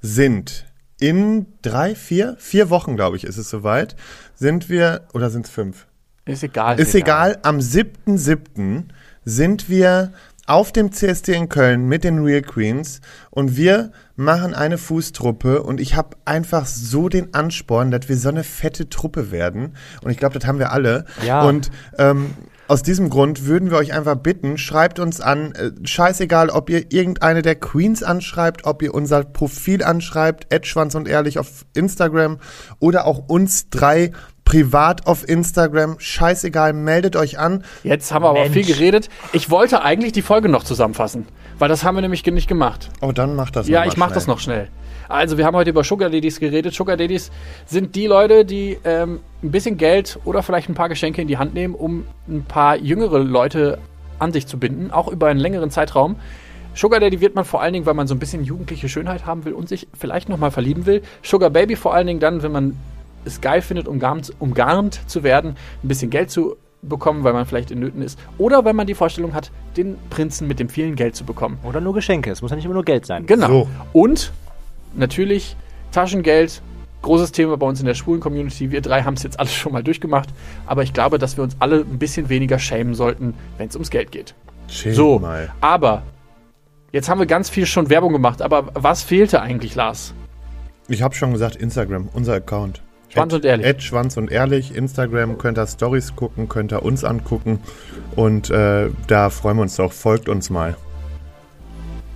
sind 0.00 0.65
in 0.98 1.46
drei, 1.62 1.94
vier, 1.94 2.36
vier 2.38 2.70
Wochen, 2.70 2.96
glaube 2.96 3.16
ich, 3.16 3.24
ist 3.24 3.36
es 3.36 3.50
soweit, 3.50 3.96
sind 4.34 4.68
wir, 4.68 5.02
oder 5.12 5.30
sind 5.30 5.46
es 5.46 5.52
fünf? 5.52 5.86
Ist 6.24 6.42
egal. 6.42 6.80
Ist 6.80 6.94
egal, 6.94 7.38
am 7.42 7.58
7.7. 7.58 8.84
sind 9.24 9.68
wir 9.68 10.12
auf 10.46 10.72
dem 10.72 10.92
CSD 10.92 11.34
in 11.34 11.48
Köln 11.48 11.86
mit 11.86 12.04
den 12.04 12.22
Real 12.22 12.42
Queens 12.42 13.00
und 13.30 13.56
wir 13.56 13.92
machen 14.14 14.54
eine 14.54 14.78
Fußtruppe 14.78 15.62
und 15.62 15.80
ich 15.80 15.96
habe 15.96 16.16
einfach 16.24 16.66
so 16.66 17.08
den 17.08 17.34
Ansporn, 17.34 17.90
dass 17.90 18.08
wir 18.08 18.16
so 18.16 18.28
eine 18.28 18.44
fette 18.44 18.88
Truppe 18.88 19.30
werden 19.30 19.76
und 20.02 20.10
ich 20.10 20.18
glaube, 20.18 20.38
das 20.38 20.46
haben 20.46 20.58
wir 20.58 20.72
alle. 20.72 21.04
Ja. 21.24 21.42
Und 21.42 21.70
ähm, 21.98 22.34
aus 22.68 22.82
diesem 22.82 23.10
Grund 23.10 23.46
würden 23.46 23.70
wir 23.70 23.78
euch 23.78 23.92
einfach 23.92 24.16
bitten, 24.16 24.58
schreibt 24.58 24.98
uns 24.98 25.20
an, 25.20 25.52
äh, 25.52 25.70
scheißegal, 25.84 26.50
ob 26.50 26.68
ihr 26.70 26.92
irgendeine 26.92 27.42
der 27.42 27.54
Queens 27.54 28.02
anschreibt, 28.02 28.64
ob 28.64 28.82
ihr 28.82 28.94
unser 28.94 29.24
Profil 29.24 29.84
anschreibt, 29.84 30.52
Edschwanz 30.52 30.94
und 30.94 31.06
Ehrlich 31.08 31.38
auf 31.38 31.64
Instagram 31.74 32.38
oder 32.78 33.06
auch 33.06 33.28
uns 33.28 33.70
drei 33.70 34.12
privat 34.46 35.06
auf 35.06 35.28
Instagram, 35.28 35.96
scheißegal, 35.98 36.72
meldet 36.72 37.16
euch 37.16 37.38
an. 37.38 37.64
Jetzt 37.82 38.10
haben 38.14 38.22
wir 38.22 38.30
aber 38.30 38.40
Mensch. 38.44 38.54
viel 38.54 38.64
geredet. 38.64 39.10
Ich 39.34 39.50
wollte 39.50 39.82
eigentlich 39.82 40.12
die 40.12 40.22
Folge 40.22 40.48
noch 40.48 40.62
zusammenfassen, 40.64 41.26
weil 41.58 41.68
das 41.68 41.84
haben 41.84 41.96
wir 41.96 42.00
nämlich 42.00 42.24
nicht 42.24 42.48
gemacht. 42.48 42.88
Oh, 43.02 43.12
dann 43.12 43.36
macht 43.36 43.56
das 43.56 43.68
Ja, 43.68 43.84
ich 43.84 43.98
mach 43.98 44.12
das 44.12 44.24
schnell. 44.24 44.34
noch 44.34 44.40
schnell. 44.40 44.68
Also, 45.08 45.36
wir 45.38 45.44
haben 45.44 45.54
heute 45.54 45.70
über 45.70 45.84
Sugar 45.84 46.10
Daddies 46.10 46.40
geredet. 46.40 46.74
Sugar 46.74 46.96
Daddies 46.96 47.30
sind 47.66 47.94
die 47.94 48.06
Leute, 48.06 48.44
die 48.44 48.78
ähm, 48.84 49.20
ein 49.42 49.50
bisschen 49.52 49.76
Geld 49.76 50.18
oder 50.24 50.42
vielleicht 50.42 50.68
ein 50.68 50.74
paar 50.74 50.88
Geschenke 50.88 51.22
in 51.22 51.28
die 51.28 51.38
Hand 51.38 51.54
nehmen, 51.54 51.74
um 51.74 52.06
ein 52.28 52.44
paar 52.44 52.76
jüngere 52.76 53.18
Leute 53.18 53.78
an 54.18 54.32
sich 54.32 54.46
zu 54.46 54.58
binden, 54.58 54.90
auch 54.90 55.08
über 55.08 55.26
einen 55.28 55.38
längeren 55.38 55.70
Zeitraum. 55.70 56.16
Sugar 56.74 57.00
Daddy 57.00 57.20
wird 57.20 57.34
man 57.34 57.44
vor 57.44 57.62
allen 57.62 57.72
Dingen, 57.72 57.86
weil 57.86 57.94
man 57.94 58.06
so 58.06 58.14
ein 58.14 58.18
bisschen 58.18 58.44
jugendliche 58.44 58.88
Schönheit 58.88 59.26
haben 59.26 59.44
will 59.44 59.52
und 59.52 59.68
sich 59.68 59.86
vielleicht 59.96 60.28
nochmal 60.28 60.50
verlieben 60.50 60.86
will. 60.86 61.02
Sugar 61.22 61.50
Baby 61.50 61.76
vor 61.76 61.94
allen 61.94 62.06
Dingen 62.06 62.20
dann, 62.20 62.42
wenn 62.42 62.52
man 62.52 62.76
es 63.26 63.40
geil 63.40 63.60
findet, 63.60 63.88
umgarnt, 63.88 64.32
umgarnt 64.38 65.00
zu 65.06 65.22
werden, 65.22 65.56
ein 65.82 65.88
bisschen 65.88 66.10
Geld 66.10 66.30
zu 66.30 66.56
bekommen, 66.82 67.24
weil 67.24 67.32
man 67.32 67.46
vielleicht 67.46 67.70
in 67.70 67.80
Nöten 67.80 68.00
ist. 68.02 68.18
Oder 68.38 68.64
wenn 68.64 68.76
man 68.76 68.86
die 68.86 68.94
Vorstellung 68.94 69.34
hat, 69.34 69.50
den 69.76 69.96
Prinzen 70.10 70.46
mit 70.46 70.60
dem 70.60 70.68
vielen 70.68 70.94
Geld 70.94 71.16
zu 71.16 71.24
bekommen. 71.24 71.58
Oder 71.64 71.80
nur 71.80 71.94
Geschenke. 71.94 72.30
Es 72.30 72.42
muss 72.42 72.50
ja 72.50 72.56
nicht 72.56 72.64
immer 72.64 72.74
nur 72.74 72.84
Geld 72.84 73.06
sein. 73.06 73.26
Genau. 73.26 73.48
So. 73.48 73.68
Und 73.92 74.32
natürlich 74.94 75.56
Taschengeld 75.90 76.62
Großes 77.06 77.30
Thema 77.30 77.56
bei 77.56 77.66
uns 77.66 77.78
in 77.78 77.86
der 77.86 77.94
schwulen 77.94 78.20
Community. 78.20 78.72
Wir 78.72 78.80
drei 78.80 79.02
haben 79.02 79.14
es 79.14 79.22
jetzt 79.22 79.38
alles 79.38 79.52
schon 79.54 79.72
mal 79.72 79.84
durchgemacht. 79.84 80.28
Aber 80.66 80.82
ich 80.82 80.92
glaube, 80.92 81.18
dass 81.18 81.36
wir 81.36 81.44
uns 81.44 81.56
alle 81.60 81.76
ein 81.76 82.00
bisschen 82.00 82.28
weniger 82.28 82.58
schämen 82.58 82.94
sollten, 82.94 83.34
wenn 83.58 83.68
es 83.68 83.76
ums 83.76 83.90
Geld 83.90 84.10
geht. 84.10 84.34
Chill 84.66 84.92
So, 84.92 85.20
mal. 85.20 85.52
aber 85.60 86.02
jetzt 86.90 87.08
haben 87.08 87.20
wir 87.20 87.26
ganz 87.26 87.48
viel 87.48 87.64
schon 87.64 87.90
Werbung 87.90 88.12
gemacht. 88.12 88.42
Aber 88.42 88.70
was 88.74 89.04
fehlte 89.04 89.40
eigentlich, 89.40 89.76
Lars? 89.76 90.14
Ich 90.88 91.00
habe 91.00 91.14
schon 91.14 91.32
gesagt, 91.32 91.54
Instagram, 91.54 92.08
unser 92.12 92.34
Account. 92.34 92.82
Schwanz 93.16 93.32
und 93.32 93.44
ehrlich. 93.44 93.66
Ed 93.66 93.82
Schwanz 93.82 94.16
und 94.16 94.30
ehrlich. 94.30 94.74
Instagram 94.74 95.38
könnt 95.38 95.58
ihr 95.58 95.66
Stories 95.66 96.14
gucken, 96.16 96.48
könnt 96.48 96.72
ihr 96.72 96.82
uns 96.82 97.04
angucken. 97.04 97.60
Und 98.14 98.50
äh, 98.50 98.90
da 99.06 99.30
freuen 99.30 99.56
wir 99.56 99.62
uns 99.62 99.76
doch. 99.76 99.92
Folgt 99.92 100.28
uns 100.28 100.50
mal. 100.50 100.76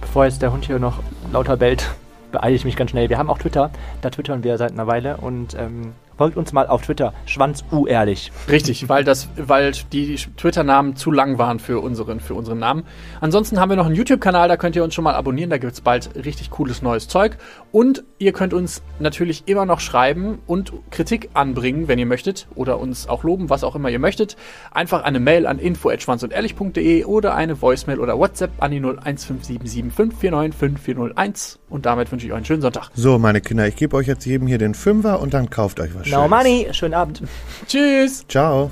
Bevor 0.00 0.24
jetzt 0.24 0.42
der 0.42 0.52
Hund 0.52 0.64
hier 0.64 0.78
noch 0.78 1.02
lauter 1.32 1.56
bellt, 1.56 1.88
beeile 2.32 2.54
ich 2.54 2.64
mich 2.64 2.76
ganz 2.76 2.90
schnell. 2.90 3.08
Wir 3.08 3.18
haben 3.18 3.30
auch 3.30 3.38
Twitter, 3.38 3.70
da 4.02 4.10
twittern 4.10 4.44
wir 4.44 4.56
seit 4.58 4.72
einer 4.72 4.86
Weile 4.86 5.16
und 5.16 5.54
ähm, 5.54 5.92
folgt 6.20 6.36
uns 6.36 6.52
mal 6.52 6.66
auf 6.66 6.82
Twitter, 6.82 7.14
schwanzuehrlich. 7.24 8.30
Richtig, 8.46 8.90
weil, 8.90 9.04
das, 9.04 9.30
weil 9.38 9.72
die 9.90 10.16
Twitter-Namen 10.16 10.94
zu 10.94 11.10
lang 11.10 11.38
waren 11.38 11.58
für 11.58 11.80
unseren, 11.80 12.20
für 12.20 12.34
unseren 12.34 12.58
Namen. 12.58 12.84
Ansonsten 13.22 13.58
haben 13.58 13.70
wir 13.70 13.76
noch 13.76 13.86
einen 13.86 13.94
YouTube-Kanal, 13.94 14.46
da 14.46 14.58
könnt 14.58 14.76
ihr 14.76 14.84
uns 14.84 14.92
schon 14.92 15.04
mal 15.04 15.14
abonnieren, 15.14 15.48
da 15.48 15.56
gibt 15.56 15.72
es 15.72 15.80
bald 15.80 16.10
richtig 16.26 16.50
cooles 16.50 16.82
neues 16.82 17.08
Zeug. 17.08 17.38
Und 17.72 18.04
ihr 18.18 18.34
könnt 18.34 18.52
uns 18.52 18.82
natürlich 18.98 19.44
immer 19.46 19.64
noch 19.64 19.80
schreiben 19.80 20.40
und 20.46 20.74
Kritik 20.90 21.30
anbringen, 21.32 21.88
wenn 21.88 21.98
ihr 21.98 22.04
möchtet, 22.04 22.48
oder 22.54 22.80
uns 22.80 23.08
auch 23.08 23.24
loben, 23.24 23.48
was 23.48 23.64
auch 23.64 23.74
immer 23.74 23.88
ihr 23.88 23.98
möchtet. 23.98 24.36
Einfach 24.72 25.04
eine 25.04 25.20
Mail 25.20 25.46
an 25.46 25.58
info.schwanzundehrlich.de 25.58 27.06
oder 27.06 27.34
eine 27.34 27.62
Voicemail 27.62 27.98
oder 27.98 28.18
WhatsApp 28.18 28.50
an 28.58 28.72
die 28.72 28.82
0157754954001. 28.82 31.59
Und 31.70 31.86
damit 31.86 32.10
wünsche 32.12 32.26
ich 32.26 32.32
euch 32.32 32.36
einen 32.36 32.44
schönen 32.44 32.60
Sonntag. 32.62 32.90
So, 32.94 33.18
meine 33.18 33.40
Kinder, 33.40 33.66
ich 33.66 33.76
gebe 33.76 33.96
euch 33.96 34.06
jetzt 34.08 34.26
jedem 34.26 34.46
hier 34.46 34.58
den 34.58 34.74
Fünfer 34.74 35.20
und 35.20 35.32
dann 35.32 35.48
kauft 35.48 35.80
euch 35.80 35.94
was 35.94 36.06
No 36.08 36.24
Schönes. 36.24 36.30
money, 36.30 36.68
schönen 36.72 36.94
Abend. 36.94 37.22
Tschüss! 37.66 38.24
Ciao. 38.28 38.70